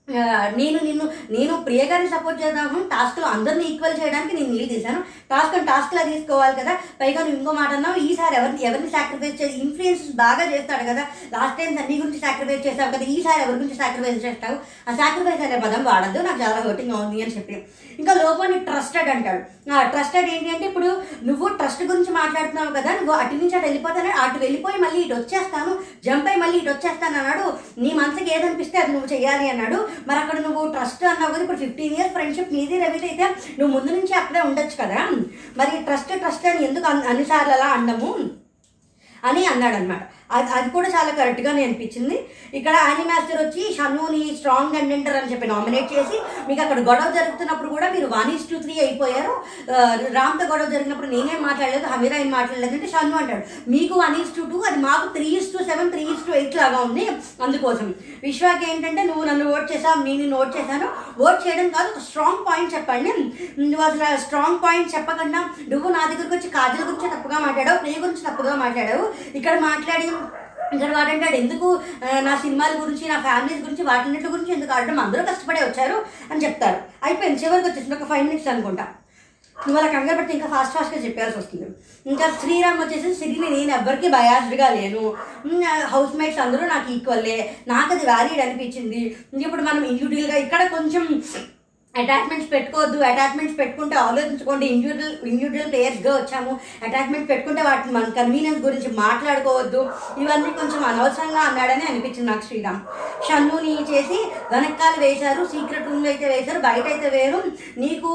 నేను 0.09 0.79
నిన్ను 0.83 1.05
నేను 1.31 1.63
ప్రియగారిని 1.63 2.09
సపోర్ట్ 2.09 2.43
చేద్దాము. 2.43 2.83
టాస్క్లో 2.83 3.25
అందరిని 3.25 3.63
ఈక్వల్ 3.63 4.03
చేయడానికి 4.03 4.35
నేను 4.35 4.49
నీళ్ళు 4.49 4.67
తీశాను. 4.67 4.99
టాస్క్ 5.31 5.65
టాస్క్లా 5.65 6.03
తీసుకోవాలి 6.03 6.61
కదా. 6.61 6.77
పైగా 7.01 7.19
నువ్వు 7.19 7.37
ఇంకో 7.37 7.51
మాట 7.51 7.69
అన్నావు. 7.69 7.99
ఈసారి 7.99 8.35
ఎవరిని 8.35 8.65
ఎవరిని 8.65 8.89
సాక్రిఫైస్ 8.89 9.41
చేసి 9.41 9.59
ఇన్ఫ్లుయెన్స్ 9.59 10.01
బాగా 10.15 10.51
చేస్తాడు 10.53 10.83
కదా. 10.83 11.03
లాస్ట్ 11.33 11.57
టైం 11.57 11.77
సన్నీ 11.77 11.97
గురించి 11.97 12.19
సాక్రిఫైస్ 12.19 12.67
చేస్తావు 12.67 12.91
కదా. 12.91 13.05
ఈసారి 13.05 13.41
ఎవరి 13.41 13.55
గురించి 13.55 13.75
సాక్రిఫైస్ 13.75 14.25
చేస్తావు? 14.25 14.57
ఆ 14.89 14.95
సాక్రిఫైస్ 14.95 15.41
అనే 15.41 15.59
పదం 15.67 15.83
వాడద్దు. 15.83 16.19
నాకు 16.19 16.41
చాలా 16.41 16.55
హర్టింగ్ 16.55 16.91
ఉంది 16.91 17.21
అని 17.21 17.35
చెప్పి. 17.35 17.65
ఇంకా 17.99 18.13
లోపల 18.13 18.57
ట్రస్టెడ్ 18.57 19.09
అంటాడు. 19.09 19.43
ట్రస్టెడ్ 19.91 20.29
ఏంటి 20.29 20.49
అంటే 20.49 20.65
ఇప్పుడు 20.65 21.01
నువ్వు 21.23 21.47
ట్రస్ట్ 21.47 21.83
గురించి 21.83 22.11
మాట్లాడుతున్నావు 22.11 22.71
కదా. 22.71 22.91
నువ్వు 22.93 23.13
అటు 23.13 23.33
నుంచి 23.33 23.55
అటు 23.55 23.65
వెళ్ళిపోతాను 23.65 24.09
అటు 24.09 24.39
వెళ్ళిపోయి 24.39 24.77
మళ్ళీ 24.77 25.01
ఇటు 25.01 25.13
వచ్చేస్తాను. 25.13 25.79
జంప్ 26.05 26.27
అయి 26.27 26.37
మళ్ళీ 26.37 26.57
ఇటు 26.57 26.69
వచ్చేస్తాను 26.69 27.17
అన్నాడు 27.17 27.53
నీ 27.79 27.91
మనసుకి 27.93 28.35
ఏదనిపిస్తే 28.35 28.77
అది 28.77 28.91
నువ్వు 28.91 29.13
చేయాలి 29.13 29.49
అన్నాడు. 29.49 29.96
మరి 30.07 30.19
అక్కడ 30.19 30.39
నువ్వు 30.39 30.71
ట్రస్ట్ 30.71 31.03
అన్నావు 31.05 31.33
కదా 31.33 31.41
ఇప్పుడు 31.41 31.57
ఫిఫ్టీన్ 31.57 31.93
ఇయర్స్ 31.93 32.13
ఫ్రెండ్షిప్ 32.13 32.53
నీది 32.53 32.79
రవిది 32.79 33.07
అయితే 33.07 33.25
నువ్వు 33.59 33.73
ముందు 33.75 33.91
నుంచి 33.91 34.13
అక్కడే 34.13 34.41
ఉండొచ్చు 34.41 34.75
కదా. 34.83 34.99
మరి 35.57 35.83
ట్రస్ట్ 35.83 36.13
ట్రస్ట్ 36.17 36.45
అని 36.45 36.65
ఎందుకు 36.65 36.85
అన్- 36.87 37.07
అన్నిసార్లు 37.07 37.53
అలా 37.53 37.65
అండము 37.71 38.11
అని 39.23 39.45
అన్నాడు 39.45 39.75
అనమాట 39.75 40.03
అది 40.35 40.49
అది 40.57 40.69
కూడా 40.75 40.87
చాలా 40.95 41.11
కరెక్ట్గానే 41.17 41.61
అనిపించింది. 41.67 42.15
ఇక్కడ 42.57 42.75
ఆని 42.87 43.03
మాస్టర్ 43.09 43.39
వచ్చి 43.43 43.63
షనుని 43.77 44.23
స్ట్రాంగ్ 44.37 44.73
కంటెంటర్ 44.75 45.17
అని 45.19 45.29
చెప్పి 45.31 45.47
నామినేట్ 45.51 45.89
చేసి 45.93 46.17
మీకు 46.47 46.61
అక్కడ 46.65 46.79
గొడవ 46.89 47.09
జరుగుతున్నప్పుడు 47.17 47.69
కూడా 47.75 47.87
మీరు 47.95 48.07
వన్ 48.15 48.31
ఇస్ 48.35 48.47
టూ 48.49 48.57
త్రీ 48.65 48.75
అయిపోయారు. 48.85 49.33
రామ్తో 50.17 50.45
గొడవ 50.51 50.67
జరిగినప్పుడు 50.73 51.09
నేనేం 51.13 51.39
మాట్లాడలేదు 51.47 51.87
హమీరా 51.93 52.17
ఏం 52.23 52.29
మాట్లాడలేదు 52.37 52.75
అంటే 52.77 52.89
షన్ను 52.93 53.17
అంటాడు 53.21 53.43
మీకు 53.75 53.95
వన్ 54.03 54.17
ఇస్ 54.21 54.33
టూ 54.37 54.43
టూ 54.51 54.59
అది 54.69 54.79
మాకు 54.87 55.07
three 55.15 55.27
is 55.39 55.51
two 55.53 55.61
seven 55.71 55.91
three 55.95 56.03
is 56.15 56.25
two 56.27 56.33
eight 56.39 56.57
లాగా 56.61 56.81
ఉంది 56.87 57.05
అందుకోసం. 57.47 57.87
విశ్వాకి 58.27 58.65
ఏంటంటే 58.71 59.01
నువ్వు 59.09 59.23
నన్ను 59.29 59.47
ఓట్ 59.55 59.71
చేసావు 59.73 59.99
నేను 60.07 60.19
నిన్ను 60.23 60.37
ఓట్ 60.41 60.53
చేశాను. 60.57 60.89
ఓట్ 61.25 61.41
చేయడం 61.45 61.69
కాదు 61.77 61.89
ఒక 61.93 62.03
స్ట్రాంగ్ 62.09 62.45
పాయింట్ 62.49 62.73
చెప్పండి. 62.75 63.13
నువ్వు 63.71 63.85
అసలు 63.89 64.21
స్ట్రాంగ్ 64.25 64.61
పాయింట్ 64.65 64.93
చెప్పకుండా 64.95 65.41
నువ్వు 65.71 65.87
నా 65.97 66.03
దగ్గరకు 66.11 66.33
వచ్చి 66.37 66.51
కాజల్ 66.57 66.85
గురించి 66.89 67.13
తప్పుగా 67.15 67.39
మాట్లాడావు 67.47 67.81
ప్రియ 67.85 67.97
గురించి 68.05 68.27
తప్పుగా 68.29 68.55
మాట్లాడావు. 68.65 69.05
ఇక్కడ 69.39 69.55
మాట్లాడి 69.69 70.05
ఇక్కడ 70.73 70.91
వాడంటాడు 70.97 71.35
ఎందుకు 71.41 71.67
నా 72.27 72.33
సినిమాల 72.43 72.73
గురించి 72.83 73.05
నా 73.09 73.17
ఫ్యామిలీస్ 73.27 73.63
గురించి 73.65 73.83
వాటిన్నిటి 73.89 74.27
గురించి 74.33 74.53
ఎందుకు 74.53 74.73
ఆడడం? 74.77 74.99
అందరూ 74.99 75.21
కష్టపడే 75.29 75.61
వచ్చారు 75.65 75.97
అని 76.31 76.43
చెప్తారు. 76.45 76.79
అయిపోయింది. 77.03 77.41
చివరికి 77.43 77.67
వచ్చేసింది 77.69 77.95
ఒక 77.95 78.07
ఫైవ్ 78.09 78.25
మినిట్స్ 78.27 78.49
అనుకుంటా. 78.53 78.87
నువ్వు 79.55 79.77
అలా 79.81 79.91
కంగారు 79.93 80.17
పడితే 80.17 80.33
ఇంకా 80.33 80.47
ఫాస్ట్ 80.47 80.73
ఫాస్ట్గా 80.77 80.99
చెప్పాల్సి 81.05 81.37
వస్తుంది. 81.39 81.67
ఇంకా 82.11 82.25
శ్రీరామ్ 82.41 82.81
వచ్చేసి 82.81 83.13
సిరిని 83.19 83.47
నేను 83.55 83.71
ఎవ్వరికి 83.77 84.07
బయాస్డ్గా 84.15 84.67
లేను. 84.75 85.03
హౌస్ 85.93 86.13
మేట్స్ 86.19 86.41
అందరూ 86.45 86.65
నాకు 86.73 86.91
ఈక్వల్లే 86.95 87.37
నాకు 87.67 87.89
అది 87.95 88.05
వ్యాలీడ్ 88.05 88.41
అనిపించింది. 88.45 89.01
ఇప్పుడు 89.45 89.63
మనం 89.69 89.81
ఇండివిజువల్గా 89.91 90.37
ఇక్కడ 90.45 90.61
కొంచెం 90.75 91.05
అటాచ్మెంట్స్ 91.95 92.49
పెట్టుకోవద్దు. 92.51 92.97
అటాచ్మెంట్స్ 93.09 93.57
పెట్టుకుంటే 93.59 93.95
ఆలోచించుకోండి. 93.95 94.65
ఇండివిజువల్ 94.73 95.15
ఇండివిజువల్ 95.31 95.71
ప్లేయర్స్గా 95.71 96.11
వచ్చాము. 96.15 96.51
అటాచ్మెంట్ 96.87 97.29
పెట్టుకుంటే 97.29 97.61
వాటిని 97.67 97.93
మన 97.93 98.09
కన్వీనియన్స్ 98.17 98.61
గురించి 98.65 98.89
మాట్లాడుకోవద్దు. 98.97 99.81
ఇవన్నీ 100.23 100.51
కొంచెం 100.59 100.81
అనవసరంగా 100.89 101.41
అన్నాడని 101.47 101.85
అనిపించింది 101.91 102.29
నాకు 102.31 102.45
శ్రీరామ్. 102.47 102.81
షన్నుని 103.27 103.73
చేసి 103.91 104.19
వెనకాలు 104.51 104.99
వేశారు. 105.05 105.41
సీక్రెట్ 105.53 105.87
రూమ్లో 105.89 106.09
అయితే 106.09 106.27
వేశారు. 106.33 106.59
బయట 106.67 106.85
అయితే 106.93 107.09
వేరు. 107.17 107.39
నీకు 107.83 108.11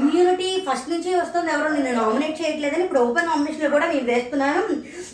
ఇమ్యూనిటీ 0.00 0.48
ఫస్ట్ 0.68 0.90
నుంచి 0.94 1.12
వస్తుంది. 1.20 1.52
ఎవరో 1.56 1.70
నిన్ను 1.76 1.92
నామినేట్ 2.00 2.40
చేయట్లేదని 2.42 2.84
ఇప్పుడు 2.86 3.00
ఓపెన్ 3.06 3.30
నామినేషన్లో 3.32 3.70
కూడా 3.76 3.86
నేను 3.92 4.06
వేస్తున్నాను. 4.12 4.62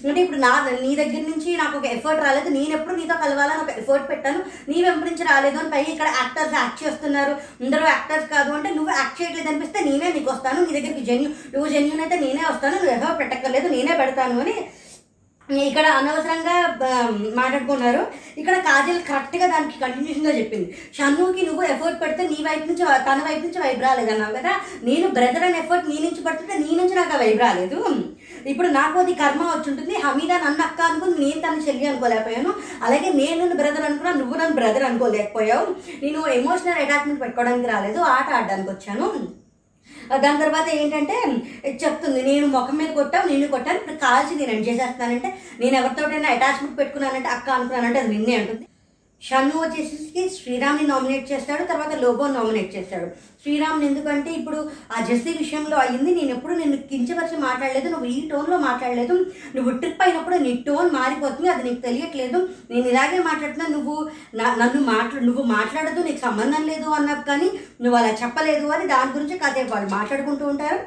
అంటే 0.09 0.21
ఇప్పుడు 0.25 0.41
నా 0.47 0.53
నీ 0.85 0.93
దగ్గర 1.03 1.23
నుంచి 1.33 1.51
నాకు 1.63 1.75
ఒక 1.79 1.87
ఎఫర్ట్ 1.97 2.25
రాలేదు. 2.27 2.49
నేను 2.59 2.73
ఎప్పుడు 2.79 2.97
నీతో 3.01 3.17
కలవాలని 3.25 3.63
ఒక 3.65 3.73
ఎఫర్ట్ 3.83 4.09
పెట్టాను. 4.13 4.41
నీ 4.71 4.79
వెంపరించి 4.89 5.25
రాలేదు 5.33 5.59
అని 5.59 5.71
పైగా 5.75 5.91
ఇక్కడ 5.95 6.11
యాక్టర్స్ 6.21 6.57
యాక్ట్ 6.61 6.81
చేస్తున్నారు. 6.85 7.35
అందరూ 7.73 7.87
యాక్టర్స్ 7.89 8.27
కాదు 8.33 8.51
అంటే 8.53 8.71
నువ్వు 8.71 8.91
యాక్ట్ 8.93 9.15
చేయట్లేదు 9.19 9.49
అనిపిస్తే 9.49 9.79
నేనే 9.85 10.09
నీకు 10.13 10.29
వస్తాను 10.31 10.59
నీ 10.65 10.73
దగ్గరికి 10.73 11.03
జెన్యూ 11.07 11.29
నువ్వు 11.53 11.69
జెన్యూన్ 11.69 12.03
అయితే 12.05 12.17
నేనే 12.17 12.43
వస్తాను 12.45 12.75
నువ్వు 12.75 12.93
ఎవరో 12.95 13.13
పెట్టక్కర్లేదు 13.21 13.69
నేనే 13.69 13.95
పెడతాను 14.01 14.35
అని 14.41 14.57
ఇక్కడ 15.51 15.87
అనవసరంగా 15.87 16.77
మాట్లాడుకున్నారు. 17.35 18.07
ఇక్కడ 18.39 18.57
కాజల్ 18.57 19.03
కరెక్ట్గా 19.03 19.47
దానికి 19.47 19.81
కంటిన్యూషన్గా 19.81 20.39
చెప్పింది. 20.39 20.79
షన్నుకి 20.99 21.47
నువ్వు 21.47 21.63
ఎఫర్ట్ 21.63 22.03
పెడితే 22.03 22.23
నీ 22.29 22.45
వైపు 22.45 22.67
నుంచి 22.67 22.85
తన 23.05 23.23
వైపు 23.29 23.47
నుంచి 23.47 23.61
వైపు 23.61 23.81
రాలేదన్నావు 23.81 24.33
కదా? 24.33 24.53
నేను 24.83 25.09
బ్రదర్ 25.09 25.45
అని 25.45 25.59
ఎఫర్ట్ 25.59 25.89
నీ 25.89 25.99
నుంచి 25.99 26.23
పడుతుంటే 26.23 26.55
నీ 26.55 26.77
నుంచి 26.77 26.95
నాకు 26.95 27.15
ఆ 27.15 27.19
వైపు 27.19 27.39
రాలేదు. 27.39 27.79
ఇప్పుడు 28.47 28.69
నాకు 28.69 28.99
అది 28.99 29.15
కర్మ 29.15 29.43
వచ్చి 29.43 29.71
ఉంటుంది. 29.71 29.97
హమీదా 29.97 30.39
నన్ను 30.39 30.63
అక్క 30.63 30.81
అనుకుని 30.81 31.27
నేను 31.27 31.41
తన 31.41 31.69
చెల్లి 31.69 31.87
అనుకోలేకపోయాను. 31.87 32.55
అలాగే 32.83 33.13
నేను 33.13 33.41
నన్ను 33.41 33.57
బ్రదర్ 33.57 33.85
అనుకున్నా 33.85 34.13
నువ్వు 34.13 34.39
నన్ను 34.39 34.55
బ్రదర్ 34.55 34.83
అనుకోలేకపోయావు. 34.83 35.67
నేను 36.03 36.29
ఎమోషనల్ 36.29 36.83
అటాచ్మెంట్ 36.83 37.21
పెట్టుకోవడానికి 37.21 37.69
రాలేదు 37.69 38.01
ఆట 38.01 38.31
ఆడడానికి 38.35 38.71
వచ్చాను. 38.71 39.42
దాని 40.19 40.39
తర్వాత 40.39 40.69
ఏంటంటే 40.69 41.17
చెప్తుంది 41.85 42.23
నేను 42.23 42.47
ముఖం 42.47 42.79
మీద 42.79 42.91
కొట్టావు 42.93 43.29
నేను 43.29 43.49
కొట్టాను 43.49 43.79
ఇప్పుడు 43.79 43.97
కాల్చి 43.97 44.35
నేను 44.35 44.51
ఎండ్ 44.51 44.69
చేసేస్తానంటే 44.69 45.29
నేను 45.61 45.77
ఎవరితోటైనా 45.77 46.29
అటాచ్మెంట్ 46.29 46.79
పెట్టుకున్నానంటే 46.79 47.29
అక్క 47.29 47.51
అనుకున్నానంటే 47.51 48.01
అది 48.01 48.09
నిన్నే 48.09 48.35
అంటుంది. 48.37 48.67
షన్ను 49.23 49.57
వచ్చేసి 49.59 49.97
శ్రీరామ్ని 50.37 50.87
నామినేట్ 50.87 51.33
చేస్తాడు 51.33 51.65
తర్వాత 51.65 51.93
లోబో 52.01 52.25
నామినేట్ 52.29 52.75
చేస్తాడు. 52.77 53.07
శ్రీరామ్ని 53.43 53.87
ఎందుకంటే 53.87 54.31
ఇప్పుడు 54.33 54.59
ఆ 54.93 55.05
జెస్సీ 55.05 55.33
విషయంలో 55.39 55.77
అయ్యింది 55.77 56.11
నేను 56.15 56.31
ఎప్పుడు 56.31 56.55
నిన్ను 56.55 56.77
కించపరిచి 56.91 57.37
మాట్లాడలేదు 57.39 57.89
నువ్వు 57.89 58.09
ఈ 58.09 58.29
టోన్లో 58.29 58.59
మాట్లాడలేదు 58.59 59.15
నువ్వు 59.55 59.71
ట్రిప్ 59.79 60.03
అయినప్పుడు 60.03 60.37
నీ 60.37 60.53
టోన్ 60.67 60.91
మారిపోతుంది 60.91 61.49
అది 61.49 61.63
నీకు 61.63 61.81
తెలియట్లేదు 61.81 62.39
నేను 62.71 62.89
ఇలాగే 62.89 63.19
మాట్లాడుతున్నా 63.21 63.69
నువ్వు 63.69 63.97
నా- 64.35 64.57
నన్ను 64.57 64.81
మాట్లా 64.87 65.21
నువ్వు 65.21 65.43
మాట్లాడదు 65.53 66.03
నీకు 66.03 66.21
సంబంధం 66.21 66.63
లేదు 66.67 66.91
అన్నావు 66.91 67.23
కానీ 67.23 67.49
నువ్వు 67.81 67.99
అలా 67.99 68.13
చెప్పలేదు 68.23 68.67
అని 68.69 68.87
దాని 68.87 69.13
గురించి 69.13 69.39
కాసేపు 69.39 69.75
వాళ్ళు 69.75 69.91
మాట్లాడుకుంటూ 69.91 70.47
ఉంటారు. 70.47 70.81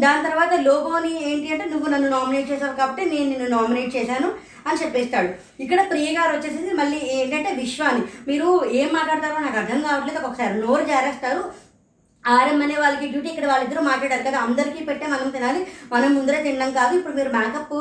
దాని 0.00 0.22
తర్వాత 0.22 0.52
లోబోని 0.60 1.30
ఏంటి 1.30 1.52
అంటే 1.52 1.64
నువ్వు 1.64 1.88
నన్ను 1.88 2.08
నామినేట్ 2.08 2.50
చేశావు 2.50 2.76
కాబట్టి 2.76 3.10
నేను 3.10 3.28
నిన్ను 3.30 3.48
నామినేట్ 3.48 3.96
చేశాను. 3.96 4.28
అని 4.68 4.82
చెప్పేస్తాడు. 4.84 5.62
ఇక్కడ 5.62 5.88
ప్రియ 5.90 6.08
గారు 6.18 6.36
వచ్చేసి 6.36 6.74
మళ్ళీ 6.74 7.00
ఏంటంటే 7.12 7.50
విశ్వాని. 7.62 8.02
మీరు 8.28 8.48
ఏం 8.72 8.88
మాట్లాడతారో 8.92 9.38
నాకు 9.38 9.58
అర్థం 9.58 9.80
కావట్లేదు. 9.82 10.26
ఒకసారి 10.26 10.60
నోరు 10.60 10.84
జారేస్తారు. 10.84 11.65
ఆర్ఎం 12.34 12.60
అనే 12.64 12.76
వాళ్ళకి 12.82 13.06
డ్యూటీ 13.12 13.28
ఇక్కడ 13.32 13.46
వాళ్ళిద్దరూ 13.52 13.82
మాట్లాడారు 13.90 14.24
కదా 14.28 14.38
అందరికీ 14.46 14.80
పెట్టే 14.88 15.06
మనం 15.14 15.28
తినాలి 15.36 15.60
మనం 15.94 16.10
ముందరే 16.16 16.38
తినడం 16.46 16.70
కాదు. 16.78 16.92
ఇప్పుడు 16.98 17.14
మీరు 17.18 17.30
మేకప్ 17.36 17.74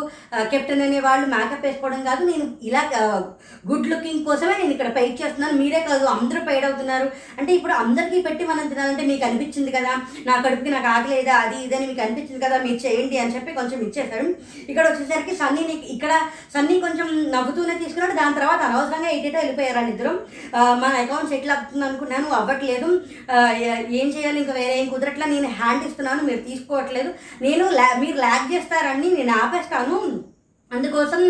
కెప్టెన్ 0.52 0.84
అనే 0.86 1.00
వాళ్ళు 1.08 1.26
మేకప్ 1.36 1.66
వేసుకోవడం 1.68 2.02
కాదు. 2.10 2.22
నేను 2.32 2.46
ఇలా 2.70 2.82
గుడ్ 3.70 3.90
లుకింగ్ 3.92 4.26
కోసమే 4.30 4.56
నేను 4.62 4.74
ఇక్కడ 4.76 4.90
పెయిడ్ 4.98 5.16
చేస్తున్నాను. 5.22 5.56
మీరే 5.62 5.82
కాదు 5.90 6.06
అందరూ 6.16 6.42
పెయిడ్ 6.50 6.68
అవుతున్నారు. 6.70 7.08
అంటే 7.40 7.52
ఇప్పుడు 7.60 7.76
అందరికీ 7.84 8.20
పెట్టి 8.28 8.44
మనం 8.52 8.66
తినాలంటే 8.74 9.06
మీకు 9.12 9.26
అనిపించింది 9.30 9.74
కదా 9.78 9.94
నా 10.28 10.36
కడుపుకి 10.46 10.74
నాకు 10.76 10.90
ఆగలేదా 10.96 11.36
అది 11.46 11.58
ఇదని 11.66 11.88
మీకు 11.92 12.04
అనిపించింది 12.06 12.42
కదా 12.46 12.58
మీరు 12.66 12.80
చేయండి 12.86 13.18
అని 13.24 13.36
చెప్పి 13.38 13.58
కొంచెం 13.60 13.80
ఇచ్చేసాడు 13.88 14.28
ఇక్కడ 14.72 14.86
వచ్చేసరికి 14.92 15.36
సన్నీని 15.42 15.76
ఇక్కడ 15.96 16.14
సన్నీ 16.56 16.78
కొంచెం 16.86 17.08
నవ్వుతూనే 17.36 17.78
తీసుకున్నాడు. 17.84 18.16
దాని 18.22 18.38
తర్వాత 18.40 18.62
అనవసరంగా 18.70 19.10
ఎయిటేటో 19.16 19.38
వెళ్ళిపోయారు 19.42 19.92
ఇద్దరు 19.94 20.14
మన 20.84 20.94
అకౌంట్ 21.04 21.32
సెటిల్ 21.34 21.54
అవుతుంది 21.56 21.86
అనుకున్నాను 21.90 22.28
అవ్వట్లేదు 22.40 22.90
ఏం 24.00 24.08
చేయాలి? 24.16 24.35
చేయాలి 24.36 24.44
ఇంకా 24.44 24.54
వేరే 24.62 24.74
ఏం 24.82 24.88
కుదరట్లా 24.94 25.26
నేను 25.34 25.50
హ్యాండ్ 25.60 25.86
ఇస్తున్నాను 25.88 26.22
మీరు 26.30 26.42
తీసుకోవట్లేదు. 26.50 27.12
నేను 27.46 27.66
లా 27.80 27.88
మీరు 28.04 28.18
ల్యాక్ 28.26 28.48
చేస్తారని 28.54 29.10
నేను 29.18 29.34
ఆపేస్తాను. 29.44 29.98
అందుకోసం 30.76 31.22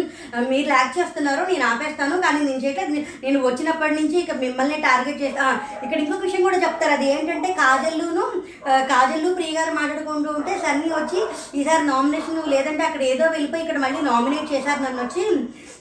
మీరు 0.52 0.68
ల్యాక్ 0.72 0.96
చేస్తున్నారు 0.98 1.44
నేను 1.52 1.66
ఆపేస్తాను 1.72 2.16
కానీ 2.26 2.40
నేను 2.48 2.62
చేయట్లేదు 2.64 2.94
నేను 3.26 3.40
వచ్చినప్పటి 3.48 3.96
నుంచి 4.00 4.18
ఇక 4.24 4.36
మిమ్మల్ని 4.44 4.78
టార్గెట్ 4.88 5.22
చేస్తా. 5.24 5.46
ఇక్కడ 5.86 6.00
ఇంకొక 6.04 6.24
విషయం 6.28 6.44
కూడా 6.48 6.60
చెప్తారు. 6.66 6.94
అది 6.98 7.08
ఏంటంటే 7.16 7.52
కాజల్లును 7.62 8.26
కాజల్లు 8.94 9.30
ప్రియ 9.38 9.52
గారు 9.60 9.72
మాట్లాడుకుంటూ 9.80 10.32
ఉంటే 10.40 10.54
సన్నీ 10.66 10.90
వచ్చి 11.00 11.20
ఈసారి 11.60 11.84
నామినేషన్ 11.94 12.52
లేదంటే 12.56 12.84
అక్కడ 12.90 13.04
ఏదో 13.14 13.26
వెళ్ళిపోయి 13.36 13.64
ఇక్కడ 13.66 13.80
మళ్ళీ 13.86 14.02
నామినేట్ 14.12 14.52
చేశారు 14.56 14.82
నన్ను 14.86 15.02
వచ్చి. 15.06 15.24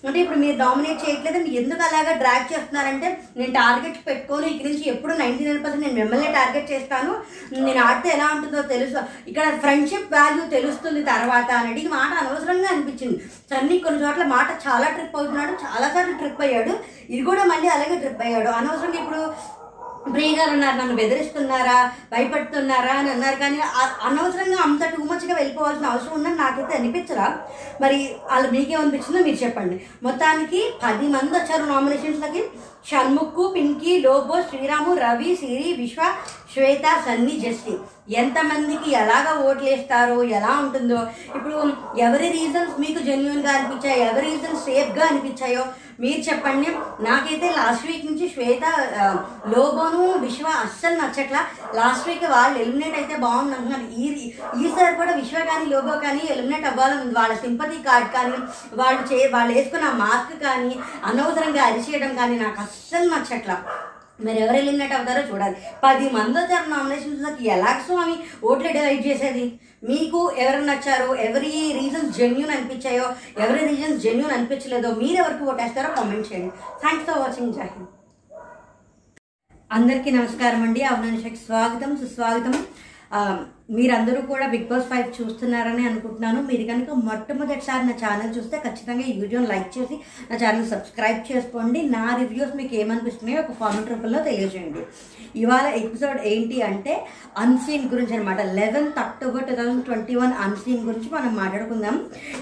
అంటే 0.09 0.19
ఇప్పుడు 0.23 0.39
మీరు 0.43 0.57
నామినేట్ 0.63 1.03
చేయట్లేదు 1.03 1.39
మీరు 1.45 1.59
ఎందుకు 1.61 1.83
అలాగా 1.87 2.13
డ్రాగ్ 2.23 2.51
చేస్తున్నారంటే 2.51 3.09
నేను 3.39 3.53
టార్గెట్ 3.59 3.99
పెట్టుకోను 4.09 4.47
ఇక్కడి 4.51 4.69
నుంచి 4.71 4.91
ఎప్పుడు 4.93 5.13
నైంటీ 5.21 5.45
నైన్ 5.47 5.63
పర్సెంట్ 5.65 5.85
నేను 5.87 5.99
మిమ్మల్ని 6.01 6.29
టార్గెట్ 6.37 6.73
చేస్తాను. 6.73 7.13
నేను 7.67 7.81
ఆడితే 7.87 8.09
ఎలా 8.17 8.27
ఉంటుందో 8.35 8.63
తెలుసు. 8.75 8.99
ఇక్కడ 9.31 9.45
ఫ్రెండ్షిప్ 9.63 10.13
వాల్యూ 10.17 10.43
తెలుస్తుంది 10.57 11.03
తర్వాత 11.13 11.51
అనేది 11.61 11.83
ఈ 11.87 11.93
మాట 11.97 12.11
అనవసరంగా 12.23 12.69
అనిపించింది. 12.75 13.17
సన్నీ 13.55 13.79
కొన్ని 13.79 14.01
చోట్ల 14.05 14.25
మాట 14.25 14.49
చాలా 14.67 14.87
ట్రిప్ 14.89 15.17
అవుతున్నాడు 15.17 15.53
చాలాసార్లు 15.65 16.15
ట్రిప్ 16.15 16.43
అయ్యాడు. 16.43 16.73
ఇది 17.11 17.23
కూడా 17.23 17.43
మళ్ళీ 17.45 17.69
అలాగే 17.69 17.97
ట్రిప్ 17.99 18.23
అయ్యాడు. 18.23 18.49
అనవసరంగా 18.61 18.99
ఇప్పుడు 19.03 19.21
ప్రియ 20.13 20.31
గారు 20.37 20.51
అన్నారు 20.51 20.77
నన్ను 20.79 20.95
బెదిరిస్తున్నారా 20.97 21.77
భయపడుతున్నారా 22.13 22.93
అని 23.01 23.11
అన్నారు. 23.11 23.37
కానీ 23.37 23.59
అనవసరంగా 24.09 24.59
అంత 24.67 24.85
టూ 24.85 25.03
మచ్గా 25.05 25.35
వెళ్ళిపోవాల్సిన 25.35 25.87
అవసరం 25.87 26.15
ఉందని 26.15 26.37
నాకైతే 26.37 26.75
అనిపించరా 26.79 27.29
మరి 27.81 27.99
వాళ్ళు 28.31 28.51
మీకేమనిపించిందో 28.51 29.25
మీరు 29.25 29.39
చెప్పండి. 29.45 29.77
మొత్తానికి 30.03 30.61
పది 30.85 31.07
మంది 31.07 31.35
వచ్చారు 31.39 31.67
నామినేషన్స్లకి 31.73 32.43
షణ్ముక్కు 32.91 33.45
పింకీ 33.55 33.93
లోబో 33.99 34.37
శ్రీరాము 34.49 34.95
రవి 34.95 35.31
సిరి 35.37 35.69
విశ్వ 35.79 36.01
శ్వేత 36.55 36.87
సన్నీ 37.07 37.37
జస్టి. 37.45 37.75
ఎంతమందికి 38.15 38.89
ఎలాగ 39.03 39.27
ఓట్లు 39.45 39.69
వేస్తారో 39.69 40.19
ఎలా 40.39 40.53
ఉంటుందో. 40.65 40.99
ఇప్పుడు 41.37 41.57
ఎవరి 41.99 42.29
రీజన్స్ 42.29 42.75
మీకు 42.81 43.01
జెన్యున్గా 43.09 43.53
అనిపించాయో 43.53 44.03
ఎవరి 44.11 44.27
రీజన్స్ 44.31 44.65
సేఫ్గా 44.65 45.07
అనిపించాయో 45.07 45.65
మీరు 46.03 46.21
చెప్పండి. 46.29 46.69
నాకైతే 47.07 47.49
లాస్ట్ 47.59 47.87
వీక్ 47.89 48.07
నుంచి 48.09 48.27
శ్వేత 48.35 48.65
లోబోను 49.53 50.03
విశ్వ 50.25 50.47
అస్సలు 50.65 50.97
నచ్చట్లా. 51.03 51.41
లాస్ట్ 51.79 52.09
వీక్ 52.09 52.27
వాళ్ళు 52.35 52.57
ఎలిమినేట్ 52.65 52.97
అయితే 53.01 53.17
బాగుంది 53.25 53.57
అంటున్నారు 53.57 53.87
ఈ 54.05 54.07
ఈసారి 54.65 54.95
కూడా 55.01 55.13
విశ్వ 55.21 55.45
కానీ 55.51 55.67
లోబో 55.73 55.95
కానీ 56.07 56.23
ఎలిమినేట్ 56.35 56.69
అవ్వాలని 56.73 57.15
వాళ్ళ 57.21 57.35
సింపతి 57.45 57.79
కార్డ్ 57.89 58.11
కానీ 58.17 58.39
వాళ్ళు 58.81 59.03
చే 59.11 59.19
వాళ్ళు 59.35 59.53
వేసుకున్న 59.59 59.91
మాస్క్ 60.05 60.37
కానీ 60.47 60.75
అనవసరంగా 61.11 61.65
అరిచేయడం 61.71 62.15
కానీ 62.21 62.37
నాకు 62.45 62.61
అస్సలు 62.67 63.09
నచ్చట్లా. 63.15 63.59
మరి 64.21 64.41
ఎవరు 64.43 64.57
ఎలిమినేట్ 64.57 64.93
అవుతారో 64.93 65.35
చూడాలి. 65.35 65.57
పది 65.85 66.11
మంది 66.11 66.39
వచ్చారు 66.39 66.71
నామినేషన్స్లోకి 66.71 67.49
ఎలా 67.49 67.83
స్వామి? 67.87 68.17
ఓట్లు 68.45 68.73
డివైడ్ 68.73 69.07
చేసేది? 69.07 69.61
మీకు 69.85 70.33
ఎవరు 70.39 70.61
నచ్చారు? 70.61 71.15
ఎవరి 71.15 71.81
రీజన్స్ 71.81 72.17
జెన్యున్ 72.17 72.51
అనిపించాయో? 72.51 73.13
ఎవరి 73.39 73.67
రీజన్స్ 73.67 74.03
జెన్యున్ 74.05 74.33
అనిపించలేదో 74.33 74.95
మీరు 74.95 75.17
ఎవరికి 75.17 75.45
ఓటేస్తారో 75.45 75.95
కామెంట్ 75.95 76.33
చేయండి. 76.33 76.53
థ్యాంక్స్ 76.81 77.11
ఫర్ 77.11 77.19
వాచింగ్ 77.19 77.55
జై 77.55 77.69
అందరికీ 79.73 80.11
నమస్కారం 80.11 80.63
అండి. 80.63 80.83
అవునానికి 80.85 81.37
స్వాగతం 81.37 81.97
సుస్వాగతం. 81.97 82.67
మీరందరూ 83.77 84.21
కూడా 84.31 84.47
బిగ్ 84.53 84.67
బాస్ 84.71 84.89
ఫైవ్ 84.89 85.09
చూస్తున్నారని 85.19 85.85
అనుకుంటున్నాను. 85.89 86.41
మీరు 86.49 86.65
కనుక 86.71 86.91
మొట్టమొదటిసారి 87.09 87.85
నా 87.89 87.95
ఛానల్ 88.03 88.35
చూస్తే 88.37 88.57
ఖచ్చితంగా 88.65 89.05
ఈ 89.11 89.13
వీడియోని 89.21 89.49
లైక్ 89.53 89.71
చేసి 89.77 89.97
నా 90.31 90.35
ఛానల్ 90.43 90.67
సబ్స్క్రైబ్ 90.73 91.21
చేసుకోండి. 91.31 91.81
నా 91.95 92.03
రివ్యూస్ 92.21 92.57
మీకు 92.61 92.75
ఏమనిపిస్తున్నాయో 92.81 93.43
ఒక 93.43 93.55
కామెంట్ 93.61 93.93
రూపంలో 93.93 94.21
తెలియజేయండి. 94.29 94.83
ఇవాళ 95.43 95.67
ఎపిసోడ్ 95.83 96.19
ఏంటి 96.33 96.59
అంటే 96.71 96.93
అన్సీన్ 97.45 97.87
గురించి 97.93 98.15
అనమాట 98.17 98.41
eleventh 98.59 99.01
October 99.05 99.47
two 99.49 99.55
thousand 99.61 99.87
twenty 99.89 100.17
one 100.21 100.35
unseen 100.47 100.85
గురించి 100.89 101.09
మనం 101.17 101.33
మాట్లాడుకుందాం. 101.41 101.97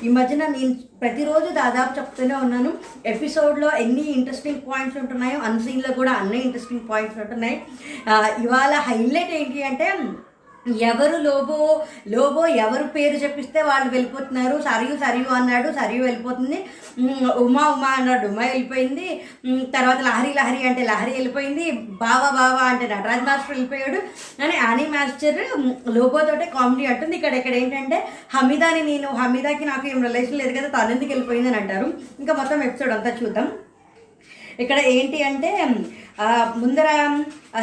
ఈ 0.05 0.11
మధ్యన 0.19 0.47
నేను 0.57 0.75
ప్రతిరోజు 1.03 1.49
దాదాపు 1.61 1.93
చెప్తూనే 1.99 2.37
ఉన్నాను. 2.47 2.73
ఎపిసోడ్లో 3.13 3.71
ఎన్ని 3.85 4.05
ఇంట్రెస్టింగ్ 4.17 4.67
పాయింట్స్ 4.69 4.99
ఉంటున్నాయో 5.03 5.39
అన్సీన్లో 5.51 5.93
కూడా 6.01 6.13
అన్ని 6.23 6.41
ఇంట్రెస్టింగ్ 6.49 6.87
పాయింట్స్ 6.91 7.21
ఉంటున్నాయి. 7.25 7.57
ఇవాళ 8.45 8.75
హైలైట్ 8.91 9.35
ఏంటి 9.41 9.63
అంటే 9.71 9.89
ఎవరు 10.81 11.17
లోబో 11.17 11.83
లోబో 12.09 12.47
ఎవరు 12.47 12.83
పేరు 12.83 13.17
చెప్పిస్తే 13.17 13.63
వాళ్ళు 13.63 13.91
వెళ్ళిపోతున్నారు. 13.91 14.63
సరియు 14.63 14.97
సరియు 14.97 15.35
అన్నాడు 15.35 15.73
సరియు 15.73 16.03
వెళ్ళిపోతుంది. 16.03 16.67
ఉమా 17.35 17.69
ఉమా 17.69 17.89
అన్నాడు 17.89 18.27
ఉమా 18.27 18.43
వెళ్ళిపోయింది. 18.43 19.25
తర్వాత 19.47 20.01
లహరి 20.01 20.35
లహరి 20.35 20.69
అంటే 20.69 20.83
లహరి 20.83 21.11
వెళ్ళిపోయింది. 21.11 21.71
బావా 21.73 22.31
బావా 22.31 22.63
అంటే 22.63 22.89
నటరాజ్ 22.89 23.25
మాస్టర్ 23.25 23.51
వెళ్ళిపోయాడు. 23.51 24.03
అని 24.43 24.57
యానీ 24.57 24.87
మాస్టర్ 24.87 25.43
లోబోతోటే 25.91 26.45
కామెడీ 26.45 26.87
అంటుంది. 26.87 27.17
ఇక్కడ 27.17 27.35
ఇక్కడ 27.35 27.53
ఏంటంటే 27.53 28.09
హమీదాని 28.35 28.83
నేను 28.83 29.09
హమీదాకి 29.09 29.65
నాకు 29.65 29.89
ఏం 29.89 30.03
రిలేషన్ 30.03 30.39
లేదు 30.39 30.59
కదా 30.59 30.69
తను 30.69 30.91
ఎందుకు 30.91 31.11
వెళ్ళిపోయింది 31.11 31.49
అని 31.49 31.59
అంటారు. 31.59 31.95
ఇంకా 32.21 32.35
మొత్తం 32.35 32.63
ఎపిసోడ్ 32.63 32.93
అంతా 32.93 33.17
చూద్దాం. 33.23 33.53
ఇక్కడ 34.63 34.79
ఏంటి 34.95 35.19
అంటే 35.29 35.51
ముందర 36.63 36.89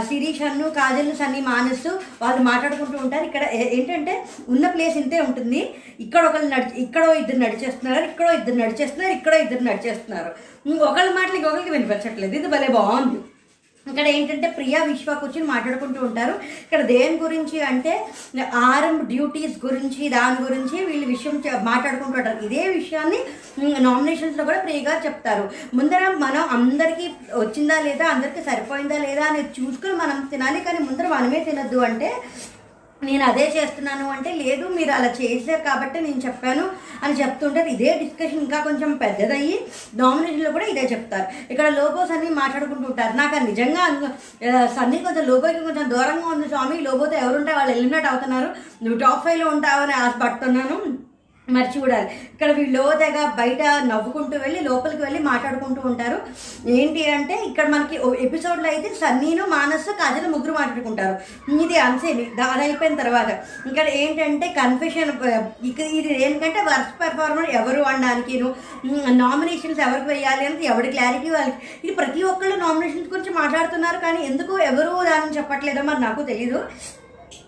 శిరీష్ 0.10 0.42
అన్ను 0.48 0.66
కాజల్ 0.78 1.12
సన్ని 1.20 1.42
మానస్ 1.50 1.88
వాళ్ళు 2.22 2.42
మాట్లాడుకుంటూ 2.50 2.98
ఉంటారు. 3.04 3.26
ఇక్కడ 3.30 3.44
ఏంటంటే 3.76 4.14
ఉన్న 4.54 4.66
ప్లేస్ 4.76 4.98
ఇంతే 5.02 5.20
ఉంటుంది. 5.28 5.62
ఇక్కడ 6.06 6.24
ఒకళ్ళు 6.30 6.50
నడిచి 6.54 6.76
ఇక్కడో 6.86 7.10
ఇద్దరు 7.22 7.40
నడిచేస్తున్నారు 7.46 8.04
ఇక్కడో 8.10 8.32
ఇద్దరు 8.40 8.58
నడిచేస్తున్నారు 8.64 9.14
ఇక్కడో 9.18 9.40
ఇద్దరు 9.46 9.68
నడిచేస్తున్నారు. 9.72 10.32
ఒకళ్ళ 10.90 11.10
మాటలు 11.20 11.38
ఇంకొకరికి 11.40 11.74
వినిపించట్లేదు. 11.76 12.34
ఇది 12.40 12.50
భలే 12.56 12.70
బాగుంది. 12.80 13.20
ఇక్కడ 13.90 14.08
ఏంటంటే 14.16 14.48
ప్రియా 14.58 14.80
విశ్వ 14.92 15.16
కూర్చొని 15.22 15.48
మాట్లాడుకుంటూ 15.54 16.00
ఉంటారు. 16.08 16.36
ఇక్కడ 16.66 16.82
దేని 16.94 17.18
గురించి 17.26 17.58
అంటే 17.72 17.94
ఆర్ఎం 18.66 18.98
డ్యూటీస్ 19.14 19.56
గురించి 19.66 20.02
దాని 20.18 20.40
గురించి 20.48 20.78
వీళ్ళు 20.90 21.08
విషయం 21.14 21.38
మాట్లాడుకుంటుంటారు 21.40 21.50
మాట్లాడుకుంటూ 21.72 22.18
ఉంటారు. 22.20 22.40
ఇదే 22.48 22.64
విషయాన్ని 22.80 23.20
నామినేషన్స్లో 23.88 24.44
కూడా 24.50 24.60
ప్రియగా 24.68 24.94
చెప్తారు. 25.06 25.46
ముందర 25.78 26.04
మనం 26.26 26.44
అందరికీ 26.58 27.08
వచ్చిందా 27.44 27.78
లేదా 27.88 28.06
అందరికీ 28.14 28.42
సరిపోయిందా 28.50 28.98
లేదా 29.08 29.26
అనేది 29.30 29.52
చూసుకొని 29.60 29.96
మనం 30.04 30.18
తినాలి 30.34 30.62
కానీ 30.68 30.80
ముందర 30.88 31.08
మనమే 31.16 31.42
తినద్దు 31.50 31.80
అంటే 31.90 32.10
నేను 33.08 33.24
అదే 33.28 33.44
చేస్తున్నాను 33.56 34.06
అంటే 34.14 34.30
లేదు 34.42 34.66
మీరు 34.78 34.92
అలా 34.96 35.10
చేశారు 35.20 35.62
కాబట్టి 35.68 35.98
నేను 36.06 36.22
చెప్పాను 36.26 36.64
అని 37.04 37.14
చెప్తుంటే 37.20 37.62
ఇదే 37.74 37.92
డిస్కషన్ 38.02 38.42
ఇంకా 38.46 38.58
కొంచెం 38.68 38.90
పెద్దదయ్యి 39.04 39.56
డామినేషన్లో 40.00 40.52
కూడా 40.56 40.66
ఇదే 40.74 40.84
చెప్తారు. 40.94 41.28
ఇక్కడ 41.52 41.68
లోబోస్ 41.80 42.14
అన్ని 42.16 42.32
మాట్లాడుకుంటూ 42.42 42.88
ఉంటారు. 42.92 43.14
నాకు 43.22 43.44
నిజంగా 43.50 43.84
సన్నీ 44.78 44.98
కొంచెం 45.08 45.24
లోబోకి 45.32 45.62
కొంచెం 45.68 45.88
దూరంగా 45.96 46.28
ఉంది 46.34 46.50
స్వామి. 46.54 46.78
లోబోతో 46.88 47.18
ఎవరుంటే 47.26 47.54
వాళ్ళు 47.60 47.74
ఎలిమినేట్ 47.76 48.10
అవుతున్నారు. 48.12 48.50
నువ్వు 48.84 49.00
టాప్ 49.06 49.24
ఫైవ్లో 49.28 49.48
ఉంటావని 49.56 49.96
ఆశపడుతున్నాను. 50.04 50.78
మరి 51.56 51.70
చూడాలి 51.76 52.08
ఇక్కడ 52.34 52.50
వీళ్ళు 52.60 52.84
తెగ 53.02 53.18
బయట 53.40 53.62
నవ్వుకుంటూ 53.92 54.36
వెళ్ళి 54.44 54.60
లోపలికి 54.70 55.02
వెళ్ళి 55.06 55.20
మాట్లాడుకుంటూ 55.30 55.82
ఉంటారు. 55.90 56.18
ఏంటి 56.78 57.02
అంటే 57.16 57.36
ఇక్కడ 57.50 57.66
మనకి 57.76 57.98
ఎపిసోడ్లో 58.26 58.68
అయితే 58.74 58.90
సన్నీను 59.02 59.46
మానసు 59.56 59.92
కాజల్ 60.02 60.28
ముగ్గురు 60.36 60.56
మాట్లాడుకుంటారు. 60.60 61.16
ఇది 61.66 61.78
అంశేమి 61.88 62.26
దాని 62.40 62.64
అయిపోయిన 62.68 62.98
తర్వాత 63.04 63.30
ఇక్కడ 63.70 63.88
ఏంటంటే 64.02 64.48
కన్ఫ్యూషన్ 64.62 65.14
ఇక 65.70 65.80
ఇది 66.00 66.14
ఏంటంటే 66.28 66.62
వర్క్ 66.72 66.94
పెర్ఫార్మర్ 67.02 67.50
ఎవరు 67.62 67.82
అనడానికి 67.92 68.36
నామినేషన్స్ 69.24 69.82
ఎవరికి 69.88 70.08
వేయాలి 70.12 70.44
అనేది 70.46 70.66
ఎవరి 70.74 70.90
క్లారిటీ 70.96 71.30
వాళ్ళకి. 71.36 71.60
ఇది 71.84 71.94
ప్రతి 72.00 72.22
ఒక్కళ్ళు 72.32 72.56
నామినేషన్స్ 72.66 73.12
గురించి 73.14 73.34
మాట్లాడుతున్నారు 73.42 74.00
కానీ 74.06 74.22
ఎందుకు 74.32 74.54
ఎవరు 74.72 74.94
దాని 75.10 75.36
చెప్పట్లేదో 75.38 75.84
మరి 75.90 76.02
నాకు 76.08 76.22
తెలీదు. 76.32 76.60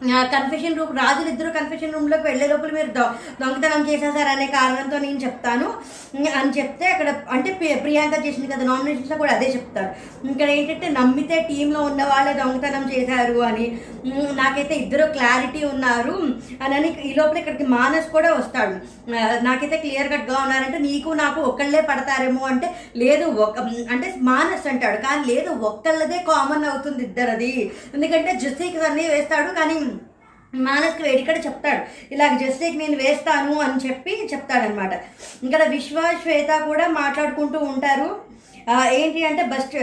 కన్ఫెషన్ 0.10 0.78
రూమ్ 0.78 0.98
రాజులు 0.98 1.30
ఇద్దరు 1.30 1.50
కన్ఫెషన్ 1.50 1.94
రూమ్లోకి 1.94 2.24
వెళ్ళే 2.24 2.48
లోపల 2.48 2.72
మీరు 2.72 2.88
దొ- 2.88 3.42
దొంగతనం 3.42 3.90
చేసేసారనే 3.90 4.46
కారణంతో 4.46 5.00
నేను 5.00 5.18
చెప్తాను. 5.18 5.74
అని 6.30 6.60
చెప్తే 6.60 6.86
అక్కడ 6.86 7.16
అంటే 7.32 7.54
ప్రి- 7.54 7.78
ప్రియాంక 7.78 8.26
చేసింది 8.26 8.48
కదా 8.48 8.64
నామినేషన్స్లో 8.64 9.18
కూడా 9.18 9.34
అదే 9.34 9.46
చెప్తారు. 9.46 10.28
ఇక్కడ 10.32 10.50
ఏంటంటే 10.50 10.90
నమ్మితే 10.90 11.40
టీంలో 11.40 11.82
ఉన్న 11.82 12.04
వాళ్ళే 12.04 12.34
దొంగతనం 12.34 12.92
చేశారు 12.94 13.40
అని. 13.40 13.78
నాకైతే 14.36 14.76
ఇద్దరు 14.76 15.12
క్లారిటీ 15.12 15.66
ఉన్నారు 15.66 16.30
అని 16.64 17.02
ఈ 17.02 17.14
లోపల 17.14 17.38
ఇక్కడికి 17.38 17.64
మానస్ 17.64 18.08
కూడా 18.08 18.34
వస్తాడు. 18.34 18.76
నాకైతే 19.44 19.78
క్లియర్ 19.78 20.12
కట్గా 20.12 20.38
ఉన్నారంటే 20.42 20.78
నీకు 20.78 21.10
నాకు 21.10 21.42
ఒకళ్ళే 21.42 21.82
పడతారేమో 21.82 22.46
అంటే 22.46 22.76
లేదు 22.96 23.26
ఒక 23.26 23.60
అంటే 23.92 24.14
మానస్ 24.18 24.68
అంటాడు. 24.68 24.98
కానీ 24.98 25.34
లేదు 25.34 25.50
ఒక్కళ్ళదే 25.50 26.18
కామన్ 26.18 26.66
అవుతుంది 26.66 27.04
ఇద్దరది. 27.04 27.72
ఎందుకంటే 27.94 28.36
జస్సీకి 28.36 28.80
అన్నీ 28.80 29.08
వేస్తాడు 29.08 29.48
కానీ 29.48 29.91
మానసుకు 30.54 31.04
వేడికడ 31.04 31.38
చెప్తాడు 31.46 31.82
ఇలాగ 32.14 32.34
జస్సీకి 32.42 32.78
నేను 32.78 32.98
వేస్తాను 33.04 33.54
అని 33.66 33.80
చెప్పి 33.88 34.14
చెప్తాడనమాట. 34.34 34.94
ఇక్కడ 35.46 35.64
విశ్వ 35.76 35.98
శ్వేత 36.24 36.52
కూడా 36.70 36.88
మాట్లాడుకుంటూ 37.02 37.60
ఉంటారు. 37.74 38.10
ఏంటి 39.00 39.22
అంటే 39.30 39.44
బస్ట్ 39.54 39.78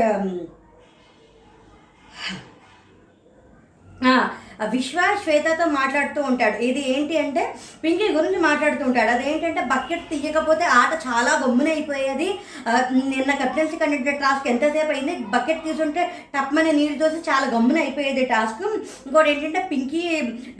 విశ్వ 4.75 5.01
శ్వేతతో 5.23 5.67
మాట్లాడుతూ 5.79 6.21
ఉంటాడు. 6.31 6.57
ఇది 6.69 6.83
ఏంటి 6.93 7.15
అంటే 7.25 7.43
పింకీ 7.83 8.07
గురించి 8.17 8.39
మాట్లాడుతూ 8.47 8.85
ఉంటాడు. 8.89 9.11
అదేంటంటే 9.11 9.63
బకెట్ 9.73 10.09
తీయకపోతే 10.11 10.65
ఆట 10.79 10.93
చాలా 11.07 11.33
గమ్మునైపోయేది. 11.45 12.29
నిన్న 13.11 13.31
కెప్టెన్సీ 13.43 13.77
కండక్టర్ 13.83 14.21
టాస్క్ 14.23 14.49
ఎంతసేపు 14.53 14.93
అయింది? 14.95 15.15
బకెట్ 15.35 15.65
తీసుంటే 15.67 16.05
టప్మని 16.35 16.73
నీళ్ళు 16.79 16.99
చూసి 17.05 17.21
చాలా 17.31 17.47
గమ్మున 17.55 17.79
అయిపోయేది 17.85 18.25
టాస్క్. 18.35 18.65
ఇంకోటి 19.07 19.31
ఏంటంటే 19.35 19.63
పింకీ 19.71 20.03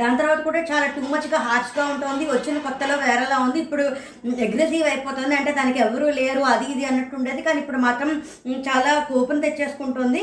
దాని 0.01 0.21
తర్వాత 0.23 0.41
కూడా 0.49 0.63
చాలా 0.71 0.87
టూ 0.97 1.03
మచ్గా 1.15 1.41
హార్ష్గా 1.49 1.87
ఉంటుంది. 1.95 2.27
వచ్చిన 2.35 2.59
కొత్తలో 2.69 2.97
వేరేలా 3.05 3.39
ఉంది. 3.47 3.61
ఇప్పుడు 3.67 3.87
అగ్రెసివ్ 4.47 4.89
అయిపోతుంది. 4.93 5.35
అంటే 5.41 5.53
దానికి 5.53 5.81
ఎవరు 5.87 6.07
లేరు 6.21 6.45
అది 6.55 6.67
ఇది 6.73 6.87
అన్నట్టు 6.91 7.17
ఉండేది. 7.17 7.43
కానీ 7.43 7.61
ఇప్పుడు 7.65 7.81
మాత్రం 7.89 8.11
చాలా 8.69 8.93
కోపం 9.13 9.39
తెచ్చేసుకుంటుంది. 9.41 10.23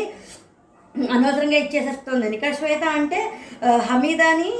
అనవసరంగా 1.15 1.57
ఇచ్చేసేస్తుంది. 1.63 2.33
ఇక్కడ 2.35 2.53
శ్వేత 2.59 2.83
అంటే 2.97 3.19
హమీదాని 3.89 4.51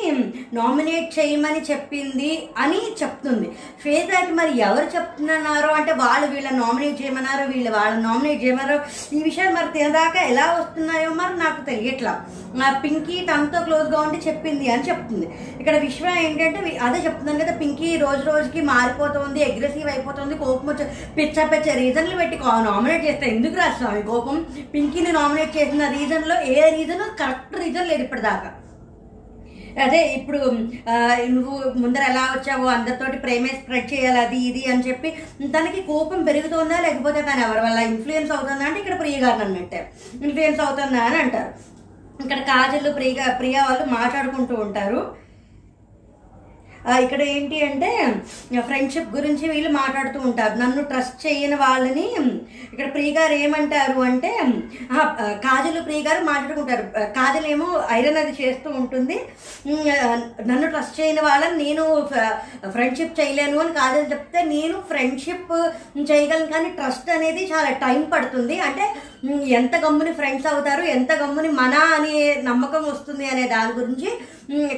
నామినేట్ 0.60 1.08
చేయమని 1.18 1.62
చెప్పింది 1.72 2.32
అని 2.64 2.82
చెప్తుంది. 3.02 3.48
శ్వేతకి 3.82 4.34
మరి 4.40 4.52
ఎవరు 4.68 4.88
చెప్తున్నారో? 4.96 5.70
అంటే 5.80 5.94
వాళ్ళు 6.02 6.28
వీళ్ళని 6.34 6.60
నామినేట్ 6.64 7.02
చేయమన్నారు 7.02 7.44
వీళ్ళు 7.52 7.72
వాళ్ళని 7.78 8.04
నామినేట్ 8.08 8.44
చేయమన్నారు. 8.44 8.80
ఈ 9.18 9.22
విషయాలు 9.28 9.54
మరి 9.58 9.70
తినదాకా 9.78 10.22
ఎలా 10.32 10.46
వస్తున్నాయో 10.60 11.12
మరి 11.22 11.36
నాకు 11.44 11.62
తెలియట్లా. 11.70 12.14
ఆ 12.66 12.68
పింకీ 12.84 13.16
తనతో 13.30 13.60
క్లోజ్గా 13.66 13.98
ఉండి 14.06 14.20
చెప్పింది 14.28 14.66
అని 14.74 14.88
చెప్తుంది. 14.90 15.28
ఇక్కడ 15.60 15.76
విశ్వ 15.86 16.06
ఏంటంటే 16.26 16.60
అదే 16.88 17.00
చెప్తున్నాను 17.06 17.42
కదా 17.44 17.54
పింకీ 17.62 17.90
రోజు 18.04 18.24
రోజుకి 18.32 18.62
మారిపోతుంది 18.74 19.42
అగ్రెసివ్ 19.50 19.90
అయిపోతుంది 19.94 20.36
కోపం 20.44 20.68
వచ్చి 20.72 20.86
పిచ్చ 21.18 21.48
పిచ్చ 21.54 21.76
రీజన్లు 21.82 22.16
పెట్టి 22.22 22.38
నామినేట్ 22.70 23.06
చేస్తే 23.08 23.26
ఎందుకు 23.36 23.56
రాస్తాం 23.62 23.98
ఈ 24.00 24.04
కోపం? 24.12 24.38
పింకీని 24.76 25.12
నామినేట్ 25.20 25.58
చేసిన 25.58 25.90
రీజన్ 25.98 26.25
దానిలో 26.28 26.36
ఏ 26.54 26.70
రీజన్ 26.76 27.02
కరెక్ట్ 27.20 27.56
రీజన్ 27.62 27.90
లేదు 27.90 28.04
ఇప్పటిదాకా. 28.06 28.50
అదే 29.84 30.00
ఇప్పుడు 30.18 30.40
ఆ, 30.88 30.94
నువ్వు 31.34 31.54
ముందర 31.82 32.04
ఎలా 32.12 32.24
వచ్చావో 32.34 32.68
అందరితోటి 32.74 33.18
ప్రేమే 33.18 33.52
స్ప్రెడ్ 33.58 33.90
చేయాలి 33.92 34.20
అది 34.20 34.38
ఇది 34.50 34.62
అని 34.72 34.86
చెప్పి 34.88 35.10
తనకి 35.56 35.80
కోపం 35.90 36.20
పెరుగుతుందా 36.28 36.78
లేకపోతే 36.86 37.22
తను 37.22 37.42
ఎవరి 37.48 37.62
వల్ల 37.66 37.80
ఇన్ఫ్లుయెన్స్ 37.90 38.32
అవుతుందా 38.36 38.66
అంటే 38.68 38.80
ఇక్కడ 38.82 38.98
ప్రియ 39.02 39.18
గారిని 39.24 39.44
అన్నట్టే. 39.48 39.82
ఇన్ఫ్లుయెన్స్ 40.22 40.62
అవుతుందా 40.66 41.02
అని 41.10 41.20
అంటారు. 41.24 41.52
ఇక్కడ 42.20 42.40
కాజల్ 42.50 42.90
ప్రియ 42.98 43.12
ప్రియ 43.40 43.56
వాళ్ళు 43.68 43.86
మాట్లాడుకుంటూ 43.96 44.56
ఉంటారు. 44.66 45.02
ఇక్కడ 46.94 47.22
ఏంటి 47.22 47.66
అంటే 47.66 48.16
ఫ్రెండ్షిప్ 48.60 49.16
గురించి 49.16 49.50
వీళ్ళు 49.50 49.70
మాట్లాడుతూ 49.70 50.20
ఉంటారు. 50.20 50.58
నన్ను 50.58 50.84
ట్రస్ట్ 50.84 51.28
చేయని 51.28 51.56
వాళ్ళని 51.56 52.16
ఇక్కడ 52.74 52.92
ప్రియ 52.92 53.14
గారు 53.14 53.34
ఏమంటారు 53.34 54.00
అంటే 54.00 54.40
కాజల్ 55.22 55.86
ప్రియ 55.86 56.02
గారు 56.02 56.24
మాట్లాడుకుంటారు. 56.24 57.00
ఆ, 57.00 57.04
కాజల్ 57.06 57.46
ఏమో 57.46 57.84
ఐరన్ 57.92 58.18
అది 58.18 58.44
చేస్తూ 58.44 58.70
ఉంటుంది. 58.70 59.22
నన్ను 60.48 60.70
ట్రస్ట్ 60.70 61.02
చేయని 61.02 61.22
వాళ్ళని 61.22 61.64
నేను 61.64 62.08
ఫ్రెండ్షిప్ 62.70 63.20
చేయలేను 63.20 63.60
అని 63.60 63.74
కాజల్ 63.74 64.12
చెప్తే 64.12 64.42
నేను 64.42 64.74
ఫ్రెండ్షిప్ 64.74 65.52
చేయగలను 66.12 66.46
కానీ 66.46 66.70
ట్రస్ట్ 66.70 67.10
అనేది 67.10 67.52
చాలా 67.54 67.70
టైం 67.70 68.04
పడుతుంది. 68.14 68.60
అంటే 68.60 68.86
ఎంత 69.48 69.76
గమ్ముని 69.76 70.14
ఫ్రెండ్స్ 70.14 70.48
అవుతారు 70.48 70.82
ఎంత 70.82 71.12
గమ్ముని 71.14 71.48
మన 71.50 71.74
అనే 71.74 72.42
నమ్మకం 72.44 72.84
వస్తుంది 72.84 73.28
అనే 73.28 73.48
దాని 73.48 73.74
గురించి 73.74 74.12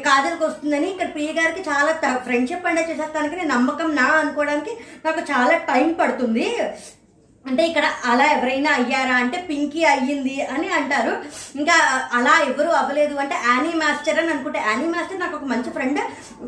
కాజల్కి 0.05 0.43
వస్తుందని 0.43 0.87
ఇక్కడ 0.91 1.09
ప్రియ 1.15 1.31
గారికి 1.39 1.63
చాలా 1.69 1.93
ఫ్రెండ్షిప్ 2.27 2.67
అంటే 2.69 2.83
చేసేస్తానికి 2.89 3.35
నేను 3.39 3.51
నమ్మకం 3.55 3.89
నా 4.01 4.05
అనుకోవడానికి 4.21 4.73
నాకు 5.07 5.23
చాలా 5.31 5.55
టైం 5.71 5.89
పడుతుంది. 6.01 6.45
అంటే 7.45 7.63
ఇక్కడ 7.69 7.85
అలా 8.11 8.25
ఎవరైనా 8.35 8.71
అయ్యారా 8.79 9.13
అంటే 9.23 9.37
పింకీ 9.49 9.81
అయ్యింది 9.91 10.33
అని 10.53 10.69
అంటారు. 10.77 11.13
ఇంకా 11.59 11.75
అలా 12.17 12.33
ఎవరు 12.49 12.71
అవ్వలేదు 12.79 13.15
అంటే 13.23 13.35
యానీ 13.49 13.71
మాస్టర్ 13.81 14.19
అని 14.21 14.31
అనుకుంటే 14.33 14.59
యానీ 14.69 14.87
మాస్టర్ 14.93 15.21
నాకు 15.21 15.37
ఒక 15.37 15.47
మంచి 15.51 15.69
ఫ్రెండ్ 15.75 16.01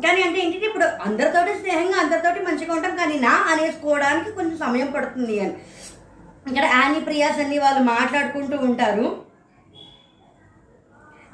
కానీ 0.04 0.20
అంటే 0.26 0.38
ఏంటంటే 0.42 0.68
ఇప్పుడు 0.70 0.88
అందరితోటి 1.06 1.54
స్నేహంగా 1.62 1.98
అందరితోటి 2.02 2.42
మంచిగా 2.48 2.74
ఉంటాం 2.76 2.94
కానీ 3.02 3.16
నా 3.26 3.34
అనేసుకోవడానికి 3.52 4.30
కొంచెం 4.38 4.58
సమయం 4.66 4.90
పడుతుంది 4.96 5.36
అని. 5.44 5.54
ఇక్కడ 6.50 6.66
యానీ 6.76 7.00
ప్రియాస్ 7.08 7.40
అన్ని 7.44 7.58
వాళ్ళు 7.64 7.82
మాట్లాడుకుంటూ 7.94 8.58
ఉంటారు. 8.68 9.08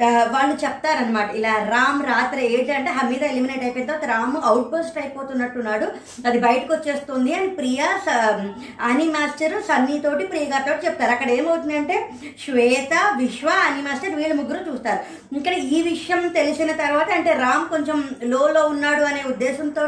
వాళ్ళు 0.04 0.64
చెప్తారనమాట 0.64 1.30
ఇలా 1.30 1.68
రామ్ 1.68 2.06
రాత్రి 2.06 2.54
ఏంటంటే 2.54 2.90
హమీద 2.90 3.22
ఎలిమినేట్ 3.22 3.62
అయిపోయిన 3.62 3.88
తర్వాత 3.88 4.10
రామ్ 4.10 4.36
అవుట్ 4.44 4.72
పోస్ట్ 4.72 4.98
అయిపోతున్నట్టున్నాడు 4.98 5.86
అది 6.26 6.38
బయటకు 6.38 6.74
వచ్చేస్తుంది 6.74 7.34
అని 7.34 7.48
ప్రియా 7.48 8.00
స- 8.06 8.50
అని 8.80 9.04
మాస్టర్ 9.04 9.62
సన్నీతోటి 9.62 10.26
ప్రియ 10.26 10.44
గారితో 10.44 10.86
చెప్తారు. 10.86 11.10
అక్కడ 11.10 11.30
ఏమవుతుందంటే 11.30 12.10
శ్వేత 12.44 13.14
విశ్వ 13.16 13.48
అని 13.48 13.82
మాస్టర్ 13.82 14.14
వీళ్ళు 14.14 14.34
ముగ్గురు 14.34 14.70
చూస్తారు. 14.70 14.98
ఇక్కడ 15.36 15.52
ఈ 15.52 15.82
విషయం 15.82 16.28
తెలిసిన 16.28 16.72
తర్వాత 16.72 17.10
అంటే 17.10 17.32
రామ్ 17.32 17.68
కొంచెం 17.68 18.10
లోలో 18.22 18.66
ఉన్నాడు 18.66 19.02
అనే 19.02 19.24
ఉద్దేశంతో 19.26 19.86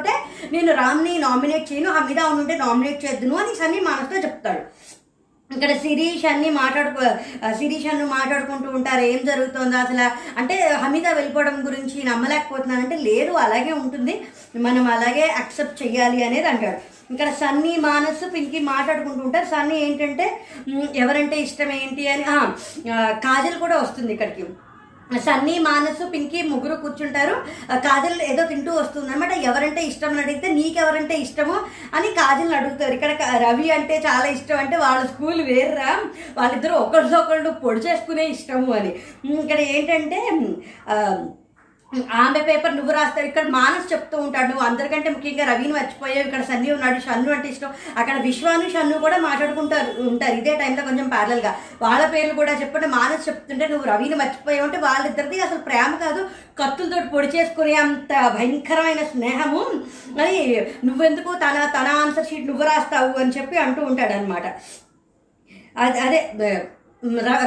నేను 0.52 0.74
రామ్ని 0.74 1.18
నామినేట్ 1.18 1.72
చేయను 1.72 1.90
హమీద 1.90 2.18
అవునుంటే 2.18 2.56
నామినేట్ 2.56 3.04
చేద్దును 3.04 3.36
అని 3.36 3.56
సన్నీ 3.56 3.80
మానస్తో 3.80 4.16
చెప్తాడు. 4.16 4.60
ఇక్కడ 5.56 5.76
శిరీష్ 5.76 6.26
అన్ని 6.26 6.50
మాట్లాడుకో 6.50 7.00
శిరీష్ 7.52 7.86
అన్ను 7.86 8.06
మాట్లాడుకుంటూ 8.06 8.70
ఉంటారు. 8.70 9.00
ఏం 9.00 9.20
జరుగుతుందో 9.24 9.78
అసలు? 9.78 10.10
అంటే 10.38 10.68
హమీద 10.68 11.08
వెళ్ళిపోవడం 11.08 11.66
గురించి 11.66 12.02
నమ్మలేకపోతున్నాను. 12.04 12.80
అంటే 12.80 12.96
లేదు 12.96 13.32
అలాగే 13.32 13.72
ఉంటుంది. 13.72 14.20
మనం 14.56 14.90
అలాగే 14.90 15.22
అక్సెప్ట్ 15.22 15.82
చెయ్యాలి 15.82 16.24
అనేది 16.24 16.48
అంటాడు. 16.48 16.76
ఇక్కడ 17.12 17.30
సన్నీ 17.30 17.76
మానస్ 17.76 18.34
పింకి 18.34 18.58
మాట్లాడుకుంటూ 18.58 19.24
ఉంటారు. 19.24 19.44
సన్నీ 19.44 19.78
ఏంటంటే 19.78 20.40
ఎవరంటే 20.96 21.36
ఇష్టం 21.36 21.72
ఏంటి? 21.72 22.08
అని 22.08 22.24
కాజల్ 23.20 23.60
కూడా 23.60 23.76
వస్తుంది 23.76 24.12
ఇక్కడికి. 24.12 24.44
సన్నీ 25.26 25.54
మానసు 25.66 26.04
పింకీ 26.12 26.40
ముగ్గురు 26.52 26.74
కూర్చుంటారు. 26.82 27.34
కాజల్ 27.86 28.18
ఏదో 28.30 28.42
తింటూ 28.50 28.72
వస్తుంది 28.78 29.10
అనమాట 29.12 29.32
ఎవరంటే 29.50 29.82
ఇష్టం 29.90 30.12
అని 30.14 30.22
అడిగితే 30.24 30.48
నీకెవరంటే 30.58 31.16
ఇష్టము 31.26 31.56
అని 31.96 32.08
కాజల్ని 32.20 32.56
అడుగుతారు. 32.60 32.92
ఇక్కడ 32.98 33.12
రవి 33.46 33.68
అంటే 33.78 33.96
చాలా 34.06 34.26
ఇష్టం 34.36 34.60
అంటే 34.64 34.76
వాళ్ళ 34.84 35.02
స్కూల్ 35.12 35.42
వేర్రా. 35.50 35.90
వాళ్ళిద్దరూ 36.38 36.76
ఒకరితో 36.84 37.18
ఒకళ్ళు 37.24 37.52
పొడి 37.64 37.82
చేసుకునే 37.88 38.26
ఇష్టము 38.36 38.72
అని. 38.78 38.92
ఇక్కడ 39.42 39.60
ఏంటంటే 39.74 40.20
ఆమె 41.92 42.40
పేపర్ 42.40 42.74
నువ్వు 42.76 42.92
రాస్తావు 42.92 43.26
ఇక్కడ 43.26 43.46
మానస్ 43.50 43.86
చెప్తూ 43.92 44.16
ఉంటాడు 44.24 44.48
నువ్వు 44.48 44.64
అందరికంటే 44.66 45.08
ముఖ్యంగా 45.10 45.44
రవిని 45.44 45.72
మర్చిపోయావు 45.72 46.26
ఇక్కడ 46.26 46.42
సన్నీ 46.42 46.68
ఉన్నాడు 46.72 46.98
షన్ను 47.00 47.30
అంటే 47.32 47.48
ఇష్టం. 47.48 47.70
అక్కడ 47.96 48.16
విశ్వాను 48.20 48.66
షన్ను 48.68 48.96
కూడా 48.98 49.18
మాట్లాడుకుంటారు 49.18 49.90
ఉంటారు. 50.02 50.34
ఇదే 50.34 50.54
టైంలో 50.56 50.82
కొంచెం 50.82 51.08
ప్యారల్గా 51.08 51.52
వాళ్ళ 51.82 52.02
పేర్లు 52.06 52.34
కూడా 52.34 52.52
చెప్పండి 52.52 52.88
మానస్ 52.88 53.26
చెప్తుంటే 53.28 53.66
నువ్వు 53.66 53.86
రవిని 53.88 54.14
మర్చిపోయావు 54.14 54.66
అంటే 54.68 54.80
వాళ్ళిద్దరిది 54.86 55.38
అసలు 55.40 55.60
ప్రేమ 55.60 55.90
కాదు. 56.04 56.22
కత్తులతో 56.58 57.00
పొడి 57.14 57.30
చేసుకునే 57.36 57.76
అంత 57.84 58.12
భయంకరమైన 58.36 59.02
స్నేహము. 59.12 59.62
అని 60.20 60.38
నువ్వెందుకు 60.84 61.32
తన 61.44 61.58
తన 61.76 61.88
ఆన్సర్ 62.02 62.28
షీట్ 62.30 62.46
నువ్వు 62.46 62.64
రాస్తావు 62.64 63.12
అని 63.20 63.36
చెప్పి 63.38 63.58
అంటూ 63.58 63.82
ఉంటాడు 63.84 64.12
అనమాట 64.12 64.46
అదే 65.78 66.00
అదే 66.00 66.20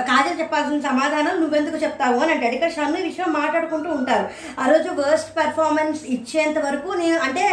కాజల్ 0.09 0.39
చెప్పాల్సిన 0.39 0.79
సమాధానం 0.89 1.33
నువ్వెందుకు 1.41 1.77
చెప్తావు 1.77 2.19
అని 2.19 2.31
అంటాడు. 2.33 2.55
ఇక్కడ 2.55 2.71
షన్ను 2.71 2.97
ఈ 2.99 3.03
విషయం 3.03 3.33
మాట్లాడుకుంటూ 3.33 3.89
ఉంటారు. 3.89 4.25
ఆ 4.61 4.65
రోజు 4.71 4.89
వర్స్ట్ 4.99 5.31
పెర్ఫార్మెన్స్ 5.37 6.05
ఇచ్చేంత 6.05 6.59
వరకు 6.65 6.89
నేను 7.01 7.17
అంటే 7.19 7.43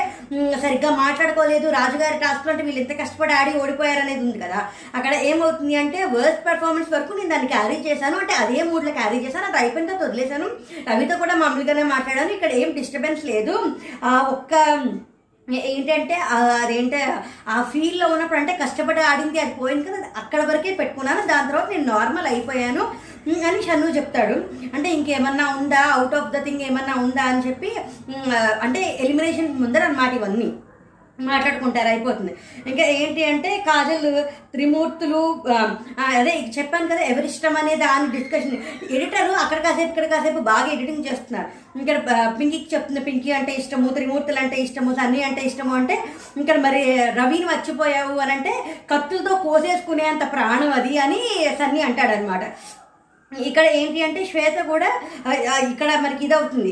సరిగ్గా 0.62 0.90
మాట్లాడుకోలేదు. 0.90 1.66
రాజుగారి 1.70 2.18
టాస్క్లో 2.18 2.52
అంటే 2.52 2.64
వీళ్ళు 2.64 2.82
ఎంత 2.82 2.94
కష్టపడి 3.00 3.32
ఆడి 3.32 3.58
ఓడిపోయారు 3.62 4.00
అనేది 4.00 4.20
ఉంది 4.20 4.38
కదా. 4.44 4.60
అక్కడ 4.94 5.12
ఏమవుతుంది 5.30 5.76
అంటే 5.82 6.04
వర్స్ట్ 6.04 6.46
పెర్ఫార్మెన్స్ 6.46 6.92
వరకు 6.92 7.18
నేను 7.18 7.28
దాన్ని 7.28 7.48
క్యారీ 7.54 7.78
చేశాను. 7.88 8.18
అంటే 8.18 8.34
అదే 8.44 8.62
మూడ్లో 8.62 8.92
క్యారీ 8.92 9.18
చేశాను. 9.26 9.46
అది 9.46 9.58
అయిపోయిన 9.58 9.88
తర్వాత 9.88 10.08
వదిలేశాను. 10.08 10.48
రవితో 10.90 11.16
కూడా 11.16 11.34
మామూలుగానే 11.34 11.82
మాట్లాడాను. 11.82 12.32
ఇక్కడ 12.32 12.52
ఏం 12.62 12.70
డిస్టర్బెన్స్ 12.80 13.24
లేదు. 13.24 13.56
ఒక్క 14.06 14.54
ఏంటంటే 15.68 16.14
అదేంటే 16.30 17.00
ఆ 17.48 17.62
ఫీల్డ్లో 17.62 18.08
ఉన్నప్పుడు 18.08 18.38
అంటే 18.38 18.52
కష్టపడి 18.62 19.00
ఆడింది 19.00 19.38
అది 19.38 19.54
పోయింది 19.60 19.84
కదా 19.84 20.08
అక్కడ 20.16 20.40
వరకే 20.42 20.74
పెట్టుకున్నాను 20.74 21.26
దాని 21.26 21.48
తర్వాత 21.50 21.68
నేను 21.70 21.84
నార్మల్ 21.84 22.26
అయిపోయాను 22.26 22.82
అని 23.46 23.62
షన్ను 23.62 23.86
చెప్తాడు. 23.96 24.36
అంటే 24.74 24.88
ఇంకేమన్నా 24.90 25.56
ఉందా? 25.56 25.82
అవుట్ 25.94 26.14
ఆఫ్ 26.14 26.30
ద 26.30 26.44
థింగ్ 26.44 26.62
ఏమన్నా 26.62 26.94
ఉందా? 26.96 27.22
అని 27.22 27.48
చెప్పి 27.48 27.70
అంటే 28.62 28.80
ఎలిమినేషన్ 29.00 29.60
ముందర 29.60 29.82
అనమాట 29.84 30.12
ఇవన్నీ. 30.14 30.48
మాట్లాడుకుంటారు 31.18 31.88
అయిపోతుంది. 31.92 32.32
ఇంకా 32.70 32.84
ఏంటి 33.00 33.22
అంటే 33.30 33.50
కాజల్ 33.68 34.08
త్రిమూర్తులు 34.54 35.20
అదే 36.18 36.34
చెప్పాను 36.56 36.86
కదా 36.92 37.02
ఎవరిష్టం 37.12 37.54
అనే 37.60 37.74
దాని 37.84 38.06
డిస్కషన్ 38.16 38.56
ఎడిటర్ 38.96 39.32
అక్కడ 39.44 39.58
కాసేపు 39.66 39.90
ఇక్కడ 39.92 40.06
కాసేపు 40.14 40.42
బాగా 40.52 40.68
ఎడిటింగ్ 40.76 41.06
చేస్తున్నారు. 41.08 41.48
ఇక్కడ 41.82 41.98
పింకీకి 42.38 42.68
చెప్తుంది 42.74 43.00
పింకీ 43.08 43.30
అంటే 43.38 43.52
ఇష్టము 43.60 43.88
త్రిమూర్తులు 43.96 44.40
అంటే 44.44 44.56
ఇష్టము 44.66 44.92
సన్నీ 45.00 45.20
అంటే 45.28 45.42
ఇష్టము 45.50 45.74
అంటే 45.80 45.96
ఇక్కడ 46.42 46.56
మరి 46.66 46.82
రవిని 47.20 47.46
మర్చిపోయావు 47.52 48.16
అని 48.24 48.34
అంటే 48.36 48.52
కత్తులతో 48.92 49.34
కోసేసుకునేంత 49.46 50.24
ప్రాణం 50.34 50.72
అది 50.80 50.94
అని 51.06 51.20
సన్నీ 51.60 51.82
అంటాడనమాట 51.88 52.44
ఇక్కడ 53.32 53.64
ఏంటి 53.78 53.98
అంటే 54.04 54.20
శ్వేత 54.28 54.58
కూడా 54.70 54.90
ఇక్కడ 55.70 55.88
మనకి 56.04 56.22
ఇది 56.26 56.34
అవుతుంది 56.36 56.70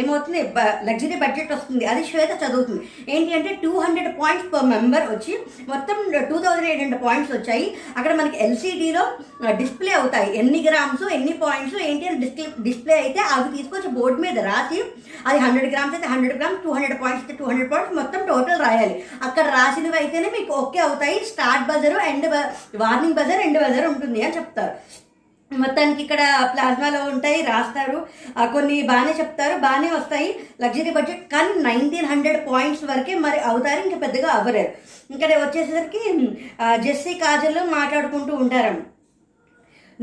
ఏమవుతుంది? 0.00 0.40
లగ్జరీ 0.88 1.16
బడ్జెట్ 1.22 1.50
వస్తుంది. 1.54 1.84
అది 1.92 2.02
శ్వేత 2.10 2.32
చదువుతుంది. 2.42 2.82
ఏంటి 3.14 3.30
అంటే 3.38 3.50
two 3.64 3.72
hundred 3.84 4.08
points 4.20 4.48
per 4.52 4.68
member 4.72 5.04
వచ్చి 5.12 5.32
మొత్తం 5.72 5.96
two 6.30 6.38
thousand 6.44 6.68
eight 6.70 6.82
hundred 6.82 7.04
points 7.06 7.32
వచ్చాయి. 7.36 7.66
అక్కడ 7.98 8.12
మనకి 8.20 8.38
ఎల్సీడీలో 8.44 9.02
డిస్ప్లే 9.60 9.92
అవుతాయి. 9.98 10.30
ఎన్ని 10.42 10.60
గ్రామ్స్ 10.68 11.04
ఎన్ని 11.18 11.34
పాయింట్స్ 11.42 11.76
ఏంటి 11.88 12.08
అని 12.10 12.20
డిస్ప్లే 12.24 12.46
డిస్ప్లే 12.68 12.96
అయితే 13.04 13.20
అవి 13.34 13.48
తీసుకొచ్చి 13.56 13.90
బోర్డు 13.98 14.18
మీద 14.26 14.38
రాసి 14.50 14.78
అది 15.28 15.38
హండ్రెడ్ 15.44 15.70
గ్రామ్స్ 15.74 15.96
అయితే 15.98 16.08
hundred 16.12 16.38
grams 16.38 16.62
two 16.64 16.72
hundred 16.76 16.98
points 17.02 17.24
అయితే 17.24 17.36
టూ 17.40 17.46
హండ్రెడ్ 17.50 17.70
పాయింట్స్ 17.72 17.96
మొత్తం 18.00 18.22
టోటల్ 18.30 18.62
రాయాలి. 18.66 18.96
అక్కడ 19.26 19.44
రాసినవి 19.58 19.98
అయితేనే 20.02 20.30
మీకు 20.38 20.52
ఓకే 20.62 20.80
అవుతాయి. 20.86 21.18
Start 21.32 21.68
buzzer 21.72 21.98
and 22.08 22.26
warning 22.84 23.18
buzzer 23.20 23.44
end 23.48 23.60
buzzer 23.64 23.88
ఉంటుంది 23.92 24.22
అని 24.26 24.36
చెప్తారు. 24.40 24.74
మొత్తానికి 25.50 26.00
ఇక్కడ 26.04 26.22
ప్లాస్మాలో 26.54 27.00
ఉంటాయి 27.12 27.38
రాస్తారు. 27.50 27.98
కొన్ని 28.54 28.76
బాగానే 28.90 29.12
చెప్తారు 29.20 29.54
బాగానే 29.64 29.88
వస్తాయి. 29.98 30.28
లగ్జరీ 30.62 30.90
బడ్జెట్ 30.96 31.24
కానీ 31.34 31.52
నైన్టీన్ 31.68 32.10
హండ్రెడ్ 32.12 32.40
పాయింట్స్ 32.50 32.84
వరకే 32.90 33.14
మరి 33.26 33.40
అవుతారు 33.50 33.80
ఇంకా 33.86 33.98
పెద్దగా 34.04 34.28
అవ్వలేరు 34.38 34.72
ఇక్కడ 35.14 35.30
వచ్చేసరికి 35.44 36.02
జెస్సీ 36.86 37.14
కాజల్ 37.24 37.60
మాట్లాడుకుంటూ 37.78 38.32
ఉంటారు 38.44 38.72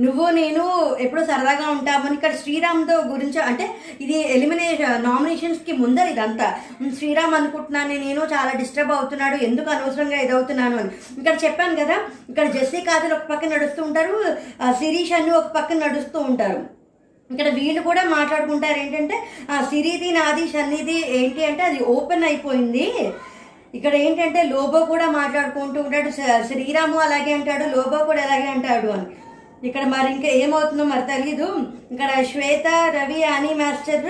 నువ్వు 0.04 0.26
నేను 0.38 0.64
ఎప్పుడో 1.04 1.22
సరదాగా 1.30 1.68
ఉంటామని 1.76 2.16
ఇక్కడ 2.18 2.34
శ్రీరామ్తో 2.42 2.96
గురించి 3.12 3.40
అంటే 3.50 3.66
ఇది 4.04 4.18
ఎలిమినేషన్ 4.36 5.04
నామినేషన్స్కి 5.08 5.74
ముందర 5.82 6.08
ఇదంతా. 6.14 6.48
శ్రీరామ్ 6.98 7.36
అనుకుంటున్నాను 7.40 7.96
నేను 8.06 8.22
చాలా 8.34 8.52
డిస్టర్బ్ 8.62 8.94
అవుతున్నాడు 8.98 9.38
ఎందుకు 9.48 9.70
అనవసరంగా 9.76 10.20
ఇదవుతున్నాను 10.26 10.78
అని. 10.82 10.92
ఇక్కడ 11.20 11.36
చెప్పాను 11.46 11.78
కదా 11.82 11.98
ఇక్కడ 12.32 12.48
జెస్సీ 12.58 12.82
కాజల్ 12.90 13.16
ఒక 13.18 13.26
పక్కన 13.32 13.52
నడుస్తూ 13.56 13.84
ఉంటారు 13.88 14.16
శిరీష్ 14.82 15.14
అన్ను 15.20 15.34
ఒక 15.42 15.50
పక్కన 15.58 15.80
నడుస్తూ 15.86 16.20
ఉంటారు. 16.30 16.62
ఇక్కడ 17.30 17.48
వీళ్ళు 17.60 17.82
కూడా 17.90 18.02
మాట్లాడుకుంటారు 18.18 18.78
ఏంటంటే 18.86 19.18
సిరీది 19.70 19.70
సిరిది 19.70 20.10
నాది 20.18 20.44
షన్నిది 20.52 20.98
ఏంటి 21.20 21.42
అంటే 21.50 21.64
అది 21.70 21.80
ఓపెన్ 21.94 22.26
అయిపోయింది. 22.30 22.86
ఇక్కడ 23.78 23.94
ఏంటంటే 24.06 24.42
లోబో 24.52 24.80
కూడా 24.92 25.08
మాట్లాడుకుంటూ 25.20 25.80
ఉంటాడు 25.86 26.10
శ్రీరాము 26.50 26.98
అలాగే 27.06 27.32
అంటాడు 27.38 27.66
లోబో 27.76 27.98
కూడా 28.10 28.22
అలాగే 28.28 28.50
అంటాడు 28.56 28.90
అని. 28.98 29.08
ఇక్కడ 29.68 29.84
మరి 29.94 30.08
ఇంకా 30.14 30.30
ఏమవుతుందో 30.44 30.84
మరి 30.84 31.04
తెలీదు. 31.14 31.48
ఇక్కడ 31.94 32.10
శ్వేత 32.32 32.68
రవి 32.96 33.20
అని 33.36 33.52
మాస్టర్ 33.62 34.10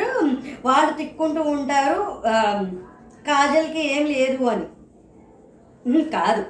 వాళ్ళు 0.68 0.91
తిక్కుంటూ 0.93 1.41
ఉంటారు. 1.56 1.99
కాజల్కి 3.28 3.84
ఏం 3.95 4.03
లేదు 4.16 4.43
అని. 4.53 4.68
కాదు. 6.16 6.43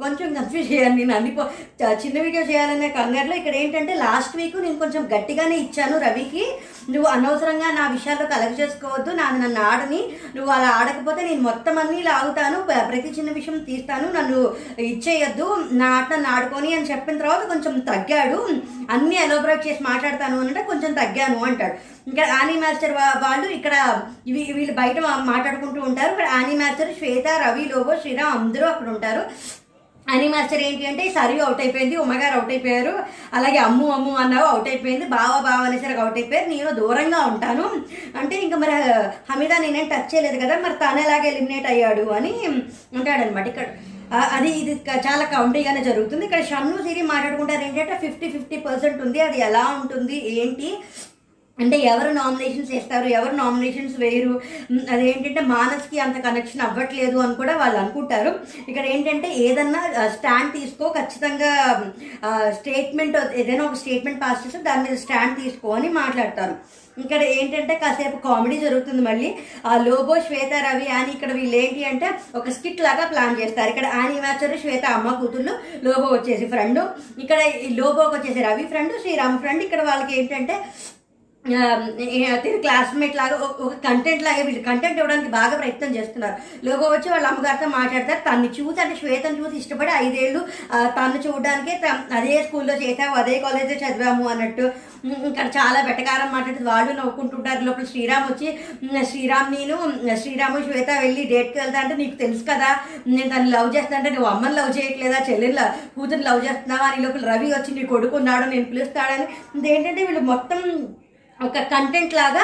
కొంచెం 0.00 0.34
కన్ఫ్యూజ్ 0.34 0.72
చేయాలి. 0.72 0.94
నేను 0.94 1.14
అన్ని 1.14 1.30
పో- 1.30 1.84
చిన్న 1.86 2.20
వీడియో 2.20 2.42
చేయాలనే 2.42 2.88
కంగారులో 2.88 3.36
ఇక్కడ 3.36 3.56
ఏంటంటే 3.56 3.94
లాస్ట్ 3.94 4.36
వీక్ 4.36 4.56
నేను 4.56 4.78
కొంచెం 4.78 5.08
గట్టిగానే 5.16 5.56
ఇచ్చాను 5.56 5.98
రవికి. 5.98 6.58
నువ్వు 6.90 7.10
అనవసరంగా 7.10 7.70
నా 7.70 7.90
విషయాల్లో 7.90 8.26
కలెక్ట్ 8.26 8.60
చేసుకోవద్దు. 8.60 9.10
నా 9.10 9.30
నన్ను 9.30 9.62
ఆడని. 9.62 10.04
నువ్వు 10.36 10.52
అలా 10.52 10.68
ఆడకపోతే 10.68 11.22
నేను 11.22 11.40
మొత్తం 11.40 11.78
అన్నీ 11.78 12.02
లాగుతాను. 12.02 12.62
ప్రతి 12.62 13.08
చిన్న 13.08 13.32
విషయం 13.32 13.58
తీస్తాను 13.58 14.12
నన్ను 14.12 14.54
ఇచ్చేయద్దు. 14.78 15.64
నా 15.72 15.86
ఆట 15.86 16.12
నన్ను 16.12 16.28
ఆడుకొని 16.28 16.74
అని 16.74 16.90
చెప్పిన 16.90 17.18
తర్వాత 17.18 17.46
కొంచెం 17.48 17.78
తగ్గాడు. 17.78 18.48
అన్నీ 18.90 19.16
ఎలోబరేట్ 19.16 19.66
చేసి 19.66 19.82
మాట్లాడతాను 19.82 20.38
అని 20.38 20.48
అంటే 20.48 20.62
కొంచెం 20.62 20.92
తగ్గాను 20.92 21.44
అంటాడు. 21.44 21.74
ఇంకా 22.10 22.22
ఆనీ 22.42 22.52
మాస్టర్ 22.52 22.92
వాళ్ళు 22.92 23.50
ఇక్కడ 23.50 24.02
వీళ్ళు 24.32 24.72
బయట 24.72 24.98
మాట్లాడుకుంటూ 25.00 25.80
ఉంటారు. 25.80 26.10
ఇక్కడ 26.10 26.26
ఆనీ 26.26 26.54
మాస్టర్ 26.54 26.94
శ్వేత 26.94 27.28
రవి 27.28 27.64
లోబో 27.64 27.96
శ్రీరామ్ 27.96 28.38
అందరూ 28.38 28.66
అక్కడ 28.66 28.88
ఉంటారు. 28.88 29.22
అని 30.14 30.26
మాస్టర్ 30.28 30.62
ఏంటి 30.68 30.84
అంటే 30.90 31.04
సరియు 31.18 31.42
అవుట్ 31.46 31.60
అయిపోయింది 31.64 31.96
ఉమ్మగారు 31.96 32.34
అవుట్ 32.38 32.52
అయిపోయారు. 32.54 32.94
అలాగే 33.34 33.58
అమ్ము 33.66 33.86
అమ్ము 33.96 34.14
అన్నావు 34.22 34.46
అవుట్ 34.52 34.68
అయిపోయింది. 34.68 35.06
బావ 35.16 35.32
బావ 35.48 35.60
అనేసరికి 35.68 36.02
అవుట్ 36.04 36.18
అయిపోయారు. 36.20 36.48
నేను 36.54 36.70
దూరంగా 36.80 37.20
ఉంటాను. 37.32 37.66
అంటే 38.20 38.36
ఇంకా 38.46 38.58
మరి 38.64 38.74
హమీదా 39.30 39.58
నేనేం 39.58 39.88
టచ్ 39.88 40.10
చేయలేదు 40.14 40.40
కదా 40.44 40.56
మరి 40.66 40.76
తను 40.82 41.00
ఎలాగ 41.06 41.24
ఎలిమినేట్ 41.32 41.68
అయ్యాడు 41.74 42.06
అని 42.18 42.32
ఉంటాడనమాట 42.98 43.46
ఇక్కడ. 43.52 43.66
అది 44.36 44.48
ఇది 44.60 44.72
చాలా 45.06 45.24
కౌంటీగానే 45.34 45.82
జరుగుతుంది. 45.88 46.24
ఇక్కడ 46.24 46.42
షన్ను 46.44 46.78
సిరి 46.86 47.02
మాట్లాడుకుంటారు 47.10 47.62
ఏంటంటే 47.66 47.98
ఫిఫ్టీ 48.04 48.28
ఫిఫ్టీ 48.30 48.56
పర్సెంట్ 48.68 49.02
ఉంది. 49.06 49.20
అది 49.26 49.38
ఎలా 49.48 49.62
ఉంటుంది 49.82 50.16
ఏంటి? 50.42 50.70
అంటే 51.62 51.76
ఎవరు 51.92 52.10
నామినేషన్స్ 52.20 52.72
వేస్తారు 52.74 53.06
ఎవరు 53.18 53.34
నామినేషన్స్ 53.42 53.96
వేయరు 54.02 54.34
అదేంటంటే 54.94 55.42
మానస్కి 55.54 55.98
అంత 56.06 56.16
కనెక్షన్ 56.26 56.64
అవ్వట్లేదు 56.66 57.18
అని 57.24 57.34
కూడా 57.40 57.54
వాళ్ళు 57.62 57.78
అనుకుంటారు. 57.82 58.32
ఇక్కడ 58.70 58.84
ఏంటంటే 58.94 59.30
ఏదన్నా 59.46 59.80
స్టాండ్ 60.16 60.52
తీసుకో 60.58 60.88
ఖచ్చితంగా 60.98 61.52
స్టేట్మెంట్ 62.58 63.18
ఏదైనా 63.40 63.64
ఒక 63.70 63.78
స్టేట్మెంట్ 63.84 64.22
పాస్ 64.26 64.44
చేస్తే 64.44 64.62
దాని 64.68 64.84
మీద 64.86 64.98
స్టాండ్ 65.06 65.40
తీసుకో 65.42 65.68
అని 65.78 65.90
మాట్లాడతారు. 66.02 66.56
ఇక్కడ 67.02 67.20
ఏంటంటే 67.34 67.74
కాసేపు 67.82 68.16
కామెడీ 68.24 68.56
జరుగుతుంది 68.64 69.02
మళ్ళీ. 69.08 69.28
ఆ 69.70 69.72
లోబో 69.84 70.14
శ్వేత 70.26 70.52
రవి 70.64 70.88
అని 70.98 71.10
ఇక్కడ 71.16 71.30
వీళ్ళు 71.38 71.56
ఏంటి 71.60 71.82
అంటే 71.90 72.08
ఒక 72.38 72.50
స్కిట్ 72.56 72.84
లాగా 72.86 73.04
ప్లాన్ 73.12 73.38
చేస్తారు. 73.40 73.70
ఇక్కడ 73.72 73.86
ఆని 74.00 74.16
మాస్టర్ 74.24 74.56
శ్వేత 74.62 74.84
అమ్మ 74.96 75.14
కూతుళ్ళు 75.20 75.54
లోబో 75.86 76.06
వచ్చేసి 76.16 76.46
ఫ్రెండ్ 76.54 76.80
ఇక్కడ 77.22 77.40
ఈ 77.66 77.70
లోబోకి 77.80 78.14
వచ్చేసి 78.16 78.40
రవి 78.48 78.66
ఫ్రెండ్ 78.72 78.96
శ్రీరామ్ 79.04 79.38
ఫ్రెండ్ 79.44 79.64
ఇక్కడ 79.66 79.82
వాళ్ళకి 79.90 80.14
ఏంటంటే 80.20 80.56
క్లాస్మేట్ 82.60 83.16
లాగా 83.16 83.36
ఒక- 83.36 83.88
కంటెంట్ 83.88 84.22
లాగా 84.22 84.42
వీళ్ళు 84.42 84.62
కంటెంట్ 84.62 84.98
ఇవ్వడానికి 84.98 85.28
బాగా 85.28 85.56
ప్రయత్నం 85.56 85.96
చేస్తున్నారు. 85.96 86.36
లోగో 86.66 86.88
వచ్చి 86.88 87.10
వాళ్ళ 87.10 87.26
అమ్మగారితో 87.26 87.68
మాట్లాడతారు. 87.68 88.20
తన్ని 88.30 88.48
చూసి 88.48 88.80
అంటే 88.80 88.96
శ్వేతను 88.96 89.36
చూసి 89.40 89.56
ఇష్టపడి 89.56 89.90
ఐదేళ్ళు 89.96 90.40
తను 90.96 91.28
చూడడానికే 91.28 91.80
త- 91.86 92.14
అదే 92.14 92.42
స్కూల్లో 92.42 92.74
చేసాము 92.74 93.14
అదే 93.14 93.38
కాలేజ్లో 93.38 93.88
చదివాము 93.88 94.28
అన్నట్టు 94.28 94.62
ఇక్కడ 95.04 95.46
చాలా 95.46 95.80
వెటకారం 95.80 96.32
మాట్లాడి 96.32 96.64
వాళ్ళు 96.64 96.92
నవ్వుకుంటుంటారు. 96.92 97.64
లోపల 97.64 97.84
శ్రీరామ్ 97.84 98.24
వచ్చి 98.24 98.48
శ్రీరామ్ 99.04 99.54
నేను 99.54 99.76
శ్రీరాము 100.16 100.58
శ్వేత 100.62 100.90
వెళ్ళి 101.00 101.24
డేట్కి 101.24 101.58
వెళ్తా 101.58 101.80
అంటే 101.80 101.96
నీకు 101.96 102.16
తెలుసు 102.16 102.42
కదా 102.42 102.70
నేను 103.06 103.28
తను 103.28 103.50
లవ్ 103.50 103.76
చేస్తా 103.76 103.96
అంటే 103.96 104.10
నువ్వు 104.10 104.30
అమ్మని 104.30 104.54
లవ్ 104.54 104.78
చేయట్లేదా? 104.78 105.18
చెల్లెలు 105.30 105.66
కూతురు 105.96 106.20
లవ్ 106.20 106.44
చేస్తున్నావా? 106.44 106.86
అని 106.86 107.02
లోపల 107.02 107.32
రవి 107.32 107.46
వచ్చి 107.52 107.74
నీ 107.74 107.86
కొడుకున్నాడు 107.86 108.44
నేను 108.50 108.64
పిలుస్తాడని. 108.64 109.26
ఇదేంటంటే 109.58 110.04
వీళ్ళు 110.04 110.20
మొత్తం 110.20 110.58
ఒక 111.46 111.58
కంటెంట్ 111.72 112.14
లాగా 112.20 112.42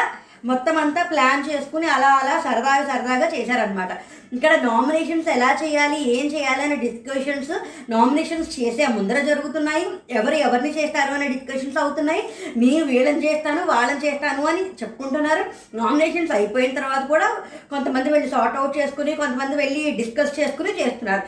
మొత్తం 0.48 0.74
అంతా 0.82 1.02
ప్లాన్ 1.10 1.40
చేసుకుని 1.48 1.86
అలా 1.94 2.10
అలా 2.20 2.34
సరదాగా 2.44 2.82
సరదాగా 2.90 3.26
చేశారనమాట 3.34 3.92
ఇక్కడ 4.34 4.52
నామినేషన్స్ 4.66 5.28
ఎలా 5.34 5.48
చేయాలి 5.62 5.98
ఏం 6.14 6.26
చేయాలి 6.34 6.62
అనే 6.66 6.76
డిస్కషన్స్ 6.84 7.52
నామినేషన్స్ 7.92 8.50
చేసే 8.56 8.84
ముందర 8.96 9.18
జరుగుతున్నాయి. 9.28 9.84
ఎవరు 10.18 10.36
ఎవరిని 10.46 10.70
చేస్తారు 10.78 11.12
అనే 11.16 11.26
డిస్కషన్స్ 11.34 11.78
అవుతున్నాయి. 11.82 12.22
నేను 12.62 12.84
వీళ్ళని 12.90 13.24
చేస్తాను 13.26 13.60
వాళ్ళని 13.72 14.00
చేస్తాను 14.06 14.44
అని 14.52 14.62
చెప్పుకుంటున్నారు. 14.80 15.44
నామినేషన్స్ 15.80 16.34
అయిపోయిన 16.38 16.74
తర్వాత 16.78 17.02
కూడా 17.12 17.28
కొంతమంది 17.72 18.14
వెళ్ళి 18.14 18.30
సార్ట్ 18.34 18.58
అవుట్ 18.60 18.78
చేసుకుని 18.80 19.14
కొంతమంది 19.22 19.56
వెళ్ళి 19.62 19.82
డిస్కస్ 20.00 20.38
చేసుకుని 20.40 20.72
చేస్తున్నారు. 20.80 21.24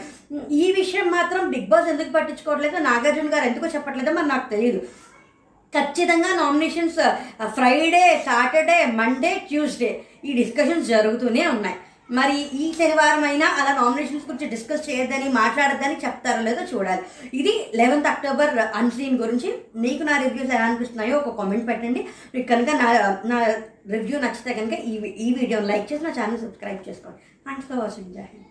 ఈ 0.62 0.64
విషయం 0.80 1.06
మాత్రం 1.18 1.44
బిగ్ 1.54 1.70
బాస్ 1.74 1.92
ఎందుకు 1.94 2.12
పట్టించుకోవట్లేదు? 2.16 2.78
నాగార్జున 2.88 3.30
గారు 3.36 3.46
ఎందుకు 3.50 3.74
చెప్పట్లేదో 3.76 4.12
మరి 4.18 4.30
నాకు 4.34 4.48
తెలియదు 4.54 4.80
ఖచ్చితంగా 5.76 6.30
nominations 6.42 7.02
Friday 7.56 8.04
Saturday 8.26 8.78
Monday 9.00 9.32
Tuesday 9.48 9.90
ఈ 10.28 10.32
డిస్కషన్స్ 10.40 10.90
జరుగుతూనే 10.94 11.44
ఉన్నాయి. 11.56 11.78
మరి 12.18 12.36
ఈ 12.62 12.66
శనివారం 12.76 13.24
అయినా 13.30 13.46
అలా 13.60 13.72
నామినేషన్స్ 13.78 14.26
గురించి 14.28 14.46
డిస్కస్ 14.52 14.86
చేయొద్దని 14.88 15.26
మాట్లాడద్దని 15.38 15.96
చెప్తారో 16.04 16.40
లేదో 16.46 16.62
చూడాలి. 16.72 17.02
ఇది 17.40 17.52
లెవెన్త్ 17.80 18.10
అక్టోబర్ 18.12 18.52
అన్సీన్ 18.80 19.20
గురించి 19.22 19.50
మీకు 19.84 20.02
నా 20.10 20.14
రివ్యూస్ 20.24 20.54
ఎలా 20.56 20.66
అనిపిస్తున్నాయో 20.68 21.16
ఒక 21.20 21.34
కామెంట్ 21.40 21.68
పెట్టండి. 21.70 22.02
మీకు 22.34 22.46
కనుక 22.52 22.70
నా 22.82 22.88
నా 23.32 23.38
రివ్యూ 23.96 24.18
నచ్చితే 24.26 24.54
కనుక 24.60 24.74
ఈ 24.90 24.94
ఈ 25.26 25.28
వీడియోని 25.40 25.70
లైక్ 25.72 25.90
చేసి 25.92 26.06
నా 26.08 26.14
ఛానల్ 26.20 26.44
సబ్స్క్రైబ్ 26.46 26.86
చేసుకోండి. 26.88 27.20
Thanks 27.46 27.68
for 27.70 27.82
watching 27.84 28.14
జాహింద్ 28.18 28.46